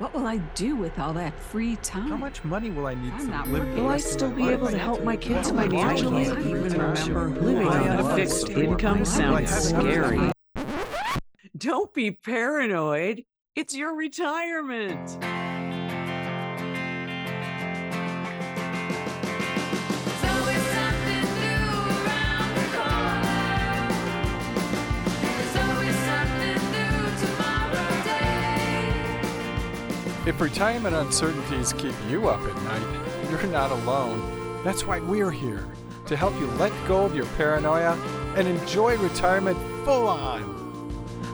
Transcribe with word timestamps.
What 0.00 0.14
will 0.14 0.26
I 0.26 0.38
do 0.54 0.76
with 0.76 0.98
all 0.98 1.12
that 1.12 1.38
free 1.38 1.76
time? 1.76 2.08
How 2.08 2.16
much 2.16 2.42
money 2.42 2.70
will 2.70 2.86
I 2.86 2.94
need 2.94 3.12
I'm 3.12 3.26
to 3.26 3.30
not 3.30 3.48
live? 3.48 3.68
working. 3.68 3.84
Will 3.84 3.90
I 3.90 3.98
still 3.98 4.30
be 4.30 4.48
able 4.48 4.68
to 4.68 4.78
help 4.78 5.04
my 5.04 5.14
kids 5.14 5.50
How 5.50 5.56
financially? 5.56 6.24
I 6.24 6.32
will 6.32 6.38
I 6.38 6.40
even 6.40 6.70
to 6.70 6.78
remember 6.78 7.20
retire? 7.26 7.28
living 7.28 7.58
Will 7.58 7.68
I 7.68 7.88
on 7.90 7.98
a 7.98 8.08
a 8.08 8.16
fixed 8.16 8.48
income 8.48 9.04
sounds 9.04 9.50
scary. 9.50 10.32
Don't 11.54 11.92
be 11.92 12.12
paranoid. 12.12 13.24
It's 13.54 13.76
your 13.76 13.94
retirement. 13.94 15.18
If 30.30 30.40
retirement 30.40 30.94
uncertainties 30.94 31.72
keep 31.72 31.92
you 32.08 32.28
up 32.28 32.38
at 32.40 32.54
night, 32.62 33.28
you're 33.28 33.42
not 33.48 33.72
alone. 33.72 34.62
That's 34.62 34.86
why 34.86 35.00
we're 35.00 35.32
here 35.32 35.66
to 36.06 36.16
help 36.16 36.38
you 36.38 36.46
let 36.52 36.70
go 36.86 37.04
of 37.04 37.16
your 37.16 37.26
paranoia 37.36 37.94
and 38.36 38.46
enjoy 38.46 38.96
retirement 38.98 39.58
full 39.84 40.06
on. 40.06 40.42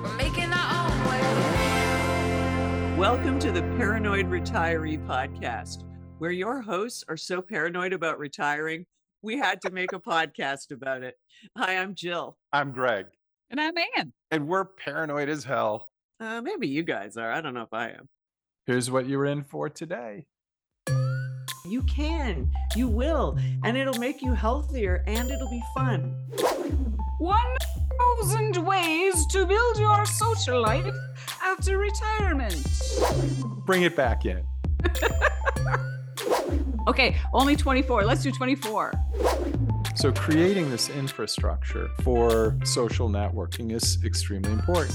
We're 0.02 0.16
making 0.16 0.50
our 0.50 0.90
own 0.90 0.98
way. 1.10 1.20
Welcome 2.96 3.38
to 3.40 3.52
the 3.52 3.60
Paranoid 3.76 4.30
Retiree 4.30 5.06
Podcast, 5.06 5.84
where 6.16 6.30
your 6.30 6.62
hosts 6.62 7.04
are 7.06 7.18
so 7.18 7.42
paranoid 7.42 7.92
about 7.92 8.18
retiring, 8.18 8.86
we 9.20 9.36
had 9.36 9.60
to 9.60 9.70
make 9.70 9.92
a 9.92 10.00
podcast 10.00 10.70
about 10.70 11.02
it. 11.02 11.16
Hi, 11.58 11.76
I'm 11.76 11.94
Jill. 11.94 12.38
I'm 12.50 12.72
Greg, 12.72 13.08
And 13.50 13.60
I'm 13.60 13.74
Ann. 13.98 14.14
and 14.30 14.48
we're 14.48 14.64
paranoid 14.64 15.28
as 15.28 15.44
hell. 15.44 15.90
Uh, 16.18 16.40
maybe 16.40 16.66
you 16.66 16.82
guys 16.82 17.18
are. 17.18 17.30
I 17.30 17.42
don't 17.42 17.52
know 17.52 17.60
if 17.60 17.74
I 17.74 17.90
am. 17.90 18.08
Here's 18.66 18.90
what 18.90 19.06
you're 19.06 19.26
in 19.26 19.44
for 19.44 19.68
today. 19.68 20.26
You 21.64 21.82
can, 21.82 22.50
you 22.74 22.88
will, 22.88 23.38
and 23.62 23.76
it'll 23.76 24.00
make 24.00 24.22
you 24.22 24.32
healthier 24.32 25.04
and 25.06 25.30
it'll 25.30 25.48
be 25.48 25.62
fun. 25.76 26.16
1,000 27.18 28.66
ways 28.66 29.24
to 29.28 29.46
build 29.46 29.78
your 29.78 30.04
social 30.04 30.60
life 30.60 30.92
after 31.40 31.78
retirement. 31.78 32.56
Bring 33.66 33.84
it 33.84 33.94
back 33.94 34.26
in. 34.26 34.44
Okay, 36.88 37.16
only 37.32 37.56
24. 37.56 38.04
Let's 38.04 38.22
do 38.22 38.30
24. 38.30 38.92
So, 39.96 40.12
creating 40.12 40.70
this 40.70 40.90
infrastructure 40.90 41.88
for 42.02 42.56
social 42.64 43.08
networking 43.08 43.72
is 43.72 43.98
extremely 44.04 44.52
important. 44.52 44.94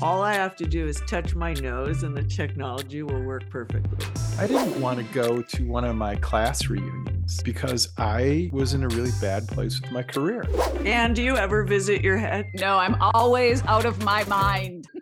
All 0.00 0.22
I 0.22 0.32
have 0.32 0.56
to 0.56 0.64
do 0.64 0.86
is 0.86 1.02
touch 1.06 1.34
my 1.34 1.52
nose 1.54 2.02
and 2.02 2.16
the 2.16 2.22
technology 2.22 3.02
will 3.02 3.22
work 3.22 3.48
perfectly. 3.50 4.06
I 4.38 4.46
didn't 4.46 4.80
want 4.80 4.98
to 4.98 5.04
go 5.12 5.42
to 5.42 5.68
one 5.68 5.84
of 5.84 5.96
my 5.96 6.16
class 6.16 6.66
reunions 6.68 7.42
because 7.42 7.90
I 7.98 8.48
was 8.52 8.72
in 8.72 8.84
a 8.84 8.88
really 8.88 9.12
bad 9.20 9.46
place 9.48 9.80
with 9.80 9.92
my 9.92 10.02
career. 10.02 10.46
And 10.86 11.14
do 11.14 11.22
you 11.22 11.36
ever 11.36 11.62
visit 11.62 12.00
your 12.00 12.16
head? 12.16 12.46
No, 12.54 12.78
I'm 12.78 12.96
always 13.14 13.62
out 13.66 13.84
of 13.84 14.02
my 14.02 14.24
mind. 14.24 14.86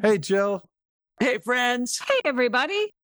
Hey, 0.00 0.18
Jill. 0.18 0.62
Hey, 1.18 1.38
friends. 1.38 2.00
hey, 2.06 2.20
everybody. 2.24 2.94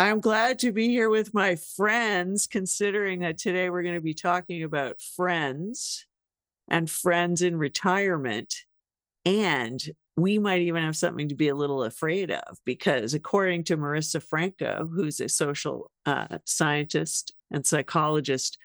I'm 0.00 0.20
glad 0.20 0.58
to 0.60 0.72
be 0.72 0.88
here 0.88 1.10
with 1.10 1.34
my 1.34 1.56
friends, 1.76 2.46
considering 2.46 3.20
that 3.20 3.36
today 3.36 3.68
we're 3.68 3.82
going 3.82 3.96
to 3.96 4.00
be 4.00 4.14
talking 4.14 4.62
about 4.62 4.98
friends 4.98 6.06
and 6.68 6.88
friends 6.88 7.42
in 7.42 7.58
retirement. 7.58 8.54
And 9.26 9.78
we 10.16 10.38
might 10.38 10.62
even 10.62 10.84
have 10.84 10.96
something 10.96 11.28
to 11.28 11.34
be 11.34 11.48
a 11.48 11.54
little 11.54 11.84
afraid 11.84 12.30
of 12.30 12.56
because, 12.64 13.12
according 13.12 13.64
to 13.64 13.76
Marissa 13.76 14.22
Franco, 14.22 14.88
who's 14.90 15.20
a 15.20 15.28
social 15.28 15.90
uh, 16.06 16.38
scientist 16.46 17.34
and 17.50 17.66
psychologist, 17.66 18.56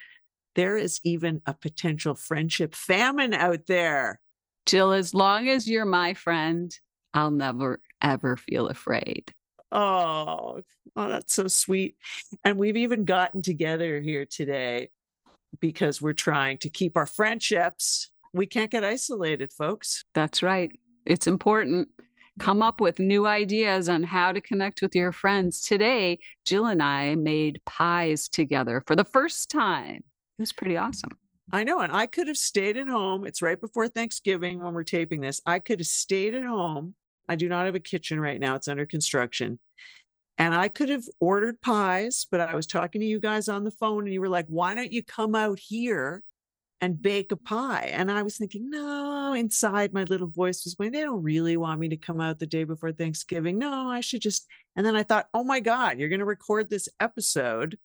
there 0.56 0.78
is 0.78 1.02
even 1.04 1.42
a 1.46 1.54
potential 1.54 2.16
friendship 2.16 2.74
famine 2.74 3.34
out 3.34 3.68
there. 3.68 4.22
Jill, 4.66 4.94
as 4.94 5.14
long 5.14 5.50
as 5.50 5.68
you're 5.68 5.84
my 5.84 6.14
friend, 6.14 6.74
I'll 7.14 7.30
never, 7.30 7.82
ever 8.02 8.38
feel 8.38 8.68
afraid. 8.68 9.34
Oh, 9.72 10.62
oh, 10.96 11.10
that's 11.10 11.34
so 11.34 11.48
sweet. 11.48 11.96
And 12.44 12.58
we've 12.58 12.78
even 12.78 13.06
gotten 13.06 13.42
together 13.42 14.00
here 14.00 14.26
today 14.26 14.90
because 15.60 16.02
we're 16.02 16.14
trying 16.14 16.58
to 16.60 16.70
keep 16.70 16.98
our 16.98 17.06
friendships. 17.06 18.12
We 18.34 18.46
can't 18.46 18.72
get 18.72 18.84
isolated, 18.84 19.52
folks. 19.54 20.04
That's 20.14 20.44
right. 20.44 20.72
It's 21.06 21.28
important. 21.28 21.90
Come 22.38 22.62
up 22.62 22.82
with 22.82 23.00
new 23.00 23.26
ideas 23.28 23.88
on 23.88 24.04
how 24.04 24.34
to 24.34 24.42
connect 24.42 24.82
with 24.82 24.94
your 24.94 25.14
friends. 25.14 25.62
Today, 25.62 26.20
Jill 26.46 26.66
and 26.66 26.84
I 26.84 27.16
made 27.16 27.62
pies 27.66 28.28
together 28.28 28.84
for 28.86 28.96
the 28.96 29.06
first 29.06 29.50
time. 29.50 30.04
It 30.38 30.42
was 30.42 30.52
pretty 30.52 30.76
awesome. 30.76 31.12
I 31.54 31.64
know. 31.64 31.80
And 31.80 31.94
I 31.94 32.08
could 32.08 32.28
have 32.28 32.38
stayed 32.38 32.76
at 32.76 32.90
home. 32.90 33.26
It's 33.26 33.42
right 33.42 33.60
before 33.60 33.88
Thanksgiving 33.88 34.62
when 34.62 34.74
we're 34.74 34.84
taping 34.84 35.22
this. 35.22 35.40
I 35.46 35.60
could 35.60 35.80
have 35.80 35.88
stayed 35.88 36.36
at 36.36 36.44
home. 36.44 36.96
I 37.28 37.36
do 37.36 37.50
not 37.50 37.66
have 37.66 37.76
a 37.76 37.80
kitchen 37.80 38.20
right 38.20 38.40
now, 38.40 38.56
it's 38.56 38.68
under 38.68 38.86
construction. 38.86 39.60
And 40.38 40.54
I 40.54 40.68
could 40.68 40.90
have 40.90 41.06
ordered 41.20 41.62
pies, 41.62 42.28
but 42.30 42.42
I 42.42 42.56
was 42.56 42.68
talking 42.68 43.02
to 43.02 43.08
you 43.08 43.20
guys 43.20 43.48
on 43.48 43.64
the 43.64 43.72
phone 43.72 44.04
and 44.04 44.14
you 44.14 44.20
were 44.20 44.30
like, 44.30 44.48
why 44.48 44.76
don't 44.76 44.92
you 44.92 45.02
come 45.02 45.34
out 45.34 45.60
here 45.60 46.24
and 46.82 47.02
bake 47.02 47.32
a 47.32 47.38
pie? 47.38 47.90
And 47.94 48.12
I 48.12 48.22
was 48.22 48.38
thinking, 48.38 48.70
no, 48.70 49.34
inside 49.34 49.94
my 49.94 50.04
little 50.04 50.28
voice 50.28 50.66
was 50.66 50.76
going, 50.76 50.92
they 50.92 51.02
don't 51.02 51.24
really 51.24 51.56
want 51.56 51.80
me 51.80 51.88
to 51.90 51.98
come 51.98 52.20
out 52.20 52.40
the 52.40 52.48
day 52.48 52.66
before 52.66 52.92
Thanksgiving. 52.92 53.58
No, 53.58 53.88
I 53.90 54.02
should 54.02 54.22
just. 54.22 54.46
And 54.76 54.86
then 54.86 54.96
I 54.96 55.04
thought, 55.04 55.30
oh 55.34 55.46
my 55.46 55.62
God, 55.62 56.00
you're 56.00 56.10
going 56.10 56.20
to 56.20 56.26
record 56.26 56.70
this 56.70 56.90
episode 57.00 57.78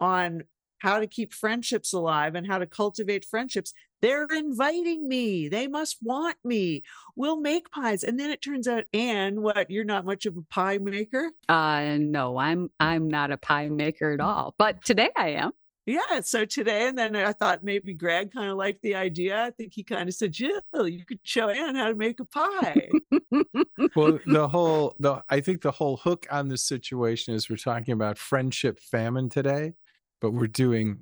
on 0.00 0.44
how 0.82 0.98
to 0.98 1.06
keep 1.06 1.32
friendships 1.32 1.92
alive 1.92 2.34
and 2.34 2.44
how 2.46 2.58
to 2.58 2.66
cultivate 2.66 3.24
friendships. 3.24 3.72
They're 4.00 4.26
inviting 4.26 5.06
me. 5.06 5.48
They 5.48 5.68
must 5.68 5.98
want 6.02 6.36
me. 6.44 6.82
We'll 7.14 7.40
make 7.40 7.70
pies. 7.70 8.02
And 8.02 8.18
then 8.18 8.30
it 8.30 8.42
turns 8.42 8.66
out, 8.66 8.84
Anne, 8.92 9.42
what, 9.42 9.70
you're 9.70 9.84
not 9.84 10.04
much 10.04 10.26
of 10.26 10.36
a 10.36 10.42
pie 10.42 10.78
maker? 10.78 11.30
Uh 11.48 11.98
no, 12.00 12.36
I'm 12.36 12.70
I'm 12.80 13.06
not 13.06 13.30
a 13.30 13.36
pie 13.36 13.68
maker 13.68 14.10
at 14.10 14.20
all. 14.20 14.56
But 14.58 14.84
today 14.84 15.10
I 15.16 15.28
am. 15.28 15.52
Yeah. 15.86 16.20
So 16.20 16.44
today, 16.44 16.86
and 16.88 16.96
then 16.96 17.16
I 17.16 17.32
thought 17.32 17.64
maybe 17.64 17.92
Greg 17.92 18.32
kind 18.32 18.50
of 18.50 18.56
liked 18.56 18.82
the 18.82 18.94
idea. 18.94 19.42
I 19.42 19.50
think 19.50 19.72
he 19.74 19.82
kind 19.82 20.08
of 20.08 20.14
said, 20.14 20.30
Jill, 20.32 20.60
you 20.86 21.04
could 21.04 21.18
show 21.24 21.48
Anne 21.48 21.74
how 21.74 21.88
to 21.88 21.94
make 21.94 22.20
a 22.20 22.24
pie. 22.24 22.88
Well, 23.96 24.18
the 24.26 24.48
whole 24.48 24.94
the 25.00 25.22
I 25.28 25.40
think 25.40 25.62
the 25.62 25.70
whole 25.70 25.96
hook 25.96 26.26
on 26.30 26.48
this 26.48 26.64
situation 26.64 27.34
is 27.34 27.50
we're 27.50 27.56
talking 27.56 27.92
about 27.92 28.16
friendship 28.16 28.78
famine 28.78 29.28
today, 29.28 29.74
but 30.22 30.30
we're 30.30 30.46
doing 30.46 31.00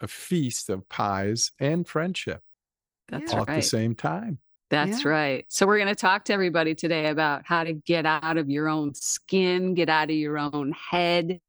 a 0.00 0.06
feast 0.06 0.70
of 0.70 0.88
pies 0.88 1.50
and 1.58 1.88
friendship 1.88 2.42
That's 3.08 3.32
all 3.32 3.40
at 3.40 3.48
the 3.48 3.62
same 3.62 3.94
time. 3.94 4.38
That's 4.68 5.04
Yeah. 5.04 5.10
right. 5.10 5.46
So 5.48 5.66
we're 5.66 5.78
going 5.78 5.88
to 5.88 5.96
talk 5.96 6.24
to 6.26 6.32
everybody 6.32 6.76
today 6.76 7.08
about 7.08 7.44
how 7.44 7.64
to 7.64 7.72
get 7.72 8.06
out 8.06 8.36
of 8.36 8.48
your 8.48 8.68
own 8.68 8.94
skin, 8.94 9.74
get 9.74 9.88
out 9.88 10.10
of 10.10 10.16
your 10.16 10.38
own 10.38 10.72
head, 10.72 11.40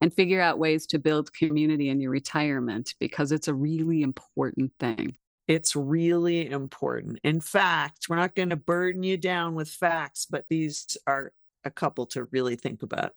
and 0.00 0.12
figure 0.12 0.40
out 0.40 0.58
ways 0.58 0.86
to 0.88 0.98
build 0.98 1.32
community 1.32 1.90
in 1.90 2.00
your 2.00 2.10
retirement 2.10 2.94
because 2.98 3.30
it's 3.30 3.48
a 3.48 3.54
really 3.54 4.02
important 4.02 4.72
thing. 4.80 5.16
It's 5.46 5.76
really 5.76 6.50
important. 6.50 7.20
In 7.22 7.40
fact, 7.40 8.06
we're 8.08 8.16
not 8.16 8.34
going 8.34 8.50
to 8.50 8.56
burden 8.56 9.04
you 9.04 9.16
down 9.16 9.54
with 9.54 9.68
facts, 9.68 10.26
but 10.28 10.46
these 10.50 10.96
are 11.06 11.32
a 11.64 11.70
couple 11.70 12.06
to 12.06 12.24
really 12.32 12.56
think 12.56 12.82
about. 12.82 13.12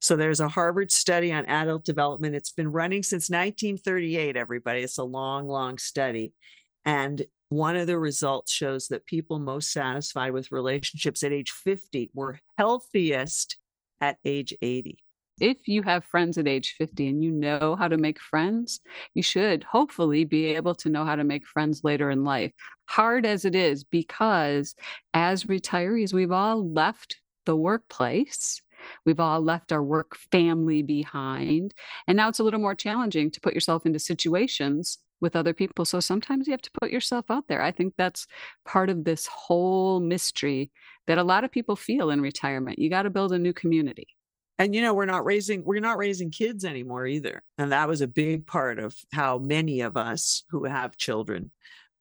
So 0.00 0.16
there's 0.16 0.40
a 0.40 0.48
Harvard 0.48 0.92
study 0.92 1.32
on 1.32 1.46
adult 1.46 1.84
development. 1.84 2.34
It's 2.34 2.52
been 2.52 2.70
running 2.70 3.02
since 3.02 3.30
1938, 3.30 4.36
everybody. 4.36 4.82
It's 4.82 4.98
a 4.98 5.04
long, 5.04 5.48
long 5.48 5.78
study. 5.78 6.32
And 6.84 7.24
one 7.48 7.76
of 7.76 7.86
the 7.86 7.98
results 7.98 8.52
shows 8.52 8.88
that 8.88 9.06
people 9.06 9.38
most 9.38 9.72
satisfied 9.72 10.32
with 10.32 10.52
relationships 10.52 11.22
at 11.22 11.32
age 11.32 11.50
50 11.50 12.10
were 12.14 12.38
healthiest 12.56 13.56
at 14.00 14.18
age 14.24 14.54
80. 14.62 14.98
If 15.40 15.68
you 15.68 15.82
have 15.82 16.04
friends 16.04 16.36
at 16.36 16.48
age 16.48 16.74
50 16.78 17.08
and 17.08 17.22
you 17.22 17.30
know 17.30 17.76
how 17.76 17.88
to 17.88 17.96
make 17.96 18.20
friends, 18.20 18.80
you 19.14 19.22
should 19.22 19.62
hopefully 19.64 20.24
be 20.24 20.46
able 20.46 20.74
to 20.76 20.88
know 20.88 21.04
how 21.04 21.14
to 21.16 21.24
make 21.24 21.46
friends 21.46 21.82
later 21.84 22.10
in 22.10 22.24
life. 22.24 22.52
Hard 22.86 23.24
as 23.24 23.44
it 23.44 23.54
is, 23.54 23.84
because 23.84 24.74
as 25.14 25.44
retirees, 25.44 26.12
we've 26.12 26.32
all 26.32 26.72
left 26.72 27.18
the 27.46 27.56
workplace. 27.56 28.60
We've 29.04 29.20
all 29.20 29.40
left 29.40 29.72
our 29.72 29.82
work 29.82 30.16
family 30.30 30.82
behind. 30.82 31.74
And 32.06 32.16
now 32.16 32.28
it's 32.28 32.38
a 32.38 32.44
little 32.44 32.60
more 32.60 32.74
challenging 32.74 33.30
to 33.30 33.40
put 33.40 33.54
yourself 33.54 33.86
into 33.86 33.98
situations 33.98 34.98
with 35.20 35.34
other 35.34 35.52
people. 35.52 35.84
So 35.84 36.00
sometimes 36.00 36.46
you 36.46 36.52
have 36.52 36.62
to 36.62 36.70
put 36.80 36.90
yourself 36.90 37.26
out 37.30 37.48
there. 37.48 37.60
I 37.60 37.72
think 37.72 37.94
that's 37.96 38.26
part 38.64 38.88
of 38.90 39.04
this 39.04 39.26
whole 39.26 40.00
mystery 40.00 40.70
that 41.06 41.18
a 41.18 41.24
lot 41.24 41.44
of 41.44 41.50
people 41.50 41.76
feel 41.76 42.10
in 42.10 42.20
retirement. 42.20 42.78
You 42.78 42.88
got 42.90 43.02
to 43.02 43.10
build 43.10 43.32
a 43.32 43.38
new 43.38 43.52
community. 43.52 44.08
and 44.58 44.74
you 44.74 44.82
know 44.82 44.92
we're 44.92 45.06
not 45.06 45.24
raising 45.24 45.64
we're 45.64 45.80
not 45.80 45.98
raising 45.98 46.30
kids 46.32 46.64
anymore 46.64 47.06
either 47.06 47.42
and 47.58 47.70
that 47.70 47.88
was 47.88 48.00
a 48.00 48.08
big 48.08 48.44
part 48.44 48.80
of 48.80 48.96
how 49.12 49.38
many 49.38 49.82
of 49.82 49.96
us 49.96 50.42
who 50.50 50.64
have 50.64 50.96
children 50.96 51.52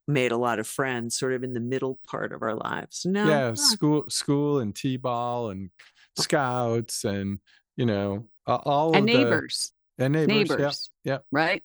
made 0.08 0.32
a 0.32 0.38
lot 0.38 0.60
of 0.60 0.68
friends 0.68 1.18
sort 1.18 1.34
of 1.34 1.44
in 1.44 1.54
the 1.54 1.60
middle 1.60 2.00
part 2.08 2.32
of 2.32 2.42
our 2.42 2.56
lives. 2.56 3.06
No. 3.06 3.28
yeah, 3.28 3.50
ah, 3.52 3.54
school, 3.56 4.06
school, 4.10 4.60
and 4.60 4.74
t-ball, 4.74 5.50
and 5.50 5.70
scouts, 6.18 7.04
and 7.04 7.40
you 7.76 7.86
know, 7.86 8.28
a- 8.48 8.52
all 8.56 8.96
and 8.96 9.10
of 9.10 9.16
the 9.16 9.24
neighbors. 9.24 9.72
and 9.98 10.14
neighbors. 10.14 10.50
Yep, 10.50 10.60
neighbors. 10.60 10.90
yep. 11.04 11.26
Right. 11.32 11.64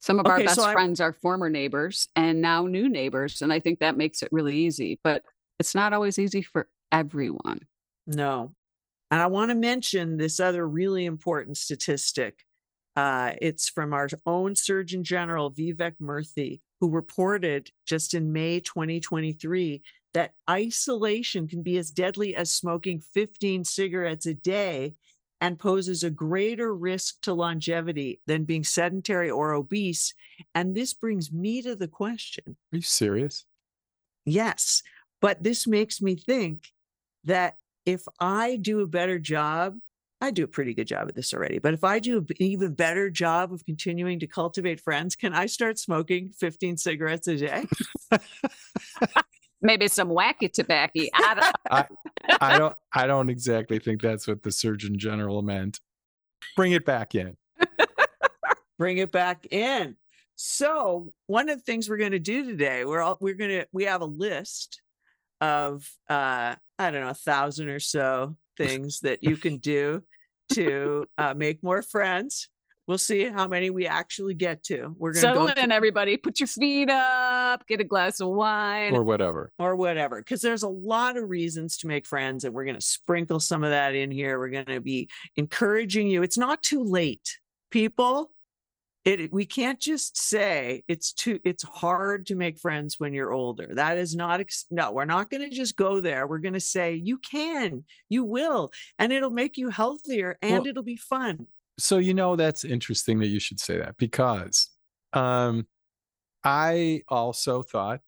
Some 0.00 0.20
of 0.20 0.26
our 0.26 0.34
Okay, 0.36 0.46
so 0.46 0.56
best 0.56 0.60
I- 0.60 0.72
friends 0.72 1.00
are 1.00 1.12
former 1.12 1.48
neighbors 1.50 2.08
and 2.14 2.40
now 2.40 2.66
new 2.66 2.88
neighbors. 2.88 3.42
And 3.42 3.52
I 3.52 3.58
think 3.60 3.80
that 3.80 3.96
makes 3.96 4.22
it 4.22 4.28
really 4.30 4.56
easy, 4.56 5.00
but 5.02 5.24
it's 5.58 5.74
not 5.74 5.92
always 5.92 6.18
easy 6.18 6.42
for 6.42 6.68
everyone. 6.92 7.60
No. 8.06 8.52
And 9.10 9.20
I 9.20 9.26
want 9.26 9.50
to 9.50 9.54
mention 9.56 10.16
this 10.16 10.38
other 10.38 10.68
really 10.68 11.06
important 11.06 11.56
statistic. 11.56 12.44
Uh, 12.94 13.32
it's 13.42 13.68
from 13.68 13.92
our 13.92 14.08
own 14.26 14.54
Surgeon 14.54 15.02
General, 15.02 15.50
Vivek 15.50 15.94
Murthy, 16.00 16.60
who 16.80 16.90
reported 16.90 17.70
just 17.86 18.14
in 18.14 18.32
May 18.32 18.60
2023 18.60 19.82
that 20.14 20.34
isolation 20.48 21.46
can 21.46 21.62
be 21.62 21.76
as 21.76 21.90
deadly 21.90 22.34
as 22.34 22.50
smoking 22.50 23.00
15 23.00 23.64
cigarettes 23.64 24.26
a 24.26 24.34
day 24.34 24.94
and 25.40 25.58
poses 25.58 26.02
a 26.02 26.10
greater 26.10 26.74
risk 26.74 27.20
to 27.22 27.34
longevity 27.34 28.20
than 28.26 28.44
being 28.44 28.64
sedentary 28.64 29.30
or 29.30 29.52
obese. 29.52 30.14
And 30.54 30.74
this 30.74 30.94
brings 30.94 31.30
me 31.30 31.62
to 31.62 31.76
the 31.76 31.88
question 31.88 32.56
Are 32.72 32.76
you 32.76 32.82
serious? 32.82 33.44
Yes. 34.24 34.82
But 35.20 35.42
this 35.42 35.66
makes 35.66 36.00
me 36.00 36.16
think 36.16 36.72
that 37.24 37.56
if 37.84 38.02
I 38.18 38.56
do 38.56 38.80
a 38.80 38.86
better 38.86 39.18
job, 39.18 39.76
I 40.20 40.30
do 40.30 40.44
a 40.44 40.48
pretty 40.48 40.72
good 40.72 40.86
job 40.86 41.08
at 41.08 41.14
this 41.14 41.34
already, 41.34 41.58
but 41.58 41.74
if 41.74 41.84
I 41.84 41.98
do 41.98 42.18
an 42.18 42.26
even 42.38 42.74
better 42.74 43.10
job 43.10 43.52
of 43.52 43.64
continuing 43.66 44.18
to 44.20 44.26
cultivate 44.26 44.80
friends, 44.80 45.14
can 45.14 45.34
I 45.34 45.46
start 45.46 45.78
smoking 45.78 46.30
15 46.30 46.78
cigarettes 46.78 47.28
a 47.28 47.36
day? 47.36 47.66
Maybe 49.62 49.88
some 49.88 50.08
wacky 50.10 50.52
tobacco. 50.52 51.00
I 51.14 51.34
don't- 51.70 51.88
I 52.40 52.58
don't. 52.58 52.76
I 52.92 53.06
don't 53.06 53.30
exactly 53.30 53.78
think 53.78 54.02
that's 54.02 54.26
what 54.26 54.42
the 54.42 54.50
Surgeon 54.52 54.98
General 54.98 55.42
meant. 55.42 55.80
Bring 56.56 56.72
it 56.72 56.84
back 56.84 57.14
in. 57.14 57.36
Bring 58.78 58.98
it 58.98 59.10
back 59.12 59.46
in. 59.50 59.96
So, 60.34 61.12
one 61.28 61.48
of 61.48 61.58
the 61.58 61.62
things 61.64 61.88
we're 61.88 61.96
going 61.96 62.12
to 62.12 62.18
do 62.18 62.44
today, 62.44 62.84
we're 62.84 63.00
all 63.00 63.16
we're 63.20 63.34
going 63.34 63.50
to 63.50 63.66
we 63.72 63.84
have 63.84 64.02
a 64.02 64.06
list 64.06 64.82
of 65.40 65.88
uh 66.10 66.54
I 66.78 66.90
don't 66.90 67.00
know, 67.02 67.08
a 67.10 67.14
thousand 67.14 67.68
or 67.68 67.80
so 67.80 68.36
things 68.58 69.00
that 69.00 69.22
you 69.22 69.36
can 69.36 69.56
do 69.58 70.02
to 70.52 71.06
uh, 71.18 71.34
make 71.34 71.62
more 71.62 71.80
friends. 71.82 72.48
We'll 72.86 72.98
see 72.98 73.24
how 73.24 73.48
many 73.48 73.70
we 73.70 73.86
actually 73.86 74.34
get 74.34 74.62
to. 74.64 74.94
We're 74.98 75.10
going 75.12 75.14
to 75.14 75.20
Settle 75.20 75.46
go 75.48 75.60
in, 75.60 75.72
everybody. 75.72 76.16
Put 76.16 76.38
your 76.38 76.46
feet 76.46 76.88
up, 76.88 77.66
get 77.66 77.80
a 77.80 77.84
glass 77.84 78.20
of 78.20 78.28
wine. 78.28 78.94
or 78.94 79.02
whatever. 79.02 79.50
or 79.58 79.74
whatever 79.74 80.18
because 80.20 80.40
there's 80.40 80.62
a 80.62 80.68
lot 80.68 81.16
of 81.16 81.28
reasons 81.28 81.76
to 81.78 81.86
make 81.88 82.06
friends 82.06 82.44
and 82.44 82.54
we're 82.54 82.64
going 82.64 82.76
to 82.76 82.80
sprinkle 82.80 83.40
some 83.40 83.64
of 83.64 83.70
that 83.70 83.94
in 83.94 84.10
here 84.10 84.38
we're 84.38 84.50
going 84.50 84.66
to 84.66 84.80
be 84.80 85.08
encouraging 85.36 86.08
you 86.08 86.22
it's 86.22 86.38
not 86.38 86.62
too 86.62 86.82
late 86.84 87.38
people 87.70 88.30
it 89.04 89.32
we 89.32 89.44
can't 89.46 89.80
just 89.80 90.16
say 90.18 90.82
it's 90.88 91.12
too 91.12 91.38
it's 91.44 91.62
hard 91.64 92.26
to 92.26 92.34
make 92.34 92.58
friends 92.58 92.96
when 92.98 93.12
you're 93.14 93.32
older 93.32 93.68
that 93.74 93.96
is 93.98 94.14
not 94.16 94.40
ex- 94.40 94.66
no 94.70 94.92
we're 94.92 95.04
not 95.04 95.30
going 95.30 95.48
to 95.48 95.54
just 95.54 95.76
go 95.76 96.00
there 96.00 96.26
we're 96.26 96.38
going 96.38 96.54
to 96.54 96.60
say 96.60 96.94
you 96.94 97.18
can 97.18 97.84
you 98.08 98.24
will 98.24 98.70
and 98.98 99.12
it'll 99.12 99.30
make 99.30 99.56
you 99.56 99.70
healthier 99.70 100.36
and 100.42 100.52
Well- 100.52 100.66
it'll 100.66 100.82
be 100.82 100.96
fun 100.96 101.46
So 101.78 101.98
you 101.98 102.14
know 102.14 102.36
that's 102.36 102.64
interesting 102.64 103.18
that 103.20 103.26
you 103.26 103.38
should 103.38 103.60
say 103.60 103.78
that 103.78 103.96
because 103.98 104.70
um, 105.12 105.66
I 106.44 107.02
also 107.08 107.62
thought 107.62 108.00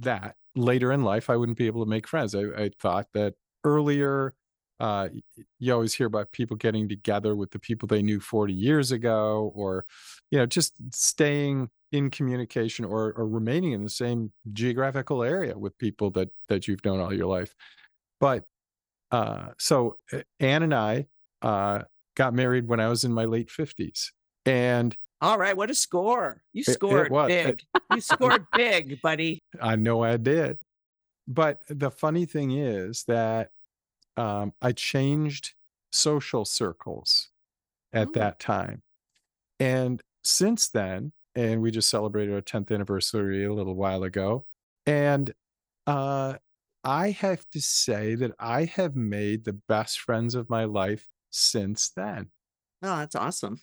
that 0.00 0.36
later 0.54 0.92
in 0.92 1.02
life 1.02 1.30
I 1.30 1.36
wouldn't 1.36 1.58
be 1.58 1.66
able 1.66 1.84
to 1.84 1.90
make 1.90 2.06
friends. 2.06 2.34
I, 2.34 2.42
I 2.56 2.70
thought 2.80 3.06
that 3.14 3.34
earlier. 3.64 4.34
Uh, 4.78 5.10
you 5.58 5.74
always 5.74 5.92
hear 5.92 6.06
about 6.06 6.32
people 6.32 6.56
getting 6.56 6.88
together 6.88 7.36
with 7.36 7.50
the 7.50 7.58
people 7.58 7.86
they 7.86 8.00
knew 8.00 8.18
40 8.18 8.54
years 8.54 8.92
ago, 8.92 9.52
or 9.54 9.84
you 10.30 10.38
know, 10.38 10.46
just 10.46 10.72
staying 10.90 11.68
in 11.92 12.08
communication 12.10 12.84
or 12.84 13.12
or 13.12 13.28
remaining 13.28 13.72
in 13.72 13.84
the 13.84 13.90
same 13.90 14.32
geographical 14.52 15.22
area 15.22 15.58
with 15.58 15.76
people 15.76 16.10
that 16.10 16.28
that 16.48 16.66
you've 16.66 16.82
known 16.84 16.98
all 16.98 17.12
your 17.12 17.26
life. 17.26 17.54
But 18.20 18.44
uh, 19.10 19.48
so 19.58 19.98
uh, 20.12 20.20
Anne 20.38 20.62
and 20.62 20.74
I 20.74 21.06
uh, 21.42 21.82
got 22.20 22.34
married 22.34 22.68
when 22.68 22.80
I 22.80 22.88
was 22.88 23.02
in 23.04 23.14
my 23.14 23.24
late 23.24 23.48
50s. 23.48 24.08
And 24.44 24.94
all 25.22 25.38
right 25.38 25.56
what 25.56 25.70
a 25.70 25.74
score 25.74 26.42
you 26.52 26.62
scored 26.62 27.10
was. 27.10 27.30
It- 27.30 27.46
big 27.46 27.62
you 27.94 28.00
scored 28.12 28.44
big 28.54 29.00
buddy 29.00 29.38
I 29.60 29.76
know 29.76 30.02
I 30.04 30.18
did. 30.18 30.58
But 31.26 31.62
the 31.68 31.90
funny 31.90 32.26
thing 32.26 32.50
is 32.50 33.04
that 33.04 33.52
um, 34.18 34.52
I 34.60 34.72
changed 34.72 35.54
social 35.92 36.44
circles 36.44 37.30
at 37.94 38.08
Oh. 38.08 38.12
that 38.12 38.38
time. 38.38 38.82
And 39.58 40.02
since 40.24 40.68
then, 40.68 41.12
and 41.34 41.62
we 41.62 41.70
just 41.70 41.88
celebrated 41.88 42.34
our 42.34 42.42
10th 42.42 42.70
anniversary 42.70 43.44
a 43.44 43.52
little 43.54 43.76
while 43.76 44.02
ago. 44.02 44.44
And 44.84 45.32
uh, 45.86 46.34
I 46.84 47.10
have 47.12 47.48
to 47.52 47.60
say 47.62 48.14
that 48.16 48.32
I 48.38 48.64
have 48.64 48.94
made 48.96 49.44
the 49.44 49.52
best 49.68 50.00
friends 50.00 50.34
of 50.34 50.50
my 50.50 50.64
life 50.64 51.08
since 51.30 51.90
then. 51.96 52.30
oh 52.82 52.96
that's 52.98 53.14
awesome 53.16 53.60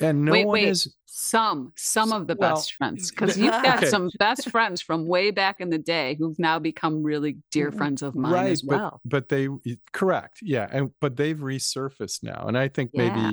And 0.00 0.24
no 0.24 0.32
Wait, 0.32 0.44
one 0.46 0.52
wait. 0.54 0.68
is 0.68 0.94
some, 1.06 1.72
some 1.76 2.12
of 2.12 2.26
the 2.26 2.36
Well, 2.38 2.56
best 2.56 2.74
friends, 2.74 3.10
because 3.10 3.38
you've 3.38 3.50
got 3.62 3.78
okay. 3.78 3.86
some 3.86 4.10
best 4.18 4.50
friends 4.50 4.82
from 4.82 5.06
way 5.06 5.30
back 5.30 5.60
in 5.60 5.70
the 5.70 5.78
day 5.78 6.14
who've 6.18 6.38
now 6.38 6.58
become 6.58 7.02
really 7.02 7.38
dear 7.50 7.72
friends 7.72 8.02
of 8.02 8.14
mine 8.14 8.46
as 8.48 8.62
well. 8.62 9.00
But 9.06 9.30
they 9.30 9.48
correct, 9.92 10.40
yeah, 10.42 10.68
and 10.70 10.90
but 11.00 11.16
they've 11.16 11.38
resurfaced 11.38 12.22
now, 12.22 12.44
and 12.46 12.58
I 12.58 12.68
think 12.68 12.90
maybe 12.94 13.18
Yeah. 13.20 13.30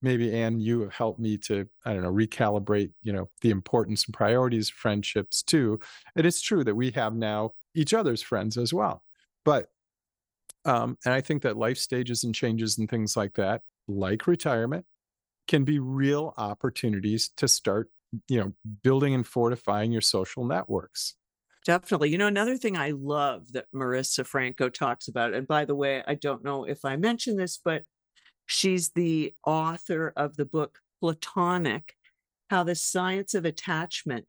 maybe 0.00 0.32
Anne, 0.32 0.60
you 0.60 0.80
have 0.80 0.94
helped 0.94 1.20
me 1.20 1.36
to 1.38 1.68
I 1.84 1.92
don't 1.92 2.02
know 2.02 2.12
recalibrate, 2.12 2.92
you 3.02 3.12
know, 3.12 3.28
the 3.42 3.50
importance 3.50 4.06
and 4.06 4.14
priorities 4.14 4.70
of 4.70 4.76
friendships 4.76 5.42
too. 5.42 5.80
And 6.16 6.26
it's 6.26 6.40
true 6.40 6.64
that 6.64 6.74
we 6.74 6.90
have 6.92 7.14
now 7.14 7.50
each 7.74 7.92
other's 7.92 8.22
friends 8.22 8.56
as 8.56 8.72
well, 8.72 9.02
but 9.44 9.68
um, 10.64 10.96
and 11.04 11.14
I 11.14 11.20
think 11.20 11.42
that 11.42 11.56
life 11.56 11.78
stages 11.78 12.24
and 12.24 12.34
changes 12.34 12.78
and 12.78 12.88
things 12.88 13.16
like 13.16 13.34
that, 13.34 13.62
like 13.86 14.26
retirement, 14.26 14.84
can 15.46 15.64
be 15.64 15.78
real 15.78 16.34
opportunities 16.36 17.30
to 17.36 17.48
start, 17.48 17.90
you 18.28 18.38
know, 18.38 18.52
building 18.82 19.14
and 19.14 19.26
fortifying 19.26 19.92
your 19.92 20.02
social 20.02 20.44
networks. 20.44 21.14
Definitely. 21.64 22.10
You 22.10 22.18
know, 22.18 22.26
another 22.26 22.56
thing 22.56 22.76
I 22.76 22.92
love 22.92 23.52
that 23.52 23.66
Marissa 23.74 24.24
Franco 24.24 24.68
talks 24.68 25.08
about, 25.08 25.34
and 25.34 25.46
by 25.46 25.64
the 25.64 25.74
way, 25.74 26.02
I 26.06 26.14
don't 26.14 26.44
know 26.44 26.64
if 26.64 26.84
I 26.84 26.96
mentioned 26.96 27.38
this, 27.38 27.58
but 27.62 27.82
she's 28.46 28.90
the 28.90 29.34
author 29.46 30.12
of 30.16 30.36
the 30.36 30.46
book 30.46 30.78
Platonic 31.00 31.94
How 32.50 32.64
the 32.64 32.74
Science 32.74 33.34
of 33.34 33.44
Attachment 33.44 34.26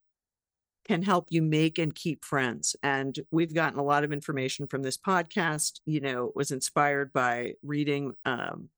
Can 0.89 1.03
Help 1.03 1.27
You 1.29 1.43
Make 1.43 1.77
and 1.77 1.93
Keep 1.93 2.25
Friends. 2.25 2.75
And 2.81 3.15
we've 3.29 3.53
gotten 3.53 3.77
a 3.77 3.83
lot 3.83 4.03
of 4.03 4.11
information 4.11 4.65
from 4.65 4.81
this 4.81 4.97
podcast, 4.97 5.81
you 5.85 6.01
know, 6.01 6.31
was 6.33 6.49
inspired 6.49 7.13
by 7.13 7.53
reading 7.61 8.13
um, 8.25 8.69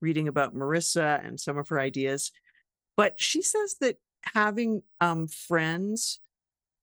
reading 0.00 0.28
about 0.28 0.54
Marissa 0.54 1.26
and 1.26 1.40
some 1.40 1.58
of 1.58 1.68
her 1.70 1.80
ideas. 1.80 2.30
But 2.96 3.20
she 3.20 3.42
says 3.42 3.74
that 3.80 3.96
having 4.22 4.82
um, 5.00 5.26
friends 5.26 6.20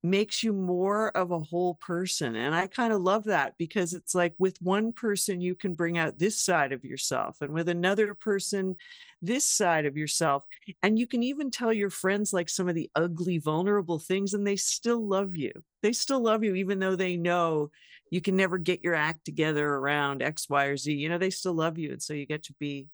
makes 0.05 0.43
you 0.43 0.53
more 0.53 1.09
of 1.17 1.31
a 1.31 1.39
whole 1.39 1.75
person. 1.75 2.35
And 2.35 2.55
I 2.55 2.67
kind 2.67 2.93
of 2.93 3.01
love 3.01 3.25
that 3.25 3.55
because 3.57 3.93
it's 3.93 4.15
like 4.15 4.33
with 4.37 4.57
one 4.61 4.93
person, 4.93 5.41
you 5.41 5.55
can 5.55 5.73
bring 5.73 5.97
out 5.97 6.19
this 6.19 6.39
side 6.39 6.71
of 6.71 6.85
yourself, 6.85 7.37
and 7.41 7.53
with 7.53 7.67
another 7.67 8.13
person, 8.13 8.75
this 9.21 9.45
side 9.45 9.85
of 9.85 9.97
yourself. 9.97 10.45
And 10.83 10.97
you 10.99 11.07
can 11.07 11.23
even 11.23 11.51
tell 11.51 11.73
your 11.73 11.89
friends 11.89 12.31
like 12.31 12.49
some 12.49 12.69
of 12.69 12.75
the 12.75 12.89
ugly, 12.95 13.37
vulnerable 13.37 13.99
things, 13.99 14.33
and 14.33 14.45
they 14.45 14.55
still 14.55 15.05
love 15.05 15.35
you. 15.35 15.51
They 15.81 15.93
still 15.93 16.21
love 16.21 16.43
you, 16.43 16.55
even 16.55 16.79
though 16.79 16.95
they 16.95 17.17
know 17.17 17.71
you 18.11 18.21
can 18.21 18.35
never 18.35 18.57
get 18.57 18.83
your 18.83 18.95
act 18.95 19.25
together 19.25 19.67
around 19.67 20.21
X, 20.21 20.47
Y, 20.49 20.65
or 20.65 20.77
Z. 20.77 20.93
You 20.93 21.09
know, 21.09 21.17
they 21.17 21.31
still 21.31 21.53
love 21.53 21.77
you. 21.77 21.91
And 21.91 22.01
so 22.01 22.13
you 22.13 22.25
get 22.25 22.43
to 22.43 22.53
be 22.59 22.87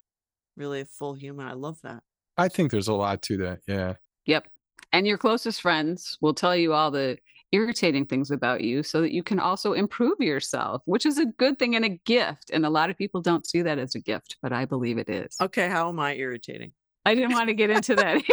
really 0.55 0.81
a 0.81 0.85
full 0.85 1.13
human. 1.13 1.47
I 1.47 1.53
love 1.53 1.79
that. 1.83 2.03
I 2.37 2.47
think 2.47 2.71
there's 2.71 2.87
a 2.87 2.93
lot 2.93 3.21
to 3.23 3.37
that. 3.37 3.59
Yeah. 3.67 3.95
Yep. 4.25 4.47
And 4.93 5.07
your 5.07 5.17
closest 5.17 5.61
friends 5.61 6.17
will 6.21 6.33
tell 6.33 6.55
you 6.55 6.73
all 6.73 6.91
the 6.91 7.17
irritating 7.51 8.05
things 8.05 8.31
about 8.31 8.61
you 8.61 8.83
so 8.83 9.01
that 9.01 9.11
you 9.11 9.23
can 9.23 9.39
also 9.39 9.73
improve 9.73 10.19
yourself, 10.19 10.81
which 10.85 11.05
is 11.05 11.17
a 11.17 11.25
good 11.25 11.59
thing 11.59 11.75
and 11.75 11.85
a 11.85 11.99
gift. 12.05 12.49
And 12.51 12.65
a 12.65 12.69
lot 12.69 12.89
of 12.89 12.97
people 12.97 13.21
don't 13.21 13.45
see 13.45 13.61
that 13.61 13.77
as 13.79 13.95
a 13.95 13.99
gift, 13.99 14.37
but 14.41 14.53
I 14.53 14.65
believe 14.65 14.97
it 14.97 15.09
is. 15.09 15.35
Okay. 15.41 15.67
How 15.67 15.89
am 15.89 15.99
I 15.99 16.15
irritating? 16.15 16.71
I 17.05 17.15
didn't 17.15 17.33
want 17.33 17.47
to 17.49 17.53
get 17.53 17.69
into 17.69 17.95
that. 17.95 18.21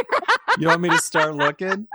You 0.59 0.67
want 0.67 0.81
me 0.81 0.89
to 0.89 0.99
start 0.99 1.37
looking? 1.37 1.87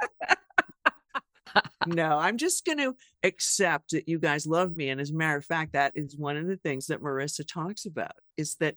no, 1.88 2.18
I'm 2.18 2.38
just 2.38 2.66
going 2.66 2.78
to 2.78 2.96
accept 3.24 3.92
that 3.92 4.08
you 4.08 4.20
guys 4.20 4.48
love 4.48 4.78
me. 4.78 4.90
And 4.90 5.02
as 5.02 5.10
a 5.10 5.16
matter 5.16 5.38
of 5.38 5.44
fact, 5.44 5.74
that 5.74 5.92
is 5.96 6.16
one 6.16 6.38
of 6.38 6.48
the 6.48 6.56
things 6.56 6.88
that 6.88 7.02
Marissa 7.02 7.46
talks 7.46 7.86
about 7.86 8.14
is 8.38 8.56
that 8.62 8.76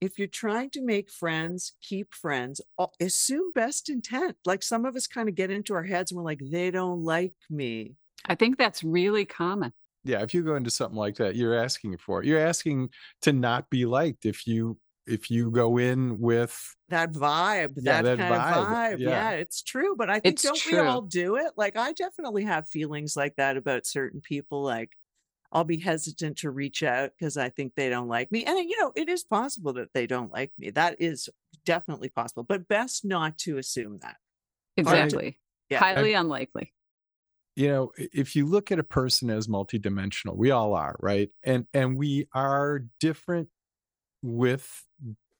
if 0.00 0.18
you're 0.18 0.28
trying 0.28 0.70
to 0.70 0.82
make 0.82 1.10
friends, 1.10 1.72
keep 1.82 2.14
friends, 2.14 2.60
assume 3.00 3.52
best 3.54 3.88
intent. 3.90 4.36
Like 4.44 4.62
some 4.62 4.84
of 4.84 4.96
us 4.96 5.06
kind 5.06 5.28
of 5.28 5.34
get 5.34 5.50
into 5.50 5.74
our 5.74 5.84
heads 5.84 6.10
and 6.10 6.16
we're 6.16 6.24
like, 6.24 6.40
they 6.50 6.70
don't 6.70 7.02
like 7.04 7.34
me. 7.50 7.96
I 8.26 8.34
think 8.34 8.58
that's 8.58 8.82
really 8.84 9.24
common. 9.24 9.72
Yeah, 10.04 10.22
if 10.22 10.32
you 10.32 10.42
go 10.42 10.54
into 10.56 10.70
something 10.70 10.96
like 10.96 11.16
that, 11.16 11.36
you're 11.36 11.54
asking 11.54 11.98
for 11.98 12.20
it. 12.22 12.26
You're 12.26 12.40
asking 12.40 12.90
to 13.22 13.32
not 13.32 13.68
be 13.70 13.84
liked 13.84 14.24
if 14.24 14.46
you 14.46 14.78
if 15.06 15.30
you 15.30 15.50
go 15.50 15.76
in 15.78 16.18
with 16.20 16.76
That 16.88 17.12
vibe, 17.12 17.74
Yeah, 17.76 18.00
that, 18.02 18.16
that 18.18 18.18
kind 18.18 18.34
vibe, 18.34 18.62
of 18.62 18.68
vibe. 18.68 19.00
yeah. 19.00 19.08
Yeah. 19.10 19.30
it's 19.32 19.62
true. 19.62 19.96
But 19.96 20.08
I 20.08 20.20
think 20.20 20.34
It's 20.34 20.42
don't 20.42 20.64
we 20.66 20.78
all 20.78 21.02
do 21.02 21.36
it? 21.36 21.52
Like 21.56 21.76
I 21.76 21.92
definitely 21.92 22.44
have 22.44 22.68
feelings 22.68 23.16
like 23.16 23.36
that 23.36 23.56
about 23.56 23.86
certain 23.86 24.20
people. 24.20 24.62
Like 24.62 24.92
I'll 25.52 25.64
be 25.64 25.78
hesitant 25.78 26.38
to 26.38 26.50
reach 26.50 26.82
out 26.82 27.10
because 27.18 27.36
I 27.36 27.48
think 27.48 27.74
they 27.74 27.88
don't 27.88 28.08
like 28.08 28.30
me. 28.30 28.44
And 28.44 28.58
you 28.58 28.78
know, 28.80 28.92
it 28.94 29.08
is 29.08 29.24
possible 29.24 29.72
that 29.74 29.92
they 29.94 30.06
don't 30.06 30.32
like 30.32 30.52
me. 30.58 30.70
That 30.70 31.00
is 31.00 31.28
definitely 31.64 32.08
possible, 32.08 32.44
but 32.44 32.68
best 32.68 33.04
not 33.04 33.36
to 33.38 33.58
assume 33.58 33.98
that. 34.02 34.16
Hard 34.78 34.86
to- 34.86 34.90
Exactly. 35.16 35.40
yeah. 35.68 35.78
Highly 35.80 36.14
unlikely. 36.14 36.72
you 37.56 37.68
know 37.68 37.90
if 37.96 38.36
you 38.36 38.46
look 38.46 38.70
at 38.70 38.78
a 38.78 38.84
person 38.84 39.28
as 39.28 39.48
multidimensional 39.48 40.36
we 40.36 40.52
all 40.52 40.72
are 40.74 40.94
right 41.00 41.30
and 41.42 41.66
and 41.74 41.96
we 41.96 42.28
are 42.32 42.84
different 43.00 43.48
with 44.22 44.86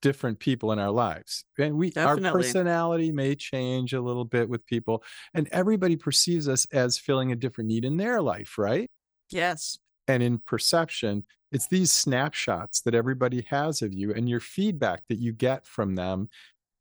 different 0.02 0.38
people 0.40 0.72
in 0.72 0.78
our 0.80 0.90
lives 0.90 1.44
and 1.58 1.76
we 1.76 1.92
our 1.96 2.16
personality 2.42 3.12
may 3.12 3.34
change 3.36 3.92
a 3.92 4.00
little 4.00 4.24
bit 4.24 4.48
with 4.48 4.66
people 4.66 5.04
and 5.34 5.48
everybody 5.52 5.94
perceives 5.94 6.48
us 6.48 6.66
as 6.72 6.98
filling 6.98 7.30
a 7.32 7.36
different 7.36 7.68
need 7.68 7.84
in 7.84 7.96
their 7.96 8.20
life 8.20 8.58
right 8.58 8.88
Yes. 9.30 9.78
And 10.10 10.22
in 10.22 10.38
perception 10.38 11.24
it's 11.52 11.66
these 11.68 11.90
snapshots 11.90 12.80
that 12.82 12.94
everybody 12.94 13.46
has 13.48 13.82
of 13.82 13.92
you 13.92 14.12
and 14.12 14.28
your 14.28 14.40
feedback 14.40 15.02
that 15.08 15.18
you 15.18 15.32
get 15.32 15.66
from 15.66 15.94
them 15.94 16.28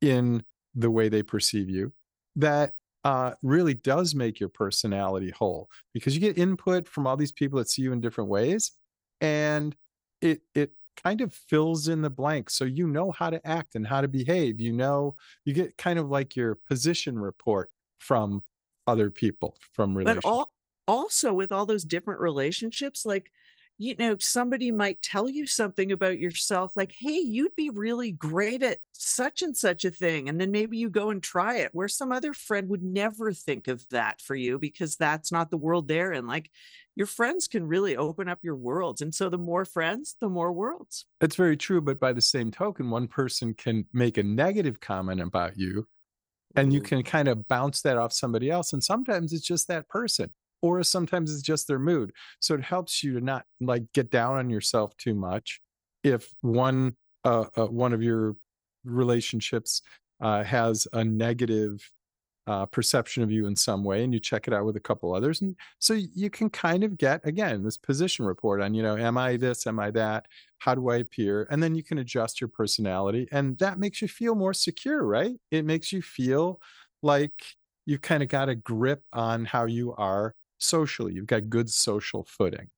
in 0.01 0.43
the 0.75 0.91
way 0.91 1.09
they 1.09 1.23
perceive 1.23 1.69
you 1.69 1.91
that 2.35 2.73
uh, 3.05 3.31
really 3.41 3.73
does 3.73 4.13
make 4.13 4.39
your 4.39 4.49
personality 4.49 5.31
whole 5.31 5.69
because 5.93 6.13
you 6.13 6.19
get 6.19 6.37
input 6.37 6.87
from 6.87 7.07
all 7.07 7.15
these 7.15 7.31
people 7.31 7.57
that 7.57 7.69
see 7.69 7.81
you 7.81 7.93
in 7.93 8.01
different 8.01 8.29
ways 8.29 8.71
and 9.21 9.75
it 10.21 10.41
it 10.53 10.71
kind 11.03 11.21
of 11.21 11.33
fills 11.33 11.87
in 11.87 12.01
the 12.01 12.09
blanks 12.09 12.55
so 12.55 12.65
you 12.65 12.87
know 12.87 13.11
how 13.11 13.29
to 13.29 13.45
act 13.47 13.75
and 13.75 13.87
how 13.87 14.01
to 14.01 14.07
behave. 14.07 14.59
You 14.59 14.73
know 14.73 15.15
you 15.45 15.53
get 15.53 15.77
kind 15.77 15.97
of 15.99 16.09
like 16.09 16.35
your 16.35 16.55
position 16.67 17.17
report 17.17 17.71
from 17.99 18.43
other 18.87 19.09
people 19.09 19.55
from 19.73 19.93
But 19.93 19.99
relationships 19.99 20.25
all, 20.25 20.51
also 20.89 21.31
with 21.31 21.51
all 21.51 21.67
those 21.67 21.83
different 21.83 22.19
relationships, 22.19 23.05
like, 23.05 23.31
you 23.77 23.95
know, 23.97 24.17
somebody 24.19 24.71
might 24.71 25.01
tell 25.03 25.29
you 25.29 25.45
something 25.45 25.91
about 25.91 26.19
yourself, 26.19 26.75
like, 26.75 26.91
hey, 26.97 27.19
you'd 27.19 27.55
be 27.55 27.69
really 27.69 28.11
great 28.11 28.63
at 28.63 28.79
such 28.91 29.43
and 29.43 29.55
such 29.55 29.85
a 29.85 29.91
thing. 29.91 30.27
And 30.27 30.41
then 30.41 30.49
maybe 30.49 30.77
you 30.77 30.89
go 30.89 31.11
and 31.11 31.21
try 31.21 31.57
it, 31.57 31.69
where 31.73 31.87
some 31.87 32.11
other 32.11 32.33
friend 32.33 32.67
would 32.69 32.81
never 32.81 33.31
think 33.31 33.67
of 33.67 33.87
that 33.89 34.19
for 34.19 34.35
you 34.35 34.57
because 34.57 34.95
that's 34.95 35.31
not 35.31 35.51
the 35.51 35.57
world 35.57 35.87
they're 35.87 36.11
in. 36.11 36.25
Like, 36.25 36.49
your 36.95 37.07
friends 37.07 37.47
can 37.47 37.67
really 37.67 37.95
open 37.95 38.27
up 38.27 38.39
your 38.41 38.55
worlds. 38.55 39.01
And 39.01 39.13
so 39.13 39.29
the 39.29 39.37
more 39.37 39.65
friends, 39.65 40.15
the 40.19 40.27
more 40.27 40.51
worlds. 40.51 41.05
That's 41.21 41.35
very 41.35 41.55
true. 41.55 41.81
But 41.81 41.99
by 41.99 42.13
the 42.13 42.19
same 42.19 42.49
token, 42.51 42.89
one 42.89 43.07
person 43.07 43.53
can 43.53 43.85
make 43.93 44.17
a 44.17 44.23
negative 44.23 44.81
comment 44.81 45.21
about 45.21 45.55
you 45.55 45.87
and 46.55 46.73
you 46.73 46.81
can 46.81 47.03
kind 47.03 47.27
of 47.27 47.47
bounce 47.47 47.81
that 47.83 47.97
off 47.97 48.11
somebody 48.11 48.49
else. 48.49 48.73
And 48.73 48.83
sometimes 48.83 49.33
it's 49.33 49.45
just 49.45 49.67
that 49.67 49.87
person, 49.87 50.31
or 50.61 50.83
sometimes 50.83 51.33
it's 51.33 51.41
just 51.41 51.67
their 51.67 51.79
mood. 51.79 52.11
So 52.39 52.53
it 52.55 52.61
helps 52.61 53.03
you 53.03 53.13
to 53.13 53.21
not 53.21 53.45
like 53.59 53.83
get 53.93 54.11
down 54.11 54.37
on 54.37 54.49
yourself 54.49 54.95
too 54.97 55.15
much. 55.15 55.61
If 56.03 56.33
one, 56.41 56.95
uh, 57.25 57.45
uh 57.57 57.67
one 57.67 57.93
of 57.93 58.01
your 58.01 58.35
relationships 58.85 59.81
uh, 60.21 60.43
has 60.43 60.87
a 60.93 61.03
negative 61.03 61.89
uh, 62.47 62.65
perception 62.65 63.21
of 63.21 63.29
you 63.29 63.45
in 63.45 63.55
some 63.55 63.83
way 63.83 64.03
and 64.03 64.11
you 64.11 64.19
check 64.19 64.47
it 64.47 64.53
out 64.53 64.65
with 64.65 64.75
a 64.75 64.79
couple 64.79 65.13
others 65.13 65.41
and 65.41 65.55
so 65.77 65.93
you 65.93 66.31
can 66.31 66.49
kind 66.49 66.83
of 66.83 66.97
get 66.97 67.23
again 67.23 67.63
this 67.63 67.77
position 67.77 68.25
report 68.25 68.59
on 68.59 68.73
you 68.73 68.81
know 68.81 68.97
am 68.97 69.19
i 69.19 69.37
this 69.37 69.67
am 69.67 69.79
i 69.79 69.91
that 69.91 70.25
how 70.57 70.73
do 70.73 70.89
i 70.89 70.95
appear 70.95 71.47
and 71.51 71.61
then 71.61 71.75
you 71.75 71.83
can 71.83 71.99
adjust 71.99 72.41
your 72.41 72.47
personality 72.47 73.27
and 73.31 73.55
that 73.59 73.77
makes 73.77 74.01
you 74.01 74.07
feel 74.07 74.33
more 74.33 74.53
secure 74.53 75.03
right 75.03 75.35
it 75.51 75.63
makes 75.63 75.93
you 75.93 76.01
feel 76.01 76.59
like 77.03 77.33
you've 77.85 78.01
kind 78.01 78.23
of 78.23 78.29
got 78.29 78.49
a 78.49 78.55
grip 78.55 79.03
on 79.13 79.45
how 79.45 79.65
you 79.65 79.93
are 79.93 80.33
socially 80.59 81.13
you've 81.13 81.27
got 81.27 81.49
good 81.49 81.69
social 81.69 82.23
footing 82.23 82.69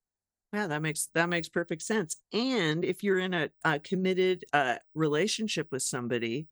Yeah, 0.54 0.68
that 0.68 0.82
makes 0.82 1.08
that 1.14 1.30
makes 1.30 1.48
perfect 1.48 1.82
sense. 1.82 2.18
And 2.34 2.84
if 2.84 3.04
you're 3.04 3.20
in 3.20 3.34
a, 3.34 3.50
a 3.64 3.80
committed 3.80 4.44
uh, 4.52 4.78
relationship 4.94 5.70
with 5.72 5.82
somebody, 5.84 6.48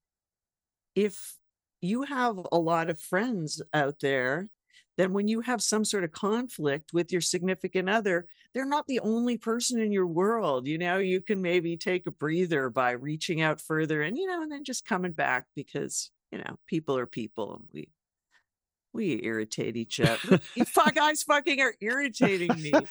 if 0.95 1.37
you 1.81 2.03
have 2.03 2.39
a 2.51 2.57
lot 2.59 2.89
of 2.89 3.01
friends 3.01 3.61
out 3.73 3.99
there, 4.01 4.49
then 4.97 5.13
when 5.13 5.27
you 5.27 5.41
have 5.41 5.61
some 5.61 5.85
sort 5.85 6.03
of 6.03 6.11
conflict 6.11 6.91
with 6.93 7.11
your 7.11 7.21
significant 7.21 7.89
other, 7.89 8.27
they're 8.53 8.65
not 8.65 8.87
the 8.87 8.99
only 8.99 9.37
person 9.37 9.79
in 9.79 9.91
your 9.91 10.07
world. 10.07 10.67
You 10.67 10.77
know, 10.77 10.97
you 10.97 11.21
can 11.21 11.41
maybe 11.41 11.77
take 11.77 12.05
a 12.07 12.11
breather 12.11 12.69
by 12.69 12.91
reaching 12.91 13.41
out 13.41 13.61
further, 13.61 14.01
and 14.01 14.17
you 14.17 14.27
know, 14.27 14.41
and 14.41 14.51
then 14.51 14.63
just 14.63 14.85
coming 14.85 15.13
back 15.13 15.47
because 15.55 16.11
you 16.31 16.39
know 16.39 16.57
people 16.67 16.97
are 16.97 17.07
people, 17.07 17.55
and 17.55 17.67
we 17.73 17.89
we 18.93 19.19
irritate 19.23 19.75
each 19.77 19.99
other. 20.01 20.39
you 20.55 20.65
fuck 20.65 20.95
guys 20.95 21.23
fucking 21.23 21.59
are 21.61 21.73
irritating 21.81 22.49
me. 22.61 22.71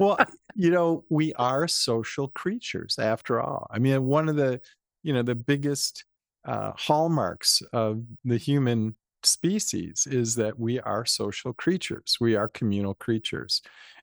well 0.00 0.18
you 0.54 0.70
know 0.70 1.04
we 1.08 1.32
are 1.34 1.68
social 1.68 2.28
creatures 2.28 2.98
after 2.98 3.40
all 3.40 3.66
i 3.70 3.78
mean 3.78 4.04
one 4.04 4.28
of 4.28 4.36
the 4.36 4.60
you 5.02 5.12
know 5.12 5.22
the 5.22 5.34
biggest 5.34 6.04
uh, 6.46 6.72
hallmarks 6.76 7.62
of 7.72 8.02
the 8.24 8.36
human 8.36 8.94
species 9.22 10.06
is 10.10 10.34
that 10.34 10.58
we 10.58 10.80
are 10.80 11.06
social 11.06 11.52
creatures 11.52 12.18
we 12.20 12.34
are 12.34 12.48
communal 12.48 12.94
creatures 12.94 13.62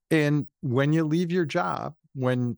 and 0.10 0.48
when 0.62 0.91
you 0.91 1.03
leave 1.03 1.31
your 1.31 1.45
job 1.45 1.93
when 2.15 2.57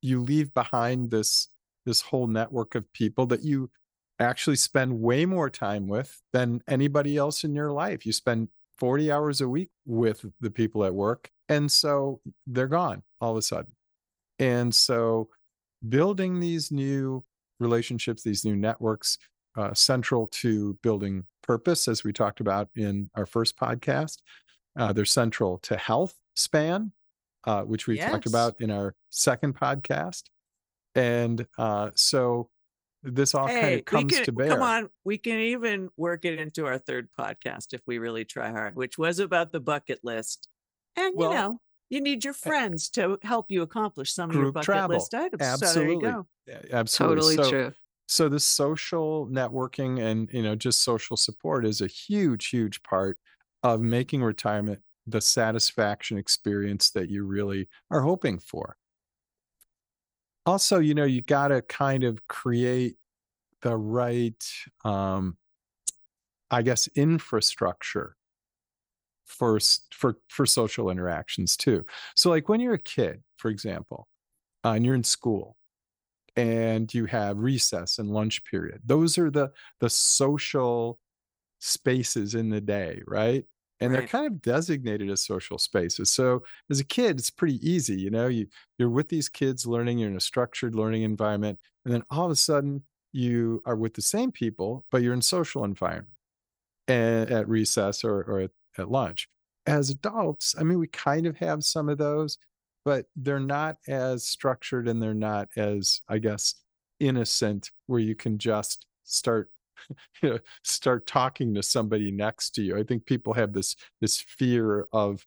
you 0.00 0.22
leave 0.22 0.52
behind 0.54 1.10
this 1.10 1.48
this 1.86 2.00
whole 2.00 2.26
network 2.26 2.74
of 2.74 2.90
people 2.92 3.26
that 3.26 3.42
you 3.42 3.70
actually 4.18 4.56
spend 4.56 5.00
way 5.00 5.26
more 5.26 5.50
time 5.50 5.88
with 5.88 6.20
than 6.32 6.62
anybody 6.68 7.16
else 7.16 7.44
in 7.44 7.54
your 7.54 7.72
life. 7.72 8.06
You 8.06 8.12
spend 8.12 8.48
40 8.78 9.10
hours 9.10 9.40
a 9.40 9.48
week 9.48 9.70
with 9.86 10.24
the 10.40 10.50
people 10.50 10.84
at 10.84 10.94
work 10.94 11.30
and 11.48 11.70
so 11.70 12.20
they're 12.46 12.66
gone 12.66 13.02
all 13.20 13.32
of 13.32 13.36
a 13.36 13.42
sudden. 13.42 13.72
And 14.38 14.74
so 14.74 15.28
building 15.88 16.40
these 16.40 16.72
new 16.72 17.24
relationships 17.60 18.22
these 18.22 18.44
new 18.44 18.56
networks 18.56 19.16
uh, 19.56 19.72
central 19.72 20.26
to 20.26 20.76
building 20.82 21.24
purpose 21.42 21.86
as 21.86 22.02
we 22.02 22.12
talked 22.12 22.40
about 22.40 22.68
in 22.74 23.08
our 23.14 23.26
first 23.26 23.56
podcast 23.56 24.16
uh, 24.76 24.92
they're 24.92 25.04
central 25.04 25.58
to 25.58 25.76
health 25.76 26.14
span 26.34 26.90
uh, 27.46 27.62
which 27.62 27.86
we 27.86 27.98
talked 27.98 28.26
about 28.26 28.60
in 28.60 28.70
our 28.70 28.94
second 29.10 29.54
podcast. 29.54 30.24
And 30.94 31.46
uh, 31.58 31.90
so 31.94 32.48
this 33.04 33.34
all 33.34 33.48
kind 33.48 33.74
of 33.74 33.84
comes 33.84 34.14
can, 34.14 34.24
to 34.24 34.32
bear 34.32 34.48
Come 34.48 34.62
on, 34.62 34.90
we 35.04 35.18
can 35.18 35.38
even 35.38 35.90
work 35.96 36.24
it 36.24 36.38
into 36.38 36.66
our 36.66 36.78
third 36.78 37.08
podcast 37.18 37.72
if 37.74 37.82
we 37.86 37.98
really 37.98 38.24
try 38.24 38.50
hard, 38.50 38.76
which 38.76 38.98
was 38.98 39.18
about 39.18 39.52
the 39.52 39.60
bucket 39.60 40.00
list. 40.02 40.48
And 40.96 41.14
Well, 41.14 41.30
you 41.30 41.36
know, 41.36 41.60
you 41.90 42.00
need 42.00 42.24
your 42.24 42.34
eh 42.44 42.50
friends 42.50 42.88
to 42.90 43.18
help 43.22 43.50
you 43.50 43.62
accomplish 43.62 44.12
some 44.12 44.30
of 44.30 44.36
your 44.36 44.52
bucket 44.52 44.64
travel. 44.66 44.96
list 44.96 45.14
items. 45.14 45.46
So 45.46 45.74
there 45.74 45.88
Absolutely. 45.88 45.94
you 46.06 46.12
go. 46.12 46.26
Yeah, 46.46 46.62
absolutely 46.72 47.20
Totally 47.20 47.36
so, 47.36 47.50
true. 47.50 47.72
so 48.08 48.28
the 48.28 48.40
social 48.40 49.26
networking 49.28 50.00
and 50.00 50.30
you 50.32 50.42
know 50.42 50.54
just 50.54 50.82
social 50.82 51.16
support 51.16 51.64
is 51.66 51.80
a 51.80 51.86
huge 51.86 52.48
huge 52.48 52.82
part 52.82 53.18
of 53.62 53.80
making 53.80 54.22
retirement 54.22 54.82
the 55.06 55.20
satisfaction 55.20 56.18
experience 56.18 56.90
that 56.90 57.10
you 57.10 57.24
really 57.24 57.68
are 57.90 58.00
hoping 58.02 58.38
for 58.38 58.76
also 60.46 60.78
you 60.78 60.94
know 60.94 61.04
you 61.04 61.22
got 61.22 61.48
to 61.48 61.62
kind 61.62 62.04
of 62.04 62.26
create 62.28 62.96
the 63.62 63.76
right 63.76 64.44
um 64.84 65.36
i 66.50 66.62
guess 66.62 66.88
infrastructure 66.94 68.16
for 69.24 69.58
for 69.90 70.16
for 70.28 70.46
social 70.46 70.90
interactions 70.90 71.56
too. 71.56 71.84
So 72.16 72.30
like 72.30 72.48
when 72.48 72.60
you're 72.60 72.74
a 72.74 72.78
kid 72.78 73.22
for 73.36 73.50
example 73.50 74.08
uh, 74.64 74.72
and 74.72 74.84
you're 74.84 74.94
in 74.94 75.04
school 75.04 75.56
and 76.36 76.92
you 76.92 77.06
have 77.06 77.38
recess 77.38 77.98
and 77.98 78.10
lunch 78.10 78.44
period 78.44 78.80
those 78.84 79.18
are 79.18 79.30
the 79.30 79.50
the 79.80 79.90
social 79.90 80.98
spaces 81.60 82.34
in 82.34 82.50
the 82.50 82.60
day 82.60 83.02
right 83.06 83.44
and 83.80 83.92
they're 83.92 84.06
kind 84.06 84.26
of 84.26 84.40
designated 84.40 85.10
as 85.10 85.22
social 85.22 85.58
spaces. 85.58 86.10
So 86.10 86.42
as 86.70 86.80
a 86.80 86.84
kid 86.84 87.18
it's 87.18 87.30
pretty 87.30 87.58
easy 87.68 88.00
you 88.00 88.10
know 88.10 88.28
you 88.28 88.46
you're 88.78 88.90
with 88.90 89.08
these 89.08 89.28
kids 89.28 89.66
learning 89.66 89.98
you're 89.98 90.10
in 90.10 90.16
a 90.16 90.20
structured 90.20 90.74
learning 90.74 91.02
environment 91.02 91.58
and 91.84 91.92
then 91.92 92.02
all 92.10 92.24
of 92.24 92.30
a 92.30 92.36
sudden 92.36 92.82
you 93.12 93.62
are 93.66 93.76
with 93.76 93.94
the 93.94 94.02
same 94.02 94.32
people 94.32 94.84
but 94.90 95.02
you're 95.02 95.14
in 95.14 95.22
social 95.22 95.64
environment 95.64 96.08
and 96.88 97.30
at 97.30 97.48
recess 97.48 98.04
or, 98.04 98.22
or 98.22 98.40
at, 98.40 98.50
at 98.78 98.90
lunch. 98.90 99.28
As 99.66 99.90
adults 99.90 100.54
i 100.58 100.62
mean 100.62 100.78
we 100.78 100.88
kind 100.88 101.26
of 101.26 101.36
have 101.38 101.64
some 101.64 101.88
of 101.88 101.98
those 101.98 102.38
but 102.84 103.06
they're 103.16 103.40
not 103.40 103.78
as 103.88 104.24
structured 104.26 104.88
and 104.88 105.02
they're 105.02 105.14
not 105.14 105.48
as, 105.56 106.02
I 106.08 106.18
guess, 106.18 106.54
innocent 107.00 107.70
where 107.86 108.00
you 108.00 108.14
can 108.14 108.38
just 108.38 108.86
start 109.04 109.50
you 110.22 110.30
know, 110.30 110.38
start 110.62 111.06
talking 111.06 111.54
to 111.54 111.62
somebody 111.62 112.10
next 112.10 112.50
to 112.50 112.62
you. 112.62 112.78
I 112.78 112.82
think 112.82 113.06
people 113.06 113.32
have 113.34 113.52
this 113.52 113.76
this 114.00 114.20
fear 114.20 114.86
of 114.92 115.24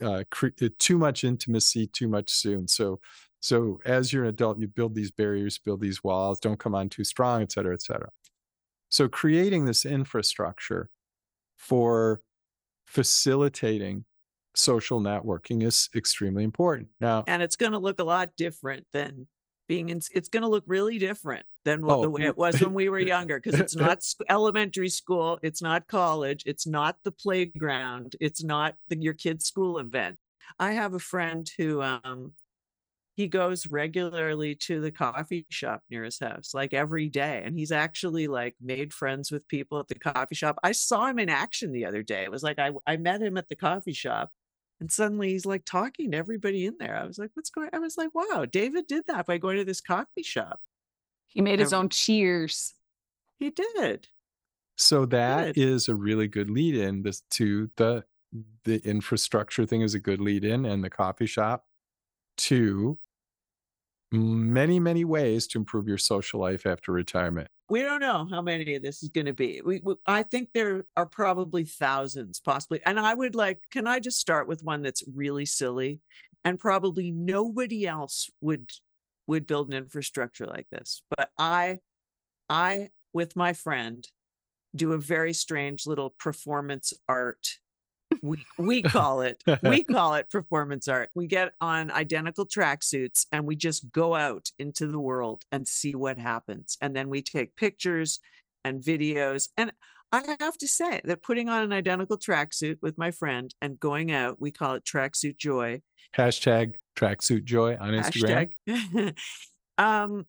uh, 0.00 0.24
cre- 0.30 0.48
uh, 0.62 0.68
too 0.78 0.98
much 0.98 1.24
intimacy 1.24 1.86
too 1.86 2.08
much 2.08 2.30
soon. 2.30 2.68
So 2.68 3.00
so 3.40 3.80
as 3.84 4.12
you're 4.12 4.22
an 4.22 4.28
adult, 4.28 4.60
you 4.60 4.68
build 4.68 4.94
these 4.94 5.10
barriers, 5.10 5.58
build 5.58 5.80
these 5.80 6.04
walls, 6.04 6.38
don't 6.38 6.60
come 6.60 6.74
on 6.74 6.88
too 6.88 7.04
strong, 7.04 7.42
et 7.42 7.52
cetera, 7.52 7.74
et 7.74 7.82
cetera. 7.82 8.08
So 8.90 9.08
creating 9.08 9.64
this 9.64 9.84
infrastructure 9.84 10.88
for 11.56 12.20
facilitating 12.86 14.04
social 14.54 15.00
networking 15.00 15.62
is 15.62 15.88
extremely 15.96 16.44
important. 16.44 16.88
Now, 17.00 17.24
and 17.26 17.42
it's 17.42 17.56
going 17.56 17.72
to 17.72 17.78
look 17.78 18.00
a 18.00 18.04
lot 18.04 18.30
different 18.36 18.86
than 18.92 19.26
being 19.72 19.88
in 19.88 20.00
it's 20.12 20.28
going 20.28 20.42
to 20.42 20.48
look 20.48 20.64
really 20.66 20.98
different 20.98 21.46
than 21.64 21.86
what, 21.86 21.98
Oh, 21.98 22.02
the 22.02 22.10
way 22.10 22.24
it 22.24 22.36
was 22.36 22.60
when 22.60 22.74
we 22.74 22.90
were 22.90 22.98
younger 23.16 23.40
because 23.40 23.58
it's 23.58 23.74
not 23.86 24.02
elementary 24.28 24.90
school 24.90 25.38
it's 25.42 25.62
not 25.62 25.88
college 25.88 26.42
it's 26.44 26.66
not 26.66 26.96
the 27.04 27.10
playground 27.10 28.14
it's 28.20 28.44
not 28.44 28.74
the, 28.88 29.00
your 29.00 29.14
kid's 29.14 29.46
school 29.46 29.78
event. 29.78 30.16
I 30.58 30.72
have 30.72 30.92
a 30.92 30.98
friend 30.98 31.50
who 31.56 31.80
um 31.80 32.32
he 33.14 33.28
goes 33.28 33.66
regularly 33.66 34.54
to 34.66 34.82
the 34.82 34.90
coffee 34.90 35.46
shop 35.48 35.80
near 35.88 36.04
his 36.04 36.18
house 36.18 36.52
like 36.52 36.74
every 36.74 37.08
day 37.08 37.42
and 37.42 37.56
he's 37.58 37.72
actually 37.72 38.26
like 38.26 38.54
made 38.60 38.92
friends 38.92 39.30
with 39.32 39.48
people 39.48 39.78
at 39.78 39.88
the 39.88 39.94
coffee 39.94 40.34
shop. 40.34 40.58
I 40.62 40.72
saw 40.72 41.06
him 41.06 41.18
in 41.18 41.30
action 41.30 41.72
the 41.72 41.86
other 41.86 42.02
day 42.02 42.24
it 42.24 42.30
was 42.30 42.42
like 42.42 42.58
i 42.58 42.72
i 42.86 42.98
met 42.98 43.22
him 43.22 43.38
at 43.38 43.48
the 43.48 43.56
coffee 43.56 43.94
shop 43.94 44.28
and 44.82 44.90
suddenly 44.90 45.28
he's 45.30 45.46
like 45.46 45.64
talking 45.64 46.10
to 46.10 46.16
everybody 46.18 46.66
in 46.66 46.74
there. 46.80 46.96
I 46.96 47.04
was 47.04 47.16
like, 47.16 47.30
what's 47.34 47.50
going 47.50 47.70
I 47.72 47.78
was 47.78 47.96
like, 47.96 48.10
wow, 48.12 48.46
David 48.50 48.88
did 48.88 49.06
that 49.06 49.26
by 49.26 49.38
going 49.38 49.56
to 49.58 49.64
this 49.64 49.80
coffee 49.80 50.24
shop. 50.24 50.60
He 51.28 51.40
made 51.40 51.60
his 51.60 51.72
Ev- 51.72 51.78
own 51.78 51.88
cheers. 51.88 52.74
He 53.38 53.50
did. 53.50 54.08
so 54.76 55.06
that 55.06 55.54
Good. 55.54 55.62
is 55.62 55.88
a 55.88 55.94
really 55.94 56.26
good 56.26 56.50
lead 56.50 56.74
in 56.74 57.02
this 57.02 57.22
to 57.30 57.70
the 57.76 58.04
the 58.64 58.78
infrastructure 58.84 59.64
thing 59.66 59.82
is 59.82 59.94
a 59.94 60.00
good 60.00 60.20
lead 60.20 60.44
in 60.44 60.64
and 60.64 60.82
the 60.82 60.90
coffee 60.90 61.26
shop 61.26 61.64
to 62.38 62.98
many 64.12 64.78
many 64.78 65.04
ways 65.04 65.46
to 65.48 65.58
improve 65.58 65.88
your 65.88 65.98
social 65.98 66.40
life 66.40 66.66
after 66.66 66.92
retirement 66.92 67.48
We 67.68 67.80
don't 67.82 68.00
know 68.00 68.28
how 68.30 68.42
many 68.42 68.74
of 68.74 68.82
this 68.82 69.02
is 69.02 69.08
going 69.08 69.26
to 69.26 69.32
be. 69.32 69.62
We, 69.64 69.80
we, 69.82 69.94
I 70.06 70.22
think 70.24 70.50
there 70.52 70.84
are 70.96 71.06
probably 71.06 71.64
thousands, 71.64 72.38
possibly. 72.38 72.82
And 72.84 73.00
I 73.00 73.14
would 73.14 73.34
like, 73.34 73.60
can 73.70 73.86
I 73.86 73.98
just 73.98 74.18
start 74.20 74.46
with 74.46 74.62
one 74.62 74.82
that's 74.82 75.02
really 75.14 75.46
silly, 75.46 76.00
and 76.44 76.58
probably 76.58 77.10
nobody 77.10 77.86
else 77.86 78.28
would 78.42 78.70
would 79.26 79.46
build 79.46 79.68
an 79.68 79.74
infrastructure 79.74 80.46
like 80.46 80.66
this. 80.70 81.02
But 81.16 81.30
I, 81.38 81.78
I 82.50 82.90
with 83.14 83.36
my 83.36 83.52
friend, 83.52 84.06
do 84.74 84.92
a 84.92 84.98
very 84.98 85.32
strange 85.32 85.86
little 85.86 86.10
performance 86.18 86.92
art. 87.08 87.58
We 88.22 88.44
we 88.58 88.82
call 88.82 89.22
it 89.22 89.42
we 89.62 89.84
call 89.90 90.14
it 90.14 90.30
performance 90.30 90.88
art. 90.88 91.10
We 91.14 91.26
get 91.26 91.52
on 91.60 91.90
identical 91.90 92.46
tracksuits 92.46 93.26
and 93.32 93.46
we 93.46 93.56
just 93.56 93.90
go 93.92 94.14
out 94.14 94.50
into 94.58 94.86
the 94.86 94.98
world 94.98 95.44
and 95.50 95.66
see 95.66 95.94
what 95.94 96.18
happens. 96.18 96.76
And 96.80 96.94
then 96.94 97.08
we 97.08 97.22
take 97.22 97.56
pictures 97.56 98.20
and 98.64 98.82
videos. 98.82 99.48
And 99.56 99.72
I 100.12 100.36
have 100.40 100.58
to 100.58 100.68
say 100.68 101.00
that 101.04 101.22
putting 101.22 101.48
on 101.48 101.62
an 101.62 101.72
identical 101.72 102.18
tracksuit 102.18 102.76
with 102.82 102.98
my 102.98 103.10
friend 103.10 103.54
and 103.62 103.80
going 103.80 104.12
out, 104.12 104.40
we 104.40 104.50
call 104.50 104.74
it 104.74 104.84
tracksuit 104.84 105.38
joy. 105.38 105.80
hashtag 106.16 106.74
tracksuit 106.94 107.44
joy 107.44 107.74
on 107.80 107.94
instagram 107.94 108.50
um, 109.78 110.26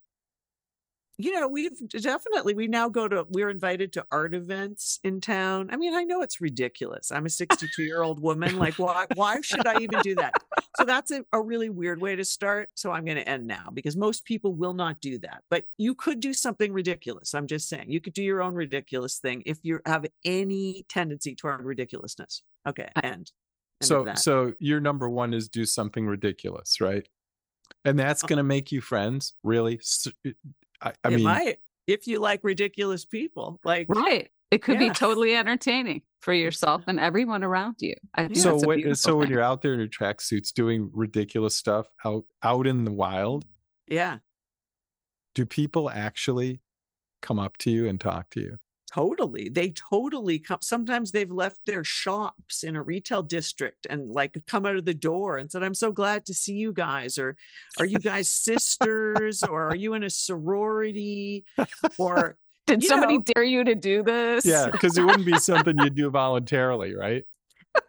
you 1.18 1.32
know, 1.32 1.48
we've 1.48 1.78
definitely 1.90 2.54
we 2.54 2.68
now 2.68 2.90
go 2.90 3.08
to 3.08 3.26
we're 3.30 3.50
invited 3.50 3.94
to 3.94 4.06
art 4.12 4.34
events 4.34 5.00
in 5.04 5.22
town. 5.22 5.70
I 5.72 5.78
mean, 5.78 5.94
I 5.94 6.04
know 6.04 6.22
it's 6.22 6.42
ridiculous. 6.42 7.12
I'm 7.12 7.26
a 7.26 7.30
62 7.30 7.84
year 7.84 8.02
old 8.02 8.20
woman. 8.20 8.58
Like, 8.58 8.80
why 8.80 9.06
why 9.16 9.42
should 9.42 9.68
I 9.68 9.80
even 9.80 10.00
do 10.02 10.16
that? 10.16 10.34
So 10.78 10.86
that's 10.86 11.12
a, 11.12 11.24
a 11.32 11.40
really 11.40 11.70
weird 11.70 12.02
way 12.02 12.16
to 12.16 12.26
start. 12.26 12.70
So 12.74 12.92
I'm 12.92 13.06
going 13.06 13.18
to 13.18 13.30
end 13.30 13.46
now 13.46 13.70
because 13.72 13.96
most 13.96 14.26
people 14.26 14.56
will 14.56 14.74
not 14.74 15.00
do 15.02 15.20
that. 15.20 15.44
But 15.50 15.66
you 15.78 15.94
could 15.94 16.20
do 16.20 16.34
something 16.34 16.74
ridiculous. 16.74 17.36
I'm 17.36 17.46
just 17.46 17.70
saying 17.70 17.92
you 17.92 18.02
could 18.02 18.14
do 18.14 18.24
your 18.24 18.42
own 18.42 18.56
ridiculous 18.56 19.20
thing 19.20 19.44
if 19.46 19.60
you 19.62 19.80
have 19.86 20.06
any 20.26 20.86
tendency 20.90 21.36
toward 21.36 21.64
ridiculousness. 21.64 22.42
Okay, 22.68 22.90
end. 23.04 23.06
End 23.06 23.32
so 23.82 24.14
so 24.16 24.54
your 24.60 24.80
number 24.80 25.10
one 25.10 25.34
is 25.34 25.50
do 25.50 25.66
something 25.66 26.08
ridiculous 26.08 26.80
right 26.80 27.08
and 27.86 28.00
that's 28.00 28.24
Uh 28.24 28.28
going 28.28 28.38
to 28.38 28.44
make 28.44 28.72
you 28.72 28.82
friends 28.82 29.34
really 29.44 29.80
i, 30.84 30.94
I 31.04 31.08
it 31.10 31.16
mean 31.16 31.24
might 31.24 31.60
if 31.88 32.08
you 32.08 32.20
like 32.20 32.42
ridiculous 32.44 33.04
people. 33.06 33.60
Like 33.64 33.88
Right. 33.90 34.30
It 34.52 34.62
could 34.62 34.80
Yeah. 34.80 34.90
be 34.90 34.94
totally 34.94 35.36
entertaining 35.36 36.04
for 36.22 36.32
yourself 36.34 36.84
and 36.88 37.00
everyone 37.00 37.44
around 37.44 37.78
you. 37.80 37.96
I 38.14 38.28
think 38.28 38.38
so 38.38 38.56
when 38.66 38.78
beautiful 38.78 38.96
so 38.96 39.16
when 39.18 39.30
you're 39.30 39.42
out 39.42 39.62
there 39.64 39.74
in 39.74 39.80
your 39.80 39.88
tracksuits 39.90 40.54
doing 40.54 40.90
ridiculous 40.94 41.56
stuff 41.56 41.88
out 42.06 42.26
out 42.44 42.68
in 42.68 42.86
the 42.86 42.92
wild 42.92 43.46
yeah. 43.88 44.20
do 45.36 45.46
people 45.46 45.90
actually 45.90 46.62
come 47.22 47.40
up 47.40 47.58
to 47.58 47.72
you 47.72 47.88
and 47.88 48.00
talk 48.00 48.30
to 48.30 48.40
you 48.40 48.60
Totally. 48.94 49.50
They 49.50 49.72
totally 49.72 50.38
come. 50.38 50.60
Sometimes 50.62 51.12
they've 51.12 51.32
left 51.32 51.62
their 51.66 51.84
shops 51.84 52.64
in 52.64 52.76
a 52.76 52.82
retail 52.84 53.24
district 53.24 53.88
and 53.90 54.08
like 54.10 54.38
come 54.46 54.66
out 54.68 54.76
of 54.76 54.86
the 54.86 54.94
door 54.94 55.38
and 55.38 55.52
said, 55.52 55.64
I'm 55.64 55.74
so 55.74 55.92
glad 55.92 56.26
to 56.28 56.34
see 56.36 56.54
you 56.54 56.72
guys. 56.74 57.18
Or 57.18 57.36
are 57.80 57.86
you 57.86 57.98
guys 57.98 58.30
sisters? 58.30 59.42
or 59.44 59.70
are 59.70 59.76
you 59.76 59.96
in 59.96 60.04
a 60.04 60.10
sorority? 60.12 61.44
Or 61.98 62.38
Did 62.68 62.84
somebody 62.84 63.18
know- 63.18 63.24
dare 63.34 63.44
you 63.44 63.64
to 63.64 63.76
do 63.76 64.04
this? 64.04 64.46
yeah 64.46 64.70
because 64.72 64.98
it 64.98 65.04
wouldn't 65.04 65.26
be 65.26 65.38
something 65.40 65.78
you 65.80 65.90
do 65.90 66.10
voluntarily 66.10 66.94
right 66.96 67.24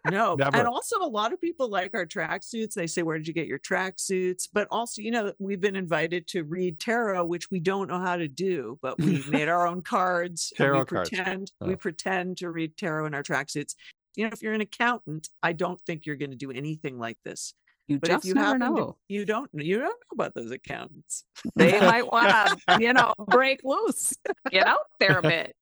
no. 0.09 0.35
Never. 0.35 0.55
And 0.57 0.67
also, 0.67 0.97
a 0.99 1.07
lot 1.07 1.33
of 1.33 1.41
people 1.41 1.69
like 1.69 1.93
our 1.93 2.05
tracksuits. 2.05 2.73
They 2.73 2.87
say, 2.87 3.01
Where 3.03 3.17
did 3.17 3.27
you 3.27 3.33
get 3.33 3.47
your 3.47 3.59
tracksuits? 3.59 4.47
But 4.51 4.67
also, 4.71 5.01
you 5.01 5.11
know, 5.11 5.33
we've 5.39 5.61
been 5.61 5.75
invited 5.75 6.27
to 6.29 6.43
read 6.43 6.79
tarot, 6.79 7.25
which 7.25 7.49
we 7.51 7.59
don't 7.59 7.87
know 7.87 7.99
how 7.99 8.15
to 8.17 8.27
do, 8.27 8.77
but 8.81 8.97
we 8.99 9.23
made 9.29 9.47
our 9.47 9.67
own 9.67 9.81
cards. 9.81 10.53
Tarot 10.55 10.79
we 10.79 10.85
cards. 10.85 11.09
pretend 11.09 11.51
Oh. 11.61 11.67
we 11.67 11.75
pretend 11.75 12.37
to 12.37 12.49
read 12.49 12.77
tarot 12.77 13.05
in 13.05 13.13
our 13.13 13.23
tracksuits. 13.23 13.75
You 14.15 14.25
know, 14.25 14.31
if 14.33 14.41
you're 14.41 14.53
an 14.53 14.61
accountant, 14.61 15.29
I 15.43 15.53
don't 15.53 15.79
think 15.81 16.05
you're 16.05 16.15
going 16.15 16.31
to 16.31 16.37
do 16.37 16.51
anything 16.51 16.97
like 16.97 17.17
this. 17.25 17.53
You 17.87 17.99
But 17.99 18.09
just 18.09 18.25
if 18.25 18.29
you 18.29 18.33
never 18.33 18.47
happen 18.57 18.59
know. 18.75 18.75
to, 18.91 18.95
you 19.09 19.25
don't 19.25 19.49
you 19.53 19.77
don't 19.77 19.85
know 19.89 20.13
about 20.13 20.33
those 20.33 20.49
accountants. 20.51 21.23
They 21.55 21.79
might 21.81 22.11
want 22.11 22.29
to, 22.29 22.77
you 22.81 22.93
know, 22.93 23.13
break 23.27 23.59
loose, 23.63 24.13
get 24.49 24.65
out 24.65 24.85
there 24.99 25.19
a 25.19 25.21
bit. 25.21 25.55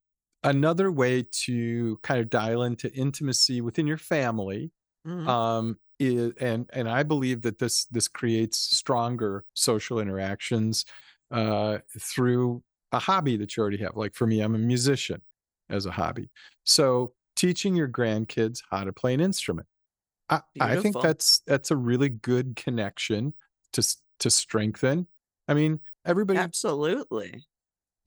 Another 0.43 0.91
way 0.91 1.23
to 1.32 1.97
kind 2.03 2.19
of 2.19 2.29
dial 2.29 2.63
into 2.63 2.91
intimacy 2.93 3.62
within 3.62 3.88
your 3.88 3.97
family 3.97 4.71
Mhm. 5.06 5.34
um 5.34 5.79
is, 5.99 6.34
and 6.39 6.69
and 6.73 6.89
i 6.89 7.03
believe 7.03 7.41
that 7.43 7.60
this 7.60 7.86
this 7.86 8.08
creates 8.08 8.58
stronger 8.58 9.45
social 9.53 9.99
interactions 9.99 10.86
uh 11.32 11.79
through 11.99 12.63
a 12.91 12.99
hobby 12.99 13.38
that 13.38 13.56
you 13.56 13.62
already 13.62 13.77
have 13.77 13.95
like 13.95 14.13
for 14.15 14.27
me 14.27 14.41
i'm 14.41 14.56
a 14.56 14.60
musician 14.60 15.21
as 15.69 15.86
a 15.86 15.91
hobby 15.91 16.29
so 16.65 17.13
teaching 17.36 17.75
your 17.75 17.88
grandkids 17.88 18.62
how 18.69 18.84
to 18.84 18.93
play 18.93 19.13
an 19.13 19.21
instrument 19.21 19.67
i, 20.29 20.41
I 20.60 20.75
think 20.75 20.99
that's 20.99 21.39
that's 21.47 21.71
a 21.71 21.77
really 21.77 22.10
good 22.10 22.56
connection 22.56 23.34
to 23.73 23.84
to 24.19 24.29
strengthen 24.29 25.08
i 25.47 25.53
mean 25.53 25.79
everybody 26.06 26.43
Absolutely. 26.43 27.43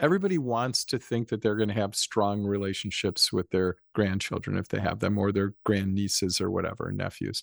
Everybody 0.00 0.38
wants 0.38 0.84
to 0.86 0.98
think 0.98 1.28
that 1.28 1.42
they're 1.42 1.56
going 1.56 1.68
to 1.68 1.74
have 1.74 1.94
strong 1.94 2.44
relationships 2.44 3.32
with 3.32 3.50
their 3.50 3.76
grandchildren 3.94 4.56
if 4.56 4.68
they 4.68 4.80
have 4.80 5.00
them 5.00 5.18
or 5.18 5.32
their 5.32 5.54
grandnieces 5.64 6.40
or 6.40 6.50
whatever 6.50 6.90
nephews. 6.92 7.42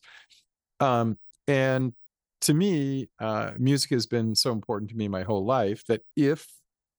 Um 0.80 1.18
and 1.48 1.94
to 2.42 2.54
me 2.54 3.10
uh 3.20 3.54
music 3.58 3.92
has 3.92 4.06
been 4.06 4.36
so 4.36 4.52
important 4.52 4.90
to 4.92 4.98
me 4.98 5.08
my 5.08 5.24
whole 5.24 5.46
life 5.46 5.86
that 5.88 6.02
if 6.16 6.48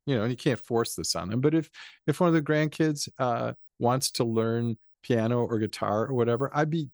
you 0.07 0.15
know 0.15 0.23
and 0.23 0.31
you 0.31 0.37
can't 0.37 0.61
force 0.61 0.95
this 0.95 1.15
on 1.17 1.29
them 1.29 1.41
but 1.41 1.55
if 1.55 1.71
if 2.07 2.21
one 2.21 2.29
of 2.29 2.35
the 2.35 2.43
grandkids 2.43 3.09
uh 3.19 3.53
wants 3.79 4.11
to 4.11 4.25
learn 4.25 4.77
piano 5.03 5.45
or 5.45 5.59
guitar 5.59 6.07
or 6.07 6.15
whatever 6.15 6.51
i'd 6.57 6.71
be 6.71 6.91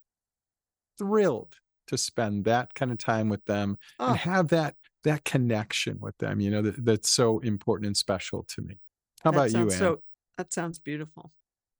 thrilled 0.98 1.56
to 1.86 1.96
spend 1.98 2.44
that 2.44 2.74
kind 2.74 2.92
of 2.92 2.98
time 2.98 3.28
with 3.28 3.44
them 3.46 3.76
Oh, 3.98 4.06
and 4.06 4.16
have 4.16 4.48
that 4.48 4.76
that 5.04 5.24
connection 5.24 5.98
with 6.00 6.16
them 6.18 6.40
you 6.40 6.50
know 6.50 6.62
that, 6.62 6.84
that's 6.84 7.08
so 7.10 7.38
important 7.40 7.86
and 7.86 7.96
special 7.96 8.44
to 8.44 8.62
me 8.62 8.78
how 9.22 9.30
that 9.30 9.36
about 9.36 9.52
you 9.52 9.70
Anne? 9.70 9.78
So 9.78 10.00
that 10.38 10.52
sounds 10.52 10.78
beautiful. 10.78 11.30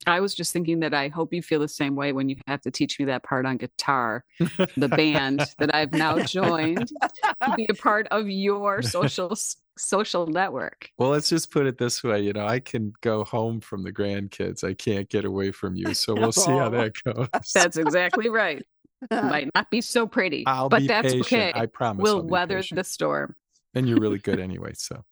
I 0.07 0.21
was 0.21 0.35
just 0.35 0.53
thinking 0.53 0.81
that 0.81 0.95
I 0.95 1.09
hope 1.09 1.33
you 1.33 1.43
feel 1.43 1.61
the 1.61 1.69
same 1.69 1.95
way 1.95 2.13
when 2.13 2.29
you 2.29 2.37
have 2.47 2.61
to 2.63 2.71
teach 2.71 2.99
me 2.99 3.05
that 3.07 3.23
part 3.23 3.45
on 3.47 3.59
guitar, 3.59 4.25
the 4.77 4.89
band 4.89 5.43
that 5.59 5.75
I've 5.75 5.93
now 5.93 6.19
joined 6.25 6.89
to 6.89 7.55
be 7.57 7.67
a 7.69 7.75
part 7.75 8.09
of 8.11 8.29
your 8.29 8.81
social 8.97 9.35
social 9.79 10.27
network. 10.27 10.91
well 10.99 11.11
let's 11.11 11.29
just 11.31 11.51
put 11.51 11.65
it 11.67 11.79
this 11.79 12.03
way 12.05 12.21
you 12.21 12.35
know 12.35 12.45
i 12.47 12.61
can 12.61 12.93
go 13.01 13.25
home 13.25 13.61
from 13.61 13.83
the 13.83 13.91
grandkids 13.93 14.63
i 14.63 14.75
can't 14.75 15.09
get 15.09 15.25
away 15.25 15.51
from 15.51 15.75
you 15.75 15.95
so 15.95 16.15
we'll 16.15 16.33
see 16.33 16.51
how 16.51 16.67
Oh. 16.67 16.71
that 16.71 16.93
goes 17.05 17.53
That's 17.55 17.79
exactly 17.79 18.29
right. 18.29 18.63
Might 19.11 19.49
not 19.55 19.71
be 19.71 19.81
so 19.81 20.07
pretty, 20.07 20.45
I'll 20.47 20.69
but 20.69 20.81
be 20.81 20.87
that's 20.87 21.13
patient. 21.13 21.27
okay. 21.27 21.53
I 21.55 21.67
promise. 21.67 22.03
we'll 22.03 22.17
I'll 22.17 22.23
be 22.23 22.29
weather 22.31 22.57
patient. 22.57 22.77
the 22.77 22.85
storm. 22.85 23.35
And 23.75 23.89
you're 23.89 24.01
really 24.01 24.19
good 24.19 24.41
anyway. 24.49 24.73
So, 24.75 25.05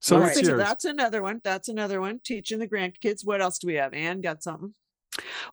so 0.00 0.18
right, 0.20 0.34
so 0.34 0.56
that's 0.56 0.84
another 0.84 1.22
one. 1.22 1.40
That's 1.44 1.68
another 1.68 2.00
one. 2.00 2.20
Teaching 2.24 2.58
the 2.58 2.68
grandkids. 2.68 3.24
What 3.24 3.40
else 3.42 3.58
do 3.58 3.66
we 3.66 3.74
have? 3.74 3.92
Anne 3.94 4.20
got 4.20 4.42
something. 4.42 4.74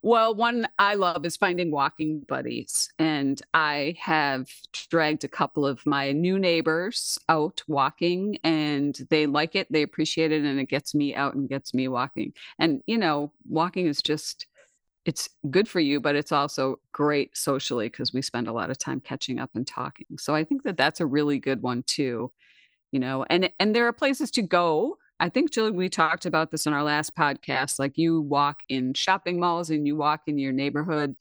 Well, 0.02 0.34
one 0.34 0.68
I 0.80 0.96
love 0.96 1.26
is 1.26 1.36
finding 1.36 1.70
walking 1.70 2.22
buddies. 2.22 2.90
And 2.98 3.42
I 3.54 3.96
have 4.00 4.48
dragged 4.90 5.24
a 5.26 5.28
couple 5.28 5.66
of 5.66 5.86
my 5.86 6.14
new 6.14 6.40
neighbors 6.40 7.20
out 7.28 7.62
walking, 7.68 8.38
and 8.44 8.98
they 9.10 9.26
like 9.26 9.56
it. 9.56 9.68
They 9.70 9.82
appreciate 9.82 10.32
it. 10.32 10.44
And 10.44 10.60
it 10.60 10.70
gets 10.70 10.96
me 10.96 11.14
out 11.14 11.36
and 11.36 11.50
gets 11.50 11.74
me 11.74 11.88
walking. 11.88 12.34
And, 12.58 12.82
you 12.88 12.98
know, 12.98 13.34
walking 13.48 13.88
is 13.88 14.02
just, 14.02 14.48
it's 15.10 15.30
good 15.50 15.68
for 15.68 15.80
you, 15.80 16.00
but 16.00 16.16
it's 16.16 16.32
also 16.32 16.80
great 16.92 17.36
socially 17.36 17.90
because 17.90 18.14
we 18.14 18.22
spend 18.22 18.48
a 18.48 18.54
lot 18.54 18.70
of 18.70 18.78
time 18.78 19.00
catching 19.00 19.40
up 19.40 19.50
and 19.56 19.66
talking. 19.66 20.06
So 20.20 20.36
I 20.36 20.44
think 20.44 20.64
that 20.64 20.78
that's 20.78 21.02
a 21.02 21.06
really 21.06 21.40
good 21.40 21.62
one 21.62 21.84
too. 21.84 22.32
You 22.92 23.00
know, 23.00 23.26
and 23.30 23.52
and 23.60 23.76
there 23.76 23.88
are 23.88 23.94
places 23.94 24.32
to 24.32 24.42
go 24.42 24.98
I 25.20 25.28
think, 25.28 25.52
Jill, 25.52 25.72
we 25.72 25.90
talked 25.90 26.26
about 26.26 26.50
this 26.50 26.66
in 26.66 26.74
our 26.74 26.84
last 26.84 27.16
podcast. 27.16 27.78
Like 27.78 27.98
you 27.98 28.22
walk 28.22 28.62
in 28.70 28.94
shopping 28.94 29.38
malls 29.40 29.70
and 29.70 29.86
you 29.86 29.98
walk 29.98 30.22
in 30.28 30.38
your 30.38 30.54
neighborhood 30.54 31.16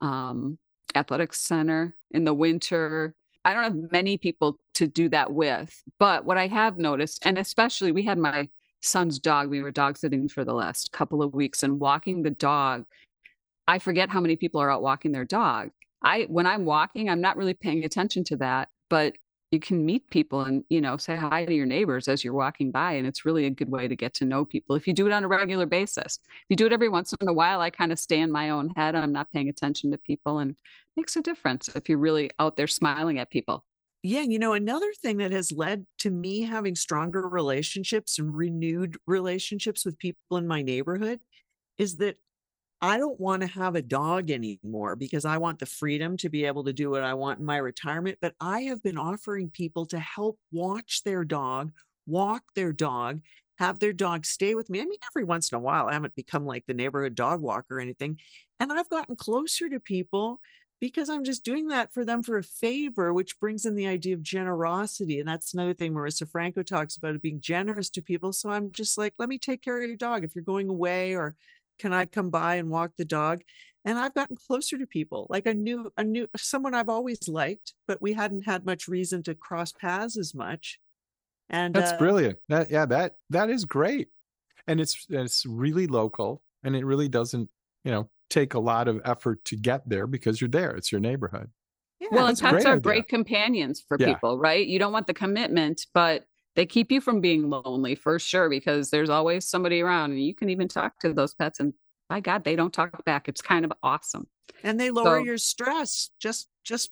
um, 0.00 0.56
athletics 0.94 1.40
center 1.40 1.96
in 2.12 2.24
the 2.24 2.34
winter. 2.34 3.14
I 3.44 3.54
don't 3.54 3.64
have 3.64 3.92
many 3.92 4.18
people 4.18 4.60
to 4.74 4.86
do 4.86 5.08
that 5.08 5.32
with. 5.32 5.82
But 5.98 6.24
what 6.24 6.38
I 6.38 6.46
have 6.46 6.78
noticed, 6.78 7.26
and 7.26 7.38
especially 7.38 7.90
we 7.90 8.04
had 8.04 8.18
my 8.18 8.48
son's 8.82 9.18
dog, 9.18 9.50
we 9.50 9.62
were 9.62 9.72
dog 9.72 9.98
sitting 9.98 10.28
for 10.28 10.44
the 10.44 10.54
last 10.54 10.92
couple 10.92 11.22
of 11.22 11.34
weeks 11.34 11.64
and 11.64 11.80
walking 11.80 12.22
the 12.22 12.30
dog. 12.30 12.84
I 13.70 13.78
forget 13.78 14.10
how 14.10 14.20
many 14.20 14.34
people 14.34 14.60
are 14.60 14.68
out 14.68 14.82
walking 14.82 15.12
their 15.12 15.24
dog. 15.24 15.70
I 16.02 16.22
when 16.22 16.44
I'm 16.44 16.64
walking, 16.64 17.08
I'm 17.08 17.20
not 17.20 17.36
really 17.36 17.54
paying 17.54 17.84
attention 17.84 18.24
to 18.24 18.36
that, 18.38 18.68
but 18.88 19.14
you 19.52 19.60
can 19.60 19.86
meet 19.86 20.10
people 20.10 20.40
and 20.40 20.64
you 20.68 20.80
know 20.80 20.96
say 20.96 21.14
hi 21.14 21.44
to 21.44 21.54
your 21.54 21.66
neighbors 21.66 22.08
as 22.08 22.24
you're 22.24 22.34
walking 22.34 22.72
by 22.72 22.94
and 22.94 23.06
it's 23.06 23.24
really 23.24 23.46
a 23.46 23.50
good 23.50 23.70
way 23.70 23.86
to 23.86 23.94
get 23.94 24.12
to 24.14 24.24
know 24.24 24.44
people 24.44 24.74
if 24.74 24.88
you 24.88 24.92
do 24.92 25.06
it 25.06 25.12
on 25.12 25.22
a 25.24 25.28
regular 25.28 25.66
basis 25.66 26.18
if 26.24 26.46
you 26.48 26.56
do 26.56 26.66
it 26.66 26.72
every 26.72 26.88
once 26.88 27.12
in 27.20 27.28
a 27.28 27.32
while 27.32 27.60
i 27.60 27.68
kind 27.68 27.90
of 27.90 27.98
stay 27.98 28.20
in 28.20 28.30
my 28.30 28.50
own 28.50 28.70
head 28.76 28.94
i'm 28.94 29.10
not 29.12 29.28
paying 29.32 29.48
attention 29.48 29.90
to 29.90 29.98
people 29.98 30.38
and 30.38 30.54
makes 30.96 31.16
a 31.16 31.20
difference 31.20 31.68
if 31.74 31.88
you're 31.88 31.98
really 31.98 32.30
out 32.38 32.56
there 32.56 32.68
smiling 32.68 33.18
at 33.18 33.28
people 33.28 33.64
Yeah, 34.02 34.22
you 34.22 34.38
know, 34.38 34.54
another 34.54 34.92
thing 35.02 35.18
that 35.18 35.32
has 35.32 35.52
led 35.52 35.84
to 35.98 36.10
me 36.10 36.42
having 36.42 36.76
stronger 36.76 37.28
relationships 37.28 38.18
and 38.20 38.34
renewed 38.34 38.96
relationships 39.06 39.84
with 39.84 39.98
people 39.98 40.36
in 40.38 40.46
my 40.46 40.62
neighborhood 40.62 41.20
is 41.76 41.96
that 41.96 42.16
I 42.82 42.96
don't 42.96 43.20
want 43.20 43.42
to 43.42 43.48
have 43.48 43.74
a 43.74 43.82
dog 43.82 44.30
anymore 44.30 44.96
because 44.96 45.26
I 45.26 45.36
want 45.36 45.58
the 45.58 45.66
freedom 45.66 46.16
to 46.18 46.30
be 46.30 46.46
able 46.46 46.64
to 46.64 46.72
do 46.72 46.90
what 46.90 47.02
I 47.02 47.12
want 47.14 47.38
in 47.38 47.44
my 47.44 47.58
retirement. 47.58 48.18
But 48.22 48.34
I 48.40 48.62
have 48.62 48.82
been 48.82 48.96
offering 48.96 49.50
people 49.50 49.84
to 49.86 49.98
help 49.98 50.38
watch 50.50 51.02
their 51.04 51.24
dog, 51.24 51.72
walk 52.06 52.42
their 52.54 52.72
dog, 52.72 53.20
have 53.58 53.80
their 53.80 53.92
dog 53.92 54.24
stay 54.24 54.54
with 54.54 54.70
me. 54.70 54.80
I 54.80 54.84
mean, 54.84 54.98
every 55.10 55.24
once 55.24 55.52
in 55.52 55.56
a 55.56 55.60
while, 55.60 55.88
I 55.88 55.92
haven't 55.92 56.14
become 56.14 56.46
like 56.46 56.64
the 56.66 56.72
neighborhood 56.74 57.14
dog 57.14 57.42
walker 57.42 57.76
or 57.76 57.80
anything. 57.80 58.18
And 58.58 58.72
I've 58.72 58.88
gotten 58.88 59.14
closer 59.14 59.68
to 59.68 59.78
people 59.78 60.40
because 60.80 61.10
I'm 61.10 61.24
just 61.24 61.44
doing 61.44 61.68
that 61.68 61.92
for 61.92 62.06
them 62.06 62.22
for 62.22 62.38
a 62.38 62.42
favor, 62.42 63.12
which 63.12 63.38
brings 63.38 63.66
in 63.66 63.74
the 63.74 63.86
idea 63.86 64.14
of 64.14 64.22
generosity. 64.22 65.18
And 65.18 65.28
that's 65.28 65.52
another 65.52 65.74
thing 65.74 65.92
Marissa 65.92 66.26
Franco 66.26 66.62
talks 66.62 66.96
about 66.96 67.20
being 67.20 67.42
generous 67.42 67.90
to 67.90 68.02
people. 68.02 68.32
So 68.32 68.48
I'm 68.48 68.72
just 68.72 68.96
like, 68.96 69.12
let 69.18 69.28
me 69.28 69.36
take 69.38 69.60
care 69.60 69.82
of 69.82 69.86
your 69.86 69.98
dog 69.98 70.24
if 70.24 70.34
you're 70.34 70.42
going 70.42 70.70
away, 70.70 71.14
or 71.14 71.36
can 71.80 71.92
I 71.92 72.04
come 72.06 72.30
by 72.30 72.56
and 72.56 72.70
walk 72.70 72.92
the 72.96 73.04
dog? 73.04 73.40
And 73.84 73.98
I've 73.98 74.14
gotten 74.14 74.36
closer 74.36 74.76
to 74.76 74.86
people, 74.86 75.26
like 75.30 75.46
a 75.46 75.54
new, 75.54 75.90
a 75.96 76.04
new 76.04 76.28
someone 76.36 76.74
I've 76.74 76.90
always 76.90 77.26
liked, 77.28 77.72
but 77.88 78.00
we 78.02 78.12
hadn't 78.12 78.42
had 78.42 78.66
much 78.66 78.86
reason 78.88 79.22
to 79.24 79.34
cross 79.34 79.72
paths 79.72 80.18
as 80.18 80.34
much. 80.34 80.78
And 81.48 81.74
That's 81.74 81.92
uh, 81.92 81.96
brilliant. 81.98 82.38
That 82.48 82.70
yeah, 82.70 82.84
that 82.86 83.16
that 83.30 83.48
is 83.50 83.64
great. 83.64 84.08
And 84.66 84.80
it's 84.80 85.06
it's 85.08 85.46
really 85.46 85.86
local 85.86 86.42
and 86.62 86.76
it 86.76 86.84
really 86.84 87.08
doesn't, 87.08 87.48
you 87.84 87.90
know, 87.90 88.10
take 88.28 88.52
a 88.54 88.60
lot 88.60 88.86
of 88.86 89.00
effort 89.04 89.42
to 89.46 89.56
get 89.56 89.88
there 89.88 90.06
because 90.06 90.40
you're 90.40 90.50
there. 90.50 90.72
It's 90.76 90.92
your 90.92 91.00
neighborhood. 91.00 91.48
yeah, 92.00 92.08
well 92.12 92.26
and 92.26 92.38
pets 92.38 92.52
great 92.52 92.66
are 92.66 92.72
idea. 92.74 92.80
great 92.80 93.08
companions 93.08 93.82
for 93.88 93.96
Yeah. 93.98 94.14
people 94.14 94.38
right 94.38 94.66
you 94.66 94.78
don't 94.78 94.92
want 94.92 95.06
the 95.06 95.14
commitment 95.14 95.86
but 95.92 96.24
they 96.56 96.66
keep 96.66 96.90
you 96.90 97.00
from 97.00 97.20
being 97.20 97.48
lonely 97.48 97.94
for 97.94 98.18
sure 98.18 98.48
because 98.48 98.90
there's 98.90 99.10
always 99.10 99.46
somebody 99.46 99.80
around 99.80 100.10
and 100.10 100.22
you 100.22 100.34
can 100.34 100.50
even 100.50 100.68
talk 100.68 100.98
to 101.00 101.12
those 101.12 101.34
pets 101.34 101.60
and 101.60 101.72
by 102.08 102.20
god 102.20 102.44
they 102.44 102.56
don't 102.56 102.72
talk 102.72 103.04
back. 103.04 103.28
It's 103.28 103.40
kind 103.42 103.64
of 103.64 103.72
awesome. 103.82 104.26
And 104.64 104.78
they 104.80 104.90
lower 104.90 105.20
So- 105.20 105.24
your 105.24 105.38
stress 105.38 106.10
just 106.20 106.48
just 106.64 106.90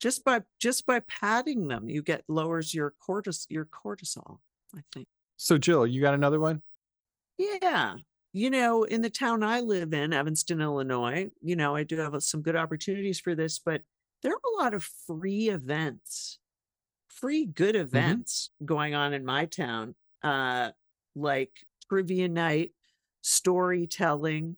just 0.00 0.24
by 0.24 0.42
just 0.60 0.86
by 0.86 1.00
patting 1.00 1.68
them 1.68 1.88
you 1.88 2.02
get 2.02 2.24
lowers 2.28 2.74
your 2.74 2.94
cortis 3.06 3.46
your 3.48 3.64
cortisol 3.66 4.38
i 4.76 4.80
think. 4.92 5.06
So 5.36 5.58
Jill, 5.58 5.86
you 5.86 6.00
got 6.00 6.14
another 6.14 6.38
one? 6.40 6.62
yeah. 7.38 7.96
You 8.32 8.50
know 8.50 8.82
in 8.82 9.00
the 9.02 9.10
town 9.10 9.42
i 9.44 9.60
live 9.60 9.92
in 9.92 10.12
evanston 10.12 10.60
illinois 10.60 11.30
you 11.40 11.54
know 11.56 11.76
i 11.76 11.84
do 11.84 11.96
have 11.98 12.20
some 12.22 12.42
good 12.42 12.56
opportunities 12.56 13.20
for 13.20 13.34
this 13.36 13.58
but 13.60 13.82
there 14.22 14.32
are 14.32 14.40
a 14.56 14.62
lot 14.62 14.74
of 14.74 14.82
free 15.06 15.48
events 15.50 16.38
free 17.14 17.46
good 17.46 17.76
events 17.76 18.50
going 18.64 18.94
on 18.94 19.12
in 19.12 19.24
my 19.24 19.46
town 19.46 19.94
uh 20.22 20.70
like 21.14 21.52
trivia 21.88 22.28
night 22.28 22.72
storytelling. 23.22 24.56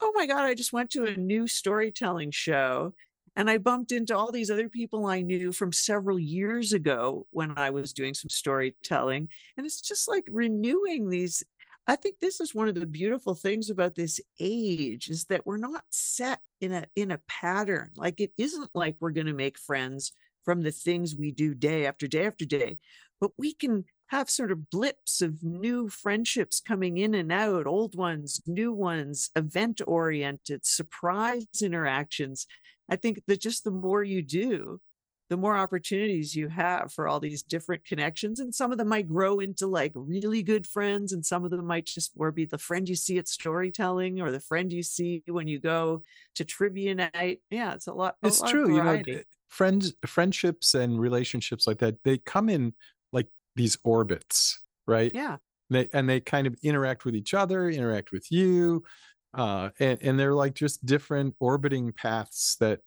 Oh 0.00 0.12
my 0.14 0.26
god 0.26 0.44
i 0.44 0.54
just 0.54 0.72
went 0.72 0.90
to 0.90 1.04
a 1.04 1.16
new 1.16 1.46
storytelling 1.46 2.30
show 2.30 2.92
and 3.36 3.48
i 3.48 3.58
bumped 3.58 3.92
into 3.92 4.16
all 4.16 4.30
these 4.30 4.50
other 4.50 4.68
people 4.68 5.06
i 5.06 5.22
knew 5.22 5.52
from 5.52 5.72
several 5.72 6.18
years 6.18 6.72
ago 6.72 7.26
when 7.30 7.56
i 7.56 7.70
was 7.70 7.92
doing 7.92 8.12
some 8.12 8.28
storytelling 8.28 9.28
and 9.56 9.64
it's 9.64 9.80
just 9.80 10.08
like 10.08 10.24
renewing 10.30 11.08
these 11.08 11.42
i 11.86 11.96
think 11.96 12.16
this 12.20 12.40
is 12.40 12.54
one 12.54 12.68
of 12.68 12.74
the 12.74 12.86
beautiful 12.86 13.34
things 13.34 13.70
about 13.70 13.94
this 13.94 14.20
age 14.40 15.08
is 15.08 15.24
that 15.26 15.46
we're 15.46 15.56
not 15.56 15.84
set 15.90 16.40
in 16.60 16.72
a 16.72 16.84
in 16.96 17.12
a 17.12 17.20
pattern 17.28 17.90
like 17.96 18.20
it 18.20 18.32
isn't 18.36 18.70
like 18.74 18.96
we're 19.00 19.10
going 19.10 19.26
to 19.26 19.32
make 19.32 19.58
friends 19.58 20.12
from 20.44 20.62
the 20.62 20.70
things 20.70 21.16
we 21.16 21.30
do 21.30 21.54
day 21.54 21.86
after 21.86 22.06
day 22.06 22.26
after 22.26 22.44
day 22.44 22.78
but 23.20 23.30
we 23.38 23.54
can 23.54 23.84
have 24.08 24.28
sort 24.28 24.52
of 24.52 24.70
blips 24.70 25.22
of 25.22 25.42
new 25.42 25.88
friendships 25.88 26.60
coming 26.60 26.98
in 26.98 27.14
and 27.14 27.32
out 27.32 27.66
old 27.66 27.96
ones 27.96 28.40
new 28.46 28.72
ones 28.72 29.30
event 29.34 29.80
oriented 29.86 30.64
surprise 30.64 31.46
interactions. 31.62 32.46
I 32.90 32.96
think 32.96 33.22
that 33.26 33.40
just 33.40 33.64
the 33.64 33.70
more 33.70 34.04
you 34.04 34.22
do 34.22 34.80
the 35.30 35.36
more 35.36 35.56
opportunities 35.56 36.34
you 36.34 36.48
have 36.48 36.92
for 36.92 37.08
all 37.08 37.18
these 37.18 37.42
different 37.42 37.84
connections. 37.84 38.40
And 38.40 38.54
some 38.54 38.72
of 38.72 38.78
them 38.78 38.88
might 38.88 39.08
grow 39.08 39.40
into 39.40 39.66
like 39.66 39.92
really 39.94 40.42
good 40.42 40.66
friends, 40.66 41.12
and 41.12 41.24
some 41.24 41.44
of 41.44 41.50
them 41.50 41.66
might 41.66 41.86
just 41.86 42.16
more 42.16 42.30
be 42.30 42.44
the 42.44 42.58
friend 42.58 42.88
you 42.88 42.94
see 42.94 43.18
at 43.18 43.28
storytelling 43.28 44.20
or 44.20 44.30
the 44.30 44.40
friend 44.40 44.72
you 44.72 44.82
see 44.82 45.22
when 45.26 45.48
you 45.48 45.58
go 45.58 46.02
to 46.34 46.44
trivia 46.44 46.94
night. 46.94 47.40
Yeah, 47.50 47.74
it's 47.74 47.86
a 47.86 47.94
lot. 47.94 48.16
a 48.22 48.26
It's 48.26 48.40
lot 48.40 48.50
true. 48.50 48.76
You 48.76 48.82
know, 48.82 49.22
friends, 49.48 49.94
friendships 50.06 50.74
and 50.74 51.00
relationships 51.00 51.66
like 51.66 51.78
that, 51.78 52.02
they 52.04 52.18
come 52.18 52.48
in 52.48 52.74
like 53.12 53.28
these 53.56 53.78
orbits, 53.84 54.62
right? 54.86 55.12
yeah. 55.14 55.38
They 55.70 55.88
and 55.94 56.08
they 56.08 56.20
kind 56.20 56.46
of 56.46 56.54
interact 56.62 57.06
with 57.06 57.16
each 57.16 57.32
other, 57.32 57.70
interact 57.70 58.12
with 58.12 58.30
you. 58.30 58.84
Uh, 59.32 59.70
and, 59.80 59.98
and 60.02 60.20
they're 60.20 60.34
like 60.34 60.54
just 60.54 60.84
different 60.84 61.34
orbiting 61.40 61.92
paths 61.92 62.56
that 62.60 62.80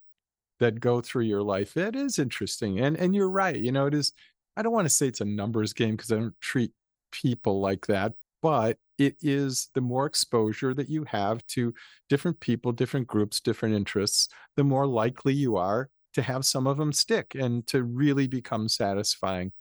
that 0.60 0.80
go 0.80 1.02
through 1.02 1.24
your 1.26 1.44
life. 1.44 1.78
It 1.78 1.96
is 1.96 2.20
interesting. 2.20 2.80
And 2.80 2.98
and 2.98 3.16
you're 3.16 3.30
right. 3.30 3.56
You 3.58 3.72
know, 3.72 3.88
it 3.88 3.94
is 3.94 4.14
I 4.56 4.62
don't 4.64 4.74
want 4.74 4.86
to 4.86 4.94
say 4.94 5.08
it's 5.08 5.22
a 5.22 5.26
numbers 5.26 5.74
game 5.74 5.96
because 5.96 6.12
I 6.12 6.16
don't 6.18 6.40
treat 6.42 6.72
people 7.12 7.62
like 7.62 7.88
that, 7.88 8.14
but 8.42 8.78
it 8.98 9.16
is 9.22 9.70
the 9.76 9.82
more 9.82 10.06
exposure 10.08 10.74
that 10.74 10.90
you 10.90 11.04
have 11.06 11.46
to 11.48 11.74
different 12.10 12.40
people, 12.40 12.72
different 12.72 13.08
groups, 13.08 13.40
different 13.40 13.76
interests, 13.76 14.28
the 14.56 14.64
more 14.64 14.88
likely 14.88 15.34
you 15.34 15.56
are 15.58 15.90
to 16.14 16.22
have 16.24 16.46
some 16.46 16.66
of 16.68 16.78
them 16.78 16.92
stick 16.92 17.36
and 17.36 17.68
to 17.68 17.84
really 17.84 18.28
become 18.28 18.68
satisfying 18.68 19.52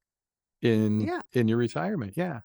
in 0.62 1.00
Yeah. 1.00 1.20
in 1.32 1.48
your 1.48 1.58
retirement. 1.58 2.14
Yeah. 2.16 2.40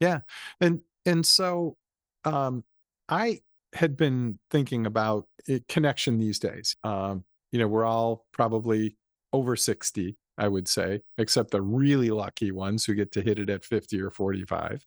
Yeah. 0.00 0.20
And 0.60 0.82
and 1.06 1.26
so 1.26 1.76
um 2.24 2.64
I 3.08 3.42
had 3.74 3.96
been 3.96 4.38
thinking 4.50 4.86
about 4.86 5.28
it, 5.48 5.68
connection 5.68 6.18
these 6.18 6.38
days. 6.38 6.76
Um, 6.84 7.24
you 7.52 7.58
know, 7.58 7.68
we're 7.68 7.84
all 7.84 8.26
probably 8.32 8.96
over 9.32 9.56
60, 9.56 10.16
I 10.36 10.48
would 10.48 10.68
say, 10.68 11.00
except 11.18 11.50
the 11.50 11.62
really 11.62 12.10
lucky 12.10 12.52
ones 12.52 12.84
who 12.84 12.94
get 12.94 13.12
to 13.12 13.22
hit 13.22 13.38
it 13.38 13.50
at 13.50 13.64
50 13.64 14.00
or 14.00 14.10
45. 14.10 14.84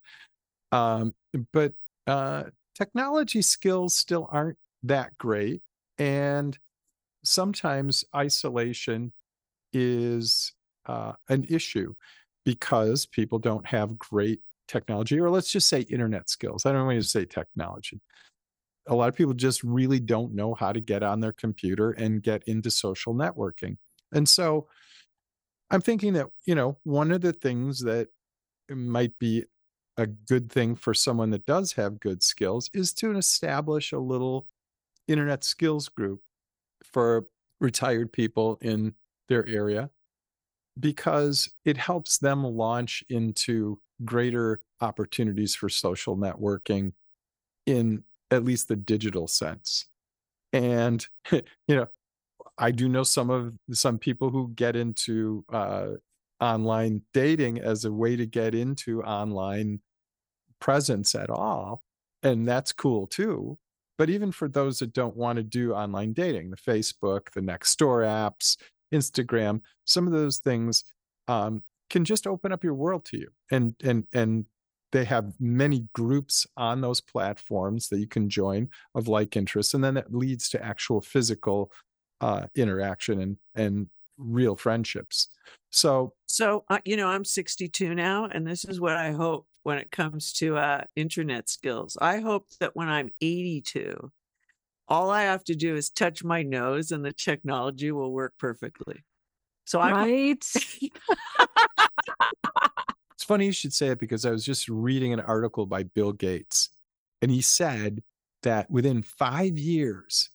Um, 0.71 1.13
but 1.53 1.73
uh, 2.07 2.43
technology 2.75 3.41
skills 3.41 3.93
still 3.93 4.27
aren't 4.31 4.57
that 4.83 5.17
great. 5.17 5.61
And 5.97 6.57
sometimes 7.23 8.03
isolation 8.15 9.13
is 9.73 10.53
uh, 10.85 11.13
an 11.29 11.45
issue 11.49 11.93
because 12.45 13.05
people 13.05 13.37
don't 13.39 13.65
have 13.67 13.99
great 13.99 14.39
technology, 14.67 15.19
or 15.19 15.29
let's 15.29 15.51
just 15.51 15.67
say 15.67 15.81
internet 15.81 16.29
skills. 16.29 16.65
I 16.65 16.71
don't 16.71 16.85
want 16.85 17.01
to 17.01 17.07
say 17.07 17.25
technology. 17.25 18.01
A 18.87 18.95
lot 18.95 19.09
of 19.09 19.15
people 19.15 19.33
just 19.33 19.63
really 19.63 19.99
don't 19.99 20.33
know 20.33 20.53
how 20.53 20.71
to 20.71 20.79
get 20.79 21.03
on 21.03 21.19
their 21.19 21.33
computer 21.33 21.91
and 21.91 22.23
get 22.23 22.43
into 22.47 22.71
social 22.71 23.13
networking. 23.13 23.77
And 24.11 24.27
so 24.27 24.67
I'm 25.69 25.81
thinking 25.81 26.13
that, 26.13 26.27
you 26.45 26.55
know, 26.55 26.77
one 26.83 27.11
of 27.11 27.21
the 27.21 27.33
things 27.33 27.81
that 27.81 28.09
might 28.69 29.17
be 29.19 29.45
a 29.97 30.07
good 30.07 30.51
thing 30.51 30.75
for 30.75 30.93
someone 30.93 31.29
that 31.31 31.45
does 31.45 31.73
have 31.73 31.99
good 31.99 32.23
skills 32.23 32.69
is 32.73 32.93
to 32.93 33.15
establish 33.15 33.91
a 33.91 33.99
little 33.99 34.47
internet 35.07 35.43
skills 35.43 35.89
group 35.89 36.21
for 36.83 37.25
retired 37.59 38.11
people 38.11 38.57
in 38.61 38.95
their 39.29 39.47
area 39.47 39.89
because 40.79 41.49
it 41.65 41.77
helps 41.77 42.17
them 42.17 42.43
launch 42.43 43.03
into 43.09 43.79
greater 44.03 44.61
opportunities 44.79 45.53
for 45.53 45.69
social 45.69 46.17
networking 46.17 46.93
in 47.65 48.03
at 48.31 48.43
least 48.45 48.67
the 48.67 48.75
digital 48.75 49.27
sense. 49.27 49.85
And, 50.53 51.05
you 51.31 51.41
know, 51.67 51.87
I 52.57 52.71
do 52.71 52.89
know 52.89 53.03
some 53.03 53.29
of 53.29 53.53
some 53.71 53.97
people 53.97 54.29
who 54.29 54.51
get 54.55 54.75
into 54.75 55.45
uh, 55.51 55.89
online 56.39 57.01
dating 57.13 57.59
as 57.59 57.85
a 57.85 57.91
way 57.91 58.15
to 58.15 58.25
get 58.25 58.55
into 58.55 59.03
online 59.03 59.81
presence 60.59 61.15
at 61.15 61.29
all. 61.29 61.83
And 62.23 62.47
that's 62.47 62.71
cool 62.71 63.07
too. 63.07 63.57
But 63.97 64.09
even 64.09 64.31
for 64.31 64.47
those 64.47 64.79
that 64.79 64.93
don't 64.93 65.15
want 65.15 65.37
to 65.37 65.43
do 65.43 65.73
online 65.73 66.13
dating, 66.13 66.49
the 66.49 66.57
Facebook, 66.57 67.31
the 67.33 67.41
Nextdoor 67.41 68.03
apps, 68.05 68.57
Instagram, 68.93 69.61
some 69.85 70.07
of 70.07 70.13
those 70.13 70.37
things 70.37 70.83
um, 71.27 71.63
can 71.89 72.03
just 72.03 72.25
open 72.25 72.51
up 72.51 72.63
your 72.63 72.73
world 72.73 73.05
to 73.05 73.17
you. 73.17 73.27
And 73.51 73.75
and 73.83 74.05
and 74.13 74.45
they 74.91 75.05
have 75.05 75.33
many 75.39 75.87
groups 75.93 76.45
on 76.57 76.81
those 76.81 77.01
platforms 77.01 77.89
that 77.89 77.99
you 77.99 78.07
can 78.07 78.29
join 78.29 78.69
of 78.95 79.07
like 79.07 79.35
interests, 79.35 79.73
and 79.73 79.83
then 79.83 79.93
that 79.95 80.13
leads 80.13 80.49
to 80.49 80.63
actual 80.63 81.01
physical 81.01 81.71
uh, 82.21 82.47
interaction 82.55 83.21
and 83.21 83.37
and 83.55 83.87
real 84.17 84.55
friendships. 84.55 85.29
So 85.71 86.13
So, 86.27 86.63
uh, 86.69 86.79
you 86.85 86.97
know, 86.97 87.07
I'm 87.07 87.25
62 87.25 87.95
now, 87.95 88.25
and 88.25 88.45
this 88.45 88.65
is 88.65 88.79
what 88.79 88.95
I 88.95 89.11
hope 89.11 89.47
when 89.63 89.77
it 89.77 89.91
comes 89.91 90.33
to 90.33 90.57
uh, 90.57 90.83
internet 90.95 91.49
skills. 91.49 91.97
I 92.01 92.19
hope 92.19 92.47
that 92.59 92.75
when 92.75 92.89
I'm 92.89 93.09
82, 93.21 94.11
all 94.87 95.09
I 95.09 95.23
have 95.23 95.43
to 95.45 95.55
do 95.55 95.75
is 95.75 95.89
touch 95.89 96.23
my 96.23 96.43
nose 96.43 96.91
and 96.91 97.03
the 97.05 97.13
technology 97.13 97.91
will 97.91 98.11
work 98.11 98.33
perfectly. 98.37 99.05
So 99.65 99.79
I'm 99.79 99.93
right? 99.93 100.45
Funny 103.31 103.45
you 103.45 103.53
should 103.53 103.71
say 103.71 103.87
it 103.87 103.99
because 103.99 104.25
I 104.25 104.31
was 104.31 104.43
just 104.43 104.67
reading 104.67 105.13
an 105.13 105.21
article 105.21 105.65
by 105.65 105.83
Bill 105.83 106.11
Gates, 106.11 106.67
and 107.21 107.31
he 107.31 107.39
said 107.39 108.03
that 108.43 108.69
within 108.69 109.01
five 109.01 109.57
years, 109.57 110.29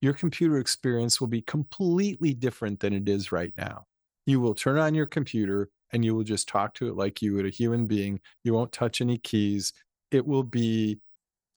your 0.00 0.12
computer 0.12 0.58
experience 0.58 1.20
will 1.20 1.26
be 1.26 1.42
completely 1.42 2.34
different 2.34 2.78
than 2.78 2.92
it 2.92 3.08
is 3.08 3.32
right 3.32 3.52
now. 3.56 3.86
You 4.26 4.38
will 4.38 4.54
turn 4.54 4.78
on 4.78 4.94
your 4.94 5.06
computer 5.06 5.70
and 5.92 6.04
you 6.04 6.14
will 6.14 6.22
just 6.22 6.46
talk 6.46 6.74
to 6.74 6.86
it 6.86 6.94
like 6.94 7.20
you 7.20 7.34
would 7.34 7.46
a 7.46 7.50
human 7.50 7.88
being. 7.88 8.20
You 8.44 8.54
won't 8.54 8.70
touch 8.70 9.00
any 9.00 9.18
keys. 9.18 9.72
It 10.12 10.24
will 10.24 10.44
be 10.44 11.00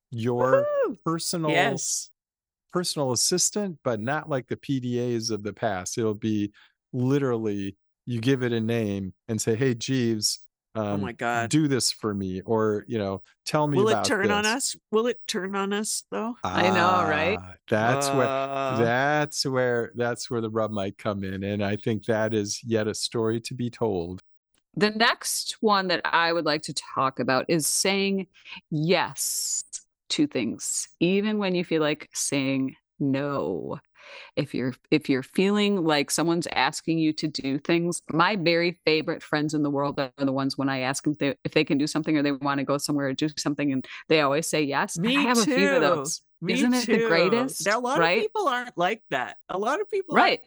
your 0.10 0.66
Woo! 0.88 0.98
personal 1.06 1.52
yes. 1.52 2.10
personal 2.74 3.12
assistant, 3.12 3.78
but 3.84 4.00
not 4.00 4.28
like 4.28 4.48
the 4.48 4.58
PDAs 4.58 5.30
of 5.30 5.44
the 5.44 5.54
past. 5.54 6.00
It'll 6.00 6.16
be 6.16 6.52
literally 6.94 7.78
you 8.08 8.20
give 8.20 8.42
it 8.42 8.54
a 8.54 8.60
name 8.60 9.14
and 9.28 9.40
say, 9.40 9.56
"Hey, 9.56 9.76
Jeeves, 9.76 10.40
um, 10.76 10.86
oh 10.88 10.98
my 10.98 11.12
God. 11.12 11.50
do 11.50 11.68
this 11.68 11.92
for 11.92 12.14
me," 12.14 12.42
or 12.42 12.86
you 12.88 12.98
know, 12.98 13.22
tell 13.46 13.68
me. 13.68 13.78
Will 13.78 13.90
it 13.90 13.94
about 13.94 14.06
turn 14.06 14.32
on 14.32 14.46
us? 14.46 14.76
Will 14.92 15.08
it 15.08 15.20
turn 15.28 15.56
on 15.56 15.74
us 15.74 16.04
though? 16.12 16.36
I 16.44 16.70
know, 16.70 17.08
right? 17.10 17.38
Ah, 17.42 17.54
That's 17.68 18.08
where 18.10 18.28
Uh, 18.28 18.78
that's 18.84 19.46
where 19.46 19.92
that's 19.96 20.30
where 20.30 20.42
the 20.42 20.50
rub 20.50 20.72
might 20.72 20.98
come 20.98 21.24
in, 21.24 21.44
and 21.44 21.64
I 21.64 21.76
think 21.76 22.06
that 22.06 22.34
is 22.34 22.62
yet 22.64 22.88
a 22.88 22.94
story 22.94 23.42
to 23.42 23.54
be 23.54 23.70
told. 23.70 24.22
The 24.76 24.92
next 24.92 25.58
one 25.62 25.88
that 25.88 26.02
I 26.06 26.32
would 26.32 26.46
like 26.46 26.62
to 26.64 26.74
talk 26.74 27.20
about 27.20 27.46
is 27.50 27.66
saying 27.68 28.28
yes 28.70 29.64
to 30.10 30.28
things, 30.28 30.88
even 31.00 31.38
when 31.38 31.56
you 31.56 31.64
feel 31.64 31.82
like 31.82 32.10
saying 32.14 32.76
no. 33.00 33.80
If 34.36 34.54
you're 34.54 34.74
if 34.92 35.10
you're 35.10 35.24
feeling 35.24 35.84
like 35.84 36.12
someone's 36.12 36.48
asking 36.54 37.00
you 37.00 37.14
to 37.14 37.28
do 37.28 37.60
things, 37.60 38.02
my 38.12 38.36
very 38.36 38.80
favorite 38.86 39.22
friends 39.24 39.54
in 39.54 39.64
the 39.64 39.70
world 39.70 40.00
are 40.00 40.12
the 40.18 40.32
ones 40.32 40.58
when 40.58 40.70
I 40.70 40.80
ask 40.80 41.04
them 41.04 41.14
if 41.14 41.20
they, 41.20 41.36
if 41.44 41.52
they 41.54 41.64
can 41.64 41.78
do 41.78 41.88
something 41.88 42.18
or 42.18 42.24
they 42.24 42.32
want 42.32 42.60
to 42.60 42.64
go 42.64 42.78
somewhere 42.78 43.08
or 43.08 43.14
do 43.14 43.30
something, 43.38 43.72
and 43.72 43.86
they 44.08 44.22
always 44.22 44.48
say 44.48 44.62
yes. 44.64 44.98
Me 44.98 45.18
I 45.18 45.22
have 45.22 45.38
a 45.38 45.44
few 45.46 45.70
of 45.70 45.76
too. 45.76 45.80
those. 45.80 46.22
Me 46.42 46.54
Isn't 46.54 46.74
it 46.74 46.86
the 46.86 46.98
too. 47.00 47.08
greatest, 47.10 47.66
Now, 47.66 47.80
a 47.80 47.82
lot 47.82 48.00
right? 48.00 48.18
of 48.20 48.24
people 48.24 48.48
aren't 48.48 48.78
like 48.78 49.04
that. 49.10 49.38
A 49.50 49.58
lot 49.58 49.82
of 49.82 49.90
people, 49.92 50.16
aren't- 50.16 50.24
Right. 50.24 50.42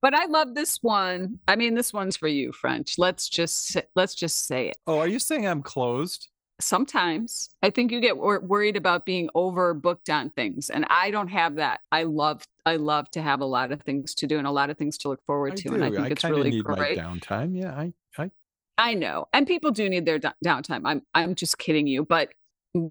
But 0.00 0.14
I 0.14 0.26
love 0.26 0.54
this 0.54 0.78
one. 0.82 1.38
I 1.48 1.56
mean, 1.56 1.74
this 1.74 1.92
one's 1.92 2.16
for 2.16 2.28
you, 2.28 2.52
French. 2.52 2.94
Let's 2.98 3.28
just 3.28 3.68
sa- 3.68 3.80
let's 3.96 4.14
just 4.14 4.46
say 4.46 4.68
it. 4.68 4.76
Oh, 4.86 4.98
are 5.00 5.08
you 5.08 5.18
saying 5.18 5.46
I'm 5.46 5.62
closed? 5.62 6.28
Sometimes 6.62 7.50
i 7.62 7.70
think 7.70 7.90
you 7.92 8.00
get 8.00 8.16
wor- 8.16 8.40
worried 8.40 8.76
about 8.76 9.04
being 9.04 9.28
overbooked 9.34 10.08
on 10.12 10.30
things 10.30 10.70
and 10.70 10.84
i 10.88 11.10
don't 11.10 11.28
have 11.28 11.56
that 11.56 11.80
i 11.90 12.02
love 12.04 12.42
i 12.66 12.76
love 12.76 13.10
to 13.10 13.20
have 13.20 13.40
a 13.40 13.44
lot 13.44 13.72
of 13.72 13.82
things 13.82 14.14
to 14.14 14.26
do 14.26 14.38
and 14.38 14.46
a 14.46 14.50
lot 14.50 14.70
of 14.70 14.78
things 14.78 14.96
to 14.98 15.08
look 15.08 15.20
forward 15.26 15.52
I 15.52 15.56
to 15.56 15.68
do. 15.68 15.74
and 15.74 15.84
i 15.84 15.90
think 15.90 16.00
I 16.00 16.06
it's 16.08 16.24
really 16.24 16.50
need 16.50 16.64
great 16.64 16.96
my 16.96 17.02
downtime. 17.02 17.56
Yeah, 17.60 17.72
I 17.74 17.92
I 18.16 18.30
i 18.78 18.94
know 18.94 19.26
and 19.32 19.46
people 19.46 19.70
do 19.70 19.88
need 19.88 20.06
their 20.06 20.18
d- 20.18 20.28
downtime 20.44 20.82
i'm 20.84 21.02
i'm 21.14 21.34
just 21.34 21.58
kidding 21.58 21.86
you 21.86 22.04
but 22.04 22.30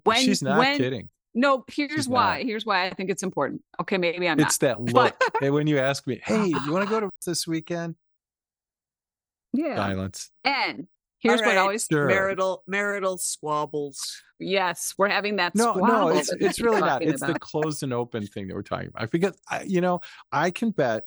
when 0.04 0.16
she's 0.24 0.42
not 0.42 0.58
when 0.58 0.76
kidding. 0.78 1.08
no 1.34 1.64
here's 1.68 1.90
She's 1.92 2.08
why 2.08 2.38
not. 2.38 2.46
here's 2.46 2.64
why 2.64 2.86
i 2.86 2.90
think 2.94 3.10
it's 3.10 3.22
important 3.24 3.62
okay 3.80 3.98
maybe 3.98 4.28
i'm 4.28 4.38
It's 4.38 4.60
not 4.62 4.68
that 4.78 4.92
But- 4.92 5.16
look. 5.20 5.42
and 5.42 5.52
when 5.54 5.66
you 5.66 5.78
ask 5.78 6.06
me, 6.06 6.20
"Hey, 6.24 6.46
you 6.46 6.72
want 6.72 6.84
to 6.84 6.90
go 6.90 7.00
to 7.00 7.10
this 7.26 7.46
weekend?" 7.48 7.96
yeah 9.52 9.76
Silence. 9.76 10.30
and 10.44 10.86
here's 11.22 11.40
All 11.40 11.46
what 11.46 11.52
right, 11.56 11.60
always 11.60 11.86
Sure. 11.90 12.06
marital 12.06 12.62
marital 12.66 13.16
squabbles. 13.18 14.20
yes 14.38 14.94
we're 14.98 15.08
having 15.08 15.36
that 15.36 15.54
No, 15.54 15.74
no, 15.74 16.08
it's 16.08 16.32
it's 16.32 16.60
really 16.60 16.80
not. 16.80 16.88
talking 16.88 17.08
It's 17.10 17.20
the 17.20 17.38
closed 17.38 17.82
and 17.82 17.92
open 17.92 18.26
thing 18.26 18.48
that 18.48 18.54
we're 18.54 18.62
talking 18.62 18.88
about. 18.88 19.10
Because 19.10 19.36
I, 19.48 19.62
you 19.62 19.80
know, 19.80 20.00
I 20.32 20.50
can 20.50 20.70
bet 20.70 21.04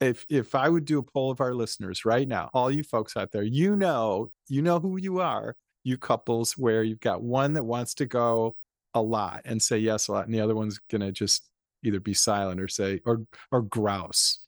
if 0.00 0.24
if 0.28 0.54
I 0.54 0.68
would 0.68 0.84
do 0.84 0.98
a 0.98 1.02
poll 1.02 1.30
of 1.30 1.40
our 1.40 1.54
listeners 1.54 2.04
right 2.04 2.26
now, 2.26 2.50
all 2.54 2.70
you 2.70 2.82
folks 2.82 3.16
out 3.16 3.30
there, 3.32 3.42
you 3.42 3.76
know, 3.76 4.30
you 4.48 4.62
know 4.62 4.78
who 4.80 4.96
you 4.98 5.20
are, 5.20 5.56
you 5.84 5.96
couples 5.98 6.56
where 6.58 6.82
you've 6.82 7.00
got 7.00 7.22
one 7.22 7.52
that 7.54 7.64
wants 7.64 7.94
to 7.94 8.06
go 8.06 8.56
a 8.94 9.02
lot 9.02 9.42
and 9.44 9.60
say 9.62 9.78
yes 9.78 10.08
a 10.08 10.12
lot, 10.12 10.26
and 10.26 10.34
the 10.34 10.40
other 10.40 10.54
one's 10.54 10.78
gonna 10.90 11.12
just 11.12 11.48
either 11.84 11.98
be 12.00 12.14
silent 12.14 12.60
or 12.60 12.68
say 12.68 13.00
or 13.04 13.22
or 13.50 13.62
grouse. 13.62 14.41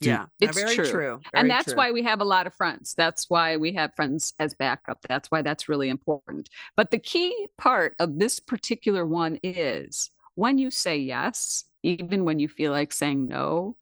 Do- 0.00 0.08
yeah, 0.10 0.22
uh, 0.22 0.26
It's 0.40 0.58
very 0.58 0.74
true. 0.74 0.90
true. 0.90 1.20
and 1.34 1.48
that's 1.48 1.66
true. 1.66 1.76
why 1.76 1.90
we 1.90 2.02
have 2.02 2.20
a 2.20 2.24
lot 2.24 2.46
of 2.46 2.54
friends 2.54 2.94
that's 2.96 3.30
why 3.30 3.56
we 3.56 3.72
have 3.72 3.94
friends 3.94 4.34
as 4.38 4.52
backup 4.54 4.98
that's 5.08 5.30
why 5.30 5.40
that's 5.42 5.68
really 5.68 5.88
important 5.88 6.50
but 6.76 6.90
the 6.90 6.98
key 6.98 7.48
part 7.56 7.94
of 7.98 8.18
this 8.18 8.38
particular 8.38 9.06
one 9.06 9.38
is 9.42 10.10
when 10.34 10.58
you 10.58 10.70
say 10.70 10.98
yes 10.98 11.64
even 11.82 12.24
when 12.24 12.38
you 12.38 12.48
feel 12.48 12.72
like 12.72 12.92
saying 12.92 13.26
no 13.26 13.76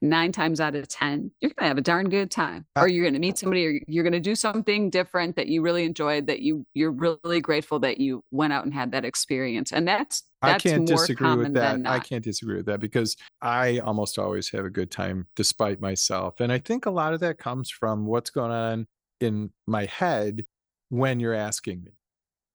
nine 0.00 0.32
times 0.32 0.60
out 0.60 0.74
of 0.74 0.88
ten 0.88 1.30
you're 1.40 1.52
gonna 1.56 1.68
have 1.68 1.78
a 1.78 1.82
darn 1.82 2.08
good 2.08 2.30
time 2.30 2.66
Uh, 2.76 2.80
or 2.80 2.88
you're 2.88 3.04
gonna 3.04 3.18
meet 3.18 3.38
somebody 3.38 3.66
or 3.66 3.80
you're 3.86 4.04
gonna 4.04 4.20
do 4.20 4.34
something 4.34 4.90
different 4.90 5.36
that 5.36 5.48
you 5.48 5.62
really 5.62 5.84
enjoyed 5.84 6.26
that 6.26 6.40
you 6.40 6.66
you're 6.74 6.92
really 6.92 7.40
grateful 7.40 7.78
that 7.78 7.98
you 7.98 8.22
went 8.30 8.52
out 8.52 8.64
and 8.64 8.74
had 8.74 8.92
that 8.92 9.04
experience 9.04 9.72
and 9.72 9.86
that's 9.86 10.24
I 10.44 10.54
can't 10.54 10.84
more 10.84 10.86
disagree 10.86 11.36
with 11.36 11.52
that. 11.52 11.82
I 11.84 12.00
can't 12.00 12.24
disagree 12.24 12.56
with 12.56 12.66
that 12.66 12.80
because 12.80 13.16
I 13.40 13.78
almost 13.78 14.18
always 14.18 14.50
have 14.50 14.64
a 14.64 14.70
good 14.70 14.90
time 14.90 15.28
despite 15.36 15.80
myself. 15.80 16.40
And 16.40 16.52
I 16.52 16.58
think 16.58 16.84
a 16.84 16.90
lot 16.90 17.14
of 17.14 17.20
that 17.20 17.38
comes 17.38 17.70
from 17.70 18.06
what's 18.06 18.30
going 18.30 18.50
on 18.50 18.88
in 19.20 19.52
my 19.68 19.84
head 19.84 20.44
when 20.88 21.20
you're 21.20 21.34
asking 21.34 21.84
me. 21.84 21.92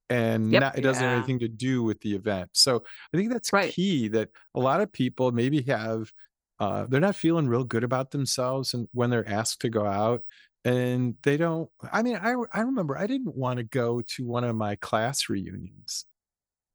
And 0.09 0.51
Yep. 0.51 0.59
not, 0.59 0.77
it 0.77 0.81
doesn't 0.81 1.03
have 1.05 1.13
anything 1.13 1.39
to 1.39 1.49
do 1.49 1.83
with 1.83 2.01
the 2.01 2.15
event. 2.15 2.51
So 2.53 2.83
I 3.13 3.17
think 3.17 3.31
that's 3.31 3.51
Right. 3.51 3.75
key 3.75 4.07
that 4.09 4.29
a 4.55 4.59
lot 4.59 4.81
of 4.81 4.91
people 4.91 5.31
maybe 5.31 5.61
have 5.63 6.11
uh, 6.59 6.85
they're 6.87 6.99
not 6.99 7.15
feeling 7.15 7.47
real 7.47 7.63
good 7.63 7.83
about 7.83 8.11
themselves 8.11 8.73
and 8.73 8.87
when 8.93 9.09
they're 9.09 9.27
asked 9.27 9.61
to 9.61 9.69
go 9.69 9.85
out 9.85 10.23
and 10.65 11.15
they 11.23 11.37
don't 11.37 11.69
i 11.93 12.01
mean 12.01 12.15
i 12.15 12.33
i 12.51 12.61
remember 12.61 12.97
i 12.97 13.05
didn't 13.05 13.35
want 13.35 13.57
to 13.57 13.63
go 13.63 14.01
to 14.01 14.25
one 14.25 14.43
of 14.43 14.55
my 14.55 14.75
class 14.77 15.29
reunions 15.29 16.05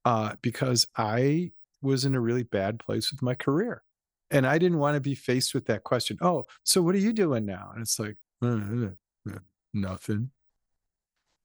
uh, 0.04 0.34
because 0.42 0.86
I 0.96 1.52
was 1.80 2.04
in 2.04 2.14
a 2.14 2.20
really 2.20 2.42
bad 2.42 2.78
place 2.78 3.10
with 3.10 3.22
my 3.22 3.34
career. 3.34 3.82
And 4.30 4.46
I 4.46 4.58
didn't 4.58 4.78
want 4.78 4.94
to 4.94 5.00
be 5.00 5.14
faced 5.14 5.52
with 5.52 5.66
that 5.66 5.84
question. 5.84 6.16
Oh, 6.22 6.46
so 6.64 6.80
what 6.80 6.94
are 6.94 6.98
you 6.98 7.12
doing 7.12 7.44
now? 7.44 7.70
And 7.74 7.82
it's 7.82 7.98
like, 7.98 8.16
"Uh, 8.42 8.46
uh, 8.46 8.88
uh, 9.30 9.38
nothing. 9.74 10.30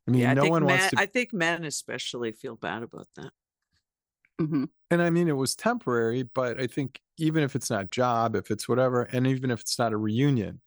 I 0.07 0.11
mean, 0.11 0.21
yeah, 0.21 0.31
I 0.31 0.35
no 0.35 0.45
one 0.45 0.65
men, 0.65 0.79
wants 0.79 0.91
to. 0.91 0.99
I 0.99 1.05
think 1.05 1.33
men 1.33 1.65
especially 1.65 2.31
feel 2.31 2.55
bad 2.55 2.83
about 2.83 3.07
that. 3.17 3.31
Mhm. 4.39 4.67
and 4.91 5.01
I 5.01 5.09
mean, 5.09 5.27
it 5.27 5.33
was 5.33 5.55
temporary, 5.55 6.23
but 6.23 6.59
I 6.59 6.67
think 6.67 7.01
even 7.17 7.43
if 7.43 7.55
it's 7.55 7.69
not 7.69 7.91
job, 7.91 8.35
if 8.35 8.51
it's 8.51 8.69
whatever, 8.69 9.03
and 9.03 9.27
even 9.27 9.51
if 9.51 9.61
it's 9.61 9.79
not 9.79 9.93
a 9.93 9.97
reunion, 9.97 10.61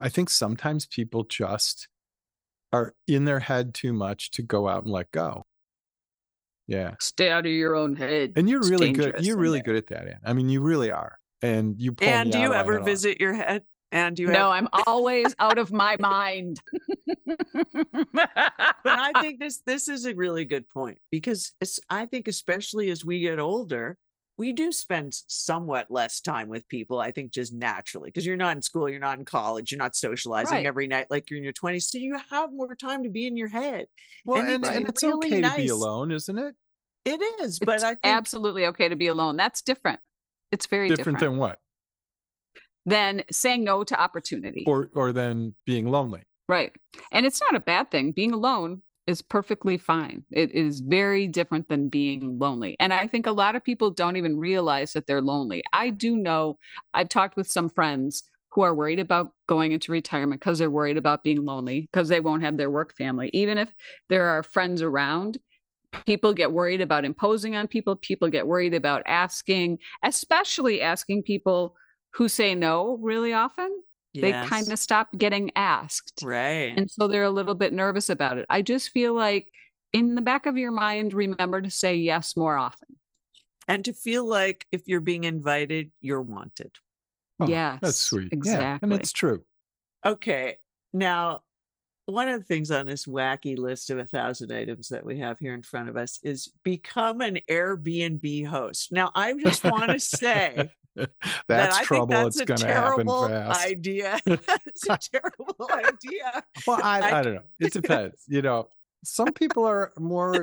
I 0.00 0.08
think 0.08 0.30
sometimes 0.30 0.86
people 0.86 1.24
just 1.24 1.88
are 2.72 2.94
in 3.08 3.24
their 3.26 3.40
head 3.40 3.74
too 3.74 3.92
much 3.92 4.30
to 4.32 4.42
go 4.42 4.68
out 4.68 4.84
and 4.84 4.92
let 4.92 5.10
go. 5.12 5.44
Yeah. 6.66 6.94
Stay 7.00 7.30
out 7.30 7.46
of 7.46 7.52
your 7.52 7.76
own 7.76 7.96
head. 7.96 8.32
And 8.36 8.48
you're 8.48 8.60
really 8.60 8.92
good. 8.92 9.14
You're 9.24 9.36
really 9.36 9.60
good 9.60 9.76
at 9.76 9.86
that, 9.88 10.08
Ann. 10.08 10.20
I 10.24 10.32
mean, 10.32 10.48
you 10.48 10.60
really 10.60 10.90
are. 10.90 11.18
And 11.42 11.80
you 11.80 11.94
And 12.00 12.32
do 12.32 12.38
you 12.40 12.52
ever 12.54 12.80
visit 12.80 13.20
your 13.20 13.34
head? 13.34 13.64
And 13.96 14.14
do 14.14 14.24
you 14.24 14.28
No, 14.28 14.50
have, 14.50 14.52
I'm 14.52 14.68
always 14.86 15.34
out 15.38 15.56
of 15.56 15.72
my 15.72 15.96
mind. 15.98 16.60
but 17.26 18.28
I 18.84 19.12
think 19.22 19.40
this 19.40 19.62
this 19.64 19.88
is 19.88 20.04
a 20.04 20.14
really 20.14 20.44
good 20.44 20.68
point 20.68 20.98
because 21.10 21.52
it's, 21.62 21.80
I 21.88 22.04
think 22.04 22.28
especially 22.28 22.90
as 22.90 23.06
we 23.06 23.20
get 23.20 23.38
older, 23.38 23.96
we 24.36 24.52
do 24.52 24.70
spend 24.70 25.14
somewhat 25.28 25.90
less 25.90 26.20
time 26.20 26.48
with 26.48 26.68
people. 26.68 27.00
I 27.00 27.10
think 27.10 27.32
just 27.32 27.54
naturally 27.54 28.10
because 28.10 28.26
you're 28.26 28.36
not 28.36 28.54
in 28.54 28.60
school, 28.60 28.86
you're 28.86 29.00
not 29.00 29.18
in 29.18 29.24
college, 29.24 29.72
you're 29.72 29.78
not 29.78 29.96
socializing 29.96 30.56
Right. 30.56 30.66
every 30.66 30.88
night 30.88 31.06
like 31.08 31.30
you're 31.30 31.38
in 31.38 31.44
your 31.44 31.54
20s, 31.54 31.84
so 31.84 31.96
you 31.96 32.18
have 32.30 32.52
more 32.52 32.74
time 32.74 33.02
to 33.04 33.08
be 33.08 33.26
in 33.26 33.34
your 33.34 33.48
head. 33.48 33.86
Well, 34.26 34.42
and 34.42 34.50
and, 34.50 34.62
it's 34.62 34.76
and 34.76 34.88
it's 34.90 35.02
really 35.02 35.26
okay 35.28 35.40
to 35.40 35.56
be 35.56 35.68
alone, 35.68 36.12
isn't 36.12 36.38
it? 36.38 36.54
It 37.06 37.22
is, 37.40 37.58
but 37.60 37.76
it's 37.76 37.84
I 37.84 37.94
think 37.94 38.00
absolutely 38.04 38.66
okay 38.66 38.90
to 38.90 38.96
be 38.96 39.06
alone. 39.06 39.38
That's 39.38 39.62
different. 39.62 40.00
It's 40.52 40.66
very 40.66 40.90
Different, 40.90 41.18
different, 41.18 41.32
than 41.32 41.38
what? 41.38 41.58
Than 42.86 43.22
saying 43.30 43.64
no 43.64 43.84
to 43.84 44.00
opportunity. 44.00 44.64
Or 44.66 44.90
or 44.94 45.12
than 45.12 45.54
being 45.66 45.90
lonely. 45.90 46.22
Right. 46.48 46.72
And 47.12 47.26
it's 47.26 47.40
not 47.40 47.56
a 47.56 47.60
bad 47.60 47.90
thing. 47.90 48.12
Being 48.12 48.32
alone 48.32 48.82
is 49.06 49.20
perfectly 49.20 49.78
fine. 49.78 50.24
It 50.30 50.52
is 50.52 50.80
very 50.80 51.26
different 51.26 51.68
than 51.68 51.88
being 51.88 52.38
lonely. 52.38 52.76
And 52.80 52.92
I 52.92 53.06
think 53.06 53.26
a 53.26 53.32
lot 53.32 53.56
of 53.56 53.64
people 53.64 53.90
don't 53.90 54.16
even 54.16 54.38
realize 54.38 54.92
that 54.92 55.06
they're 55.06 55.20
lonely. 55.20 55.62
I 55.72 55.90
do 55.90 56.16
know, 56.16 56.58
I've 56.94 57.08
talked 57.08 57.36
with 57.36 57.48
some 57.48 57.68
friends 57.68 58.24
who 58.50 58.62
are 58.62 58.74
worried 58.74 58.98
about 58.98 59.32
going 59.48 59.72
into 59.72 59.92
retirement 59.92 60.40
because 60.40 60.58
they're 60.58 60.70
worried 60.70 60.96
about 60.96 61.22
being 61.22 61.44
lonely 61.44 61.88
because 61.92 62.08
they 62.08 62.20
won't 62.20 62.42
have 62.42 62.56
their 62.56 62.70
work 62.70 62.94
family. 62.96 63.30
Even 63.32 63.58
if 63.58 63.72
there 64.08 64.26
are 64.28 64.42
friends 64.42 64.82
around, 64.82 65.38
people 66.04 66.32
get 66.32 66.52
worried 66.52 66.80
about 66.80 67.04
imposing 67.04 67.54
on 67.54 67.68
people. 67.68 67.96
People 67.96 68.28
get 68.28 68.46
worried 68.46 68.74
about 68.74 69.02
asking, 69.06 69.78
especially 70.02 70.80
asking 70.80 71.22
people 71.22 71.76
who 72.16 72.28
say 72.28 72.54
no 72.54 72.98
really 73.00 73.32
often. 73.32 73.82
They 74.14 74.32
kind 74.32 74.72
of 74.72 74.78
stop 74.78 75.08
getting 75.18 75.50
asked. 75.56 76.22
right. 76.24 76.72
And 76.74 76.90
so 76.90 77.06
they're 77.06 77.24
a 77.24 77.30
little 77.30 77.54
bit 77.54 77.74
nervous 77.74 78.08
about 78.08 78.38
it. 78.38 78.46
I 78.48 78.62
just 78.62 78.88
feel 78.90 79.12
like 79.12 79.52
in 79.92 80.14
the 80.14 80.22
back 80.22 80.46
of 80.46 80.56
your 80.56 80.72
mind, 80.72 81.12
remember 81.12 81.60
to 81.60 81.70
say 81.70 81.96
yes 81.96 82.34
more 82.36 82.56
often. 82.56 82.96
and 83.68 83.84
to 83.84 83.92
feel 83.92 84.24
like 84.24 84.64
if 84.72 84.82
you're 84.86 85.00
being 85.02 85.24
invited, 85.24 85.90
you're 86.00 86.22
wanted. 86.22 86.70
Oh, 87.40 87.46
yes. 87.46 87.78
That's 87.82 87.98
sweet. 87.98 88.28
Yeah. 88.32 88.38
Exactly. 88.38 88.86
And 88.90 88.98
it's 88.98 89.12
true. 89.12 89.44
Okay. 90.04 90.56
Now, 90.94 91.42
one 92.06 92.28
of 92.28 92.38
the 92.38 92.44
things 92.44 92.70
on 92.70 92.86
this 92.86 93.04
wacky 93.04 93.58
list 93.58 93.90
of 93.90 93.98
a 93.98 94.04
thousand 94.04 94.52
items 94.52 94.88
that 94.88 95.04
we 95.04 95.18
have 95.18 95.38
here 95.38 95.54
in 95.54 95.62
front 95.62 95.88
of 95.88 95.96
us 95.96 96.20
is 96.22 96.52
become 96.62 97.20
an 97.20 97.40
Airbnb 97.50 98.46
host. 98.46 98.92
Now, 98.92 99.10
I 99.14 99.34
just 99.34 99.64
want 99.64 99.90
to 99.90 99.98
say 99.98 100.70
that 100.96 101.10
that's 101.48 101.78
I 101.78 101.84
trouble. 101.84 102.06
think 102.06 102.24
that's 102.24 102.40
it's 102.40 102.48
going 102.48 102.60
to 102.60 102.66
happen 102.68 103.06
fast. 103.06 103.66
idea. 103.66 104.20
it's 104.26 104.88
a 104.88 104.98
terrible 105.12 105.68
idea. 105.72 106.44
Well, 106.66 106.80
I, 106.82 107.00
I 107.00 107.18
I 107.18 107.22
don't 107.22 107.34
know. 107.34 107.42
It 107.58 107.72
depends. 107.72 108.22
you 108.28 108.40
know, 108.40 108.68
some 109.04 109.32
people 109.32 109.64
are 109.64 109.92
more 109.98 110.40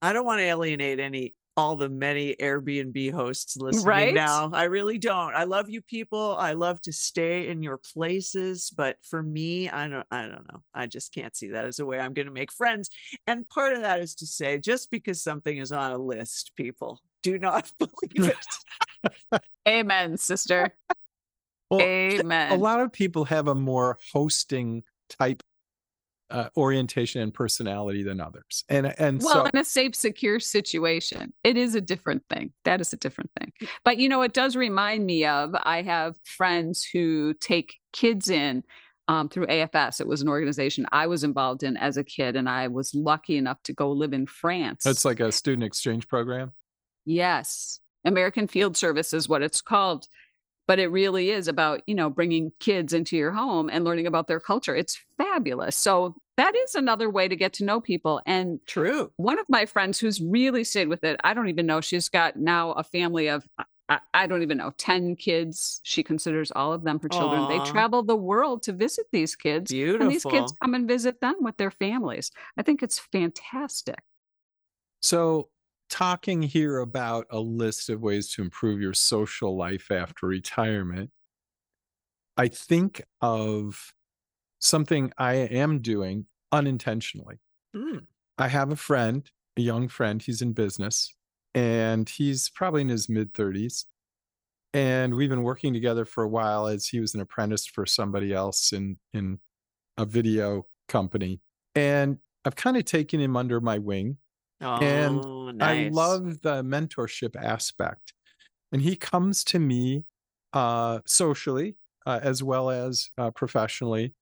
I 0.00 0.12
don't 0.12 0.24
want 0.24 0.38
to 0.38 0.44
alienate 0.44 1.00
any 1.00 1.34
all 1.56 1.76
the 1.76 1.88
many 1.88 2.34
Airbnb 2.36 3.12
hosts 3.12 3.56
listening 3.56 3.86
Right? 3.86 4.14
now. 4.14 4.50
I 4.52 4.64
really 4.64 4.98
don't. 4.98 5.34
I 5.34 5.44
love 5.44 5.68
you 5.68 5.82
people. 5.82 6.36
I 6.38 6.52
love 6.52 6.80
to 6.82 6.92
stay 6.92 7.48
in 7.48 7.62
your 7.62 7.78
places, 7.78 8.70
but 8.74 8.96
for 9.02 9.22
me, 9.22 9.68
I 9.68 9.88
don't 9.88 10.06
I 10.10 10.22
don't 10.22 10.46
know. 10.50 10.62
I 10.74 10.86
just 10.86 11.12
can't 11.14 11.36
see 11.36 11.48
that 11.48 11.64
as 11.66 11.78
a 11.78 11.86
way 11.86 11.98
I'm 12.00 12.14
going 12.14 12.26
to 12.26 12.32
make 12.32 12.52
friends. 12.52 12.88
And 13.26 13.48
part 13.48 13.74
of 13.74 13.82
that 13.82 14.00
is 14.00 14.14
to 14.16 14.26
say 14.26 14.58
just 14.58 14.90
because 14.90 15.22
something 15.22 15.56
is 15.58 15.72
on 15.72 15.92
a 15.92 15.98
list, 15.98 16.52
people, 16.56 17.00
do 17.22 17.38
not 17.38 17.70
believe 17.78 18.32
it. 19.32 19.40
Amen, 19.68 20.16
sister. 20.16 20.74
well, 21.70 21.80
Amen. 21.82 22.52
a 22.52 22.56
lot 22.56 22.80
of 22.80 22.92
people 22.92 23.24
have 23.26 23.48
a 23.48 23.54
more 23.54 23.98
hosting 24.12 24.82
type 25.08 25.42
uh, 26.32 26.48
orientation 26.56 27.20
and 27.20 27.32
personality 27.32 28.02
than 28.02 28.20
others. 28.20 28.64
And 28.68 28.94
and 28.98 29.20
well, 29.22 29.32
so 29.32 29.44
in 29.44 29.58
a 29.58 29.64
safe, 29.64 29.94
secure 29.94 30.40
situation, 30.40 31.32
it 31.44 31.56
is 31.56 31.74
a 31.74 31.80
different 31.80 32.24
thing. 32.28 32.52
That 32.64 32.80
is 32.80 32.92
a 32.92 32.96
different 32.96 33.30
thing. 33.38 33.52
But 33.84 33.98
you 33.98 34.08
know, 34.08 34.22
it 34.22 34.32
does 34.32 34.56
remind 34.56 35.04
me 35.06 35.26
of 35.26 35.54
I 35.54 35.82
have 35.82 36.16
friends 36.24 36.84
who 36.90 37.34
take 37.34 37.76
kids 37.92 38.30
in 38.30 38.64
um, 39.08 39.28
through 39.28 39.46
AFS. 39.46 40.00
It 40.00 40.06
was 40.06 40.22
an 40.22 40.28
organization 40.28 40.86
I 40.90 41.06
was 41.06 41.22
involved 41.22 41.62
in 41.62 41.76
as 41.76 41.96
a 41.96 42.04
kid, 42.04 42.34
and 42.34 42.48
I 42.48 42.68
was 42.68 42.94
lucky 42.94 43.36
enough 43.36 43.62
to 43.64 43.72
go 43.72 43.92
live 43.92 44.12
in 44.12 44.26
France. 44.26 44.86
it's 44.86 45.04
like 45.04 45.20
a 45.20 45.30
student 45.30 45.64
exchange 45.64 46.08
program. 46.08 46.52
Yes. 47.04 47.80
American 48.04 48.48
Field 48.48 48.76
Service 48.76 49.12
is 49.12 49.28
what 49.28 49.42
it's 49.42 49.60
called. 49.60 50.06
But 50.68 50.78
it 50.78 50.88
really 50.88 51.30
is 51.30 51.48
about, 51.48 51.82
you 51.86 51.94
know, 51.94 52.08
bringing 52.08 52.52
kids 52.60 52.92
into 52.92 53.16
your 53.16 53.32
home 53.32 53.68
and 53.70 53.84
learning 53.84 54.06
about 54.06 54.28
their 54.28 54.40
culture. 54.40 54.76
It's 54.76 55.00
fabulous. 55.18 55.76
So 55.76 56.14
that 56.36 56.54
is 56.54 56.74
another 56.74 57.10
way 57.10 57.28
to 57.28 57.36
get 57.36 57.52
to 57.54 57.64
know 57.64 57.80
people. 57.80 58.20
And 58.26 58.60
True. 58.66 59.12
one 59.16 59.38
of 59.38 59.48
my 59.48 59.66
friends 59.66 59.98
who's 59.98 60.20
really 60.20 60.64
stayed 60.64 60.88
with 60.88 61.04
it, 61.04 61.20
I 61.24 61.34
don't 61.34 61.48
even 61.48 61.66
know, 61.66 61.80
she's 61.80 62.08
got 62.08 62.36
now 62.36 62.72
a 62.72 62.84
family 62.84 63.28
of, 63.28 63.44
I, 63.88 63.98
I 64.14 64.26
don't 64.26 64.42
even 64.42 64.56
know, 64.58 64.72
10 64.78 65.16
kids. 65.16 65.80
She 65.82 66.02
considers 66.02 66.50
all 66.52 66.72
of 66.72 66.84
them 66.84 67.00
her 67.00 67.08
children. 67.08 67.48
They 67.48 67.58
travel 67.70 68.02
the 68.02 68.16
world 68.16 68.62
to 68.62 68.72
visit 68.72 69.06
these 69.12 69.34
kids. 69.36 69.70
And 70.00 70.10
these 70.10 70.24
kids 70.24 70.52
come 70.62 70.74
and 70.74 70.88
visit 70.88 71.20
them 71.20 71.36
with 71.40 71.56
their 71.58 71.70
families. 71.70 72.30
I 72.56 72.62
think 72.62 72.82
it's 72.82 72.98
fantastic. 72.98 74.00
So, 75.00 75.48
talking 75.92 76.40
here 76.40 76.78
about 76.78 77.26
a 77.30 77.38
list 77.38 77.90
of 77.90 78.00
ways 78.00 78.30
to 78.30 78.40
improve 78.40 78.80
your 78.80 78.94
social 78.94 79.54
life 79.54 79.90
after 79.90 80.26
retirement, 80.26 81.10
I 82.38 82.48
think 82.48 83.02
of 83.20 83.92
something 84.58 85.12
I 85.18 85.34
am 85.34 85.80
doing 85.80 86.24
unintentionally. 86.50 87.40
Mm, 87.76 88.06
I 88.38 88.48
have 88.48 88.72
a 88.72 88.76
friend, 88.76 89.30
a 89.58 89.60
young 89.60 89.86
friend, 89.86 90.22
he's 90.22 90.40
in 90.40 90.54
business 90.54 91.14
and 91.54 92.08
he's 92.08 92.48
probably 92.48 92.80
in 92.80 92.88
his 92.88 93.10
mid 93.10 93.34
30s. 93.34 93.84
And 94.72 95.14
we've 95.14 95.28
been 95.28 95.42
working 95.42 95.74
together 95.74 96.06
for 96.06 96.24
a 96.24 96.28
while 96.28 96.68
as 96.68 96.86
he 96.86 97.00
was 97.00 97.14
an 97.14 97.20
apprentice 97.20 97.66
for 97.66 97.84
somebody 97.84 98.32
else 98.32 98.72
in 98.72 98.96
in 99.12 99.40
a 99.98 100.06
video 100.06 100.64
company. 100.88 101.42
And 101.74 102.16
I've 102.46 102.56
kind 102.56 102.78
of 102.78 102.86
taken 102.86 103.20
him 103.20 103.36
under 103.36 103.60
my 103.60 103.76
wing 103.76 104.16
And 104.80 105.26
Oh, 105.26 105.52
I 105.60 105.74
love 105.74 106.42
the 106.42 106.62
mentorship 106.62 107.36
aspect. 107.36 108.14
And 108.72 108.82
he 108.82 108.96
comes 108.96 109.44
to 109.46 109.58
me 109.58 110.04
uh, 110.52 111.00
socially 111.06 111.76
uh, 112.06 112.20
as 112.22 112.42
well 112.42 112.70
as 112.70 113.10
uh, 113.18 113.30
professionally 113.32 114.14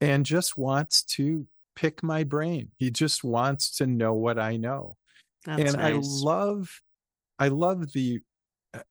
and 0.00 0.26
just 0.26 0.58
wants 0.58 1.04
to 1.04 1.48
pick 1.76 2.02
my 2.02 2.24
brain. 2.24 2.72
He 2.78 2.90
just 2.90 3.24
wants 3.24 3.70
to 3.78 3.86
know 3.86 4.14
what 4.14 4.38
I 4.38 4.56
know. 4.56 4.96
That's 5.44 5.60
and 5.60 5.76
I 5.76 5.92
love, 5.94 6.82
I 7.38 7.48
love 7.48 7.92
the, 7.92 8.20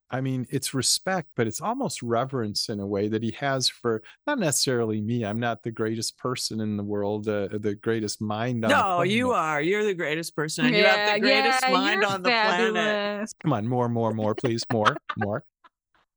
I 0.10 0.22
mean, 0.22 0.46
it's 0.50 0.74
respect, 0.74 1.30
but 1.36 1.48
it's 1.48 1.62
almost 1.62 2.04
reverence 2.04 2.70
in 2.70 2.80
a 2.80 2.88
way 2.88 3.08
that 3.08 3.24
he 3.24 3.32
has 3.32 3.68
for 3.68 4.04
not 4.28 4.40
necessarily 4.40 5.02
me. 5.02 5.26
I'm 5.26 5.40
not 5.40 5.64
the 5.64 5.72
greatest 5.72 6.18
person 6.18 6.62
in 6.62 6.78
the 6.78 6.84
world, 6.84 7.28
uh, 7.28 7.50
the 7.52 7.76
greatest 7.76 8.22
mind 8.22 8.64
on 8.66 8.70
the 8.72 8.78
No, 8.78 9.02
you 9.02 9.32
are. 9.32 9.62
You're 9.62 9.84
the 9.84 9.94
greatest 9.94 10.36
person. 10.36 10.66
And 10.66 10.76
you 10.76 10.84
have 10.84 11.16
the 11.16 11.20
greatest 11.20 11.64
yeah, 11.64 11.72
mind 11.74 12.04
on 12.04 12.24
the 12.24 12.30
planet. 12.30 13.30
come 13.42 13.54
on 13.54 13.68
more 13.68 13.90
more 13.90 14.14
more 14.14 14.36
please 14.36 14.64
more 14.72 14.96
more 15.18 15.44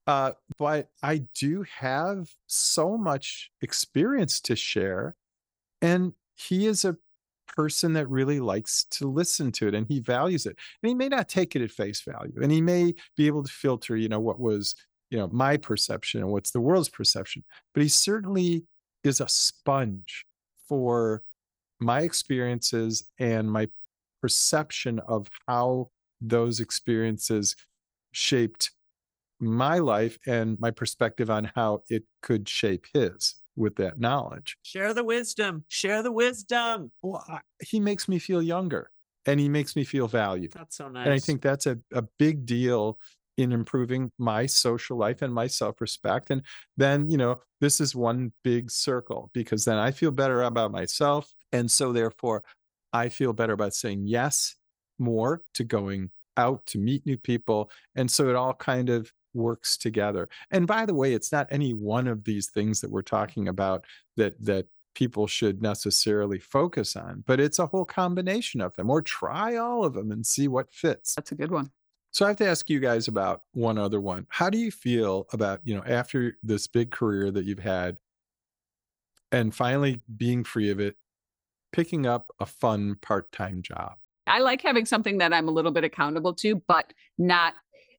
uh 0.07 0.33
but 0.59 0.89
i 1.03 1.19
do 1.35 1.65
have 1.79 2.29
so 2.47 2.97
much 2.97 3.51
experience 3.63 4.41
to 4.41 4.57
share 4.57 5.17
and 5.83 6.13
he 6.35 6.67
is 6.67 6.85
a 6.85 6.97
person 7.57 7.95
that 7.95 8.09
really 8.09 8.39
likes 8.39 8.85
to 8.85 9.11
listen 9.11 9.51
to 9.51 9.67
it 9.67 9.75
and 9.75 9.87
he 9.89 9.99
values 10.01 10.47
it 10.47 10.57
and 10.83 10.89
he 10.89 10.95
may 10.95 11.09
not 11.09 11.29
take 11.29 11.57
it 11.57 11.63
at 11.63 11.71
face 11.71 12.03
value 12.03 12.35
and 12.43 12.53
he 12.53 12.61
may 12.61 12.95
be 13.17 13.27
able 13.27 13.43
to 13.43 13.51
filter 13.51 13.97
you 13.97 14.09
know 14.09 14.21
what 14.21 14.39
was 14.39 14.75
you 15.11 15.19
know 15.19 15.29
my 15.33 15.57
perception 15.57 16.21
and 16.21 16.31
what's 16.31 16.51
the 16.51 16.61
world's 16.61 16.89
perception 16.89 17.43
but 17.75 17.83
he 17.83 17.89
certainly 17.89 18.65
is 19.05 19.21
a 19.21 19.29
sponge 19.29 20.27
for 20.69 21.23
my 21.81 22.01
experiences 22.01 23.09
and 23.19 23.51
my 23.51 23.67
perception 24.21 24.99
of 25.09 25.29
how 25.47 25.89
those 26.21 26.61
experiences 26.61 27.57
shaped 28.13 28.71
my 29.39 29.79
life 29.79 30.19
and 30.27 30.59
my 30.59 30.71
perspective 30.71 31.31
on 31.31 31.51
how 31.55 31.83
it 31.91 32.05
could 32.23 32.49
shape 32.49 32.87
his 32.95 33.35
with 33.57 33.77
that 33.77 33.99
knowledge. 33.99 34.57
Share 34.63 34.95
the 34.95 35.05
wisdom. 35.05 35.65
Share 35.69 36.03
the 36.03 36.13
wisdom. 36.13 36.93
Well, 37.03 37.25
I, 37.29 37.41
he 37.61 37.81
makes 37.81 38.09
me 38.09 38.19
feel 38.19 38.43
younger 38.43 38.91
and 39.27 39.41
he 39.41 39.49
makes 39.49 39.77
me 39.77 39.85
feel 39.85 40.09
valued. 40.09 40.53
That's 40.53 40.77
so 40.77 40.89
nice. 40.89 41.07
And 41.07 41.15
I 41.15 41.19
think 41.19 41.43
that's 41.43 41.67
a, 41.67 41.79
a 41.93 42.03
big 42.19 42.47
deal 42.47 42.99
in 43.37 43.53
improving 43.53 44.11
my 44.19 44.47
social 44.47 44.97
life 44.97 45.23
and 45.23 45.33
my 45.33 45.47
self 45.47 45.81
respect. 45.81 46.31
And 46.31 46.43
then, 46.77 47.09
you 47.11 47.17
know, 47.17 47.41
this 47.61 47.81
is 47.81 47.95
one 47.95 48.33
big 48.45 48.71
circle 48.71 49.31
because 49.35 49.65
then 49.65 49.77
I 49.77 49.91
feel 49.91 50.11
better 50.11 50.43
about 50.43 50.73
myself. 50.73 51.33
And 51.53 51.71
so, 51.71 51.93
therefore, 51.93 52.45
I 52.93 53.09
feel 53.09 53.33
better 53.33 53.53
about 53.53 53.75
saying 53.75 54.07
yes 54.07 54.57
more 54.99 55.43
to 55.55 55.65
going 55.65 56.11
out 56.37 56.65
to 56.67 56.79
meet 56.79 57.05
new 57.07 57.17
people. 57.17 57.71
And 57.95 58.11
so 58.11 58.29
it 58.29 58.37
all 58.37 58.55
kind 58.55 58.89
of 58.89 59.11
works 59.37 59.77
together. 59.77 60.29
And 60.51 60.67
by 60.67 60.87
the 60.87 60.95
way, 60.95 61.13
it's 61.13 61.31
not 61.31 61.47
any 61.51 61.73
one 61.75 62.09
of 62.09 62.25
these 62.25 62.49
things 62.49 62.81
that 62.81 62.91
we're 62.91 63.03
talking 63.03 63.47
about 63.47 63.85
that 64.17 64.35
that 64.45 64.67
people 64.95 65.27
should 65.27 65.61
necessarily 65.61 66.39
focus 66.39 66.97
on, 66.97 67.23
but 67.27 67.39
it's 67.39 67.59
a 67.59 67.67
whole 67.67 67.85
combination 67.85 68.63
of 68.63 68.75
them 68.77 68.89
or 68.89 69.03
try 69.03 69.55
all 69.55 69.85
of 69.85 69.93
them 69.93 70.11
and 70.11 70.25
see 70.25 70.49
what 70.49 70.73
fits. 70.73 71.15
That's 71.15 71.33
a 71.33 71.35
good 71.35 71.51
one. 71.51 71.71
So 72.13 72.25
I 72.25 72.29
have 72.29 72.39
to 72.39 72.49
ask 72.49 72.71
you 72.71 72.81
guys 72.81 73.09
about 73.09 73.43
one 73.53 73.77
other 73.77 74.01
one. 74.01 74.27
How 74.31 74.49
do 74.49 74.57
you 74.57 74.71
feel 74.71 75.27
about, 75.35 75.61
you 75.65 75.75
know, 75.75 75.83
after 75.87 76.39
this 76.43 76.67
big 76.67 76.91
career 76.91 77.31
that 77.31 77.45
you've 77.45 77.59
had 77.59 77.99
and 79.31 79.55
finally 79.55 80.01
being 80.17 80.45
free 80.45 80.71
of 80.71 80.81
it, 80.81 80.97
picking 81.73 82.07
up 82.07 82.31
a 82.41 82.47
fun 82.47 82.97
part-time 83.03 83.61
job? 83.61 83.97
I 84.27 84.39
like 84.39 84.63
having 84.63 84.87
something 84.87 85.19
that 85.19 85.35
I'm 85.35 85.47
a 85.47 85.53
little 85.53 85.73
bit 85.73 85.85
accountable 85.85 86.33
to, 86.37 86.57
but 86.67 86.95
not 87.19 87.53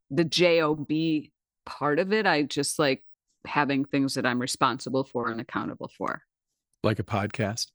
the 0.09 0.23
job 0.23 0.87
part 1.65 1.99
of 1.99 2.13
it. 2.13 2.25
I 2.25 2.43
just 2.43 2.79
like 2.79 3.03
having 3.45 3.85
things 3.85 4.13
that 4.15 4.25
I'm 4.25 4.39
responsible 4.39 5.03
for 5.03 5.29
and 5.29 5.39
accountable 5.41 5.89
for, 5.97 6.21
Like 6.83 6.99
a 6.99 7.03
podcast? 7.03 7.67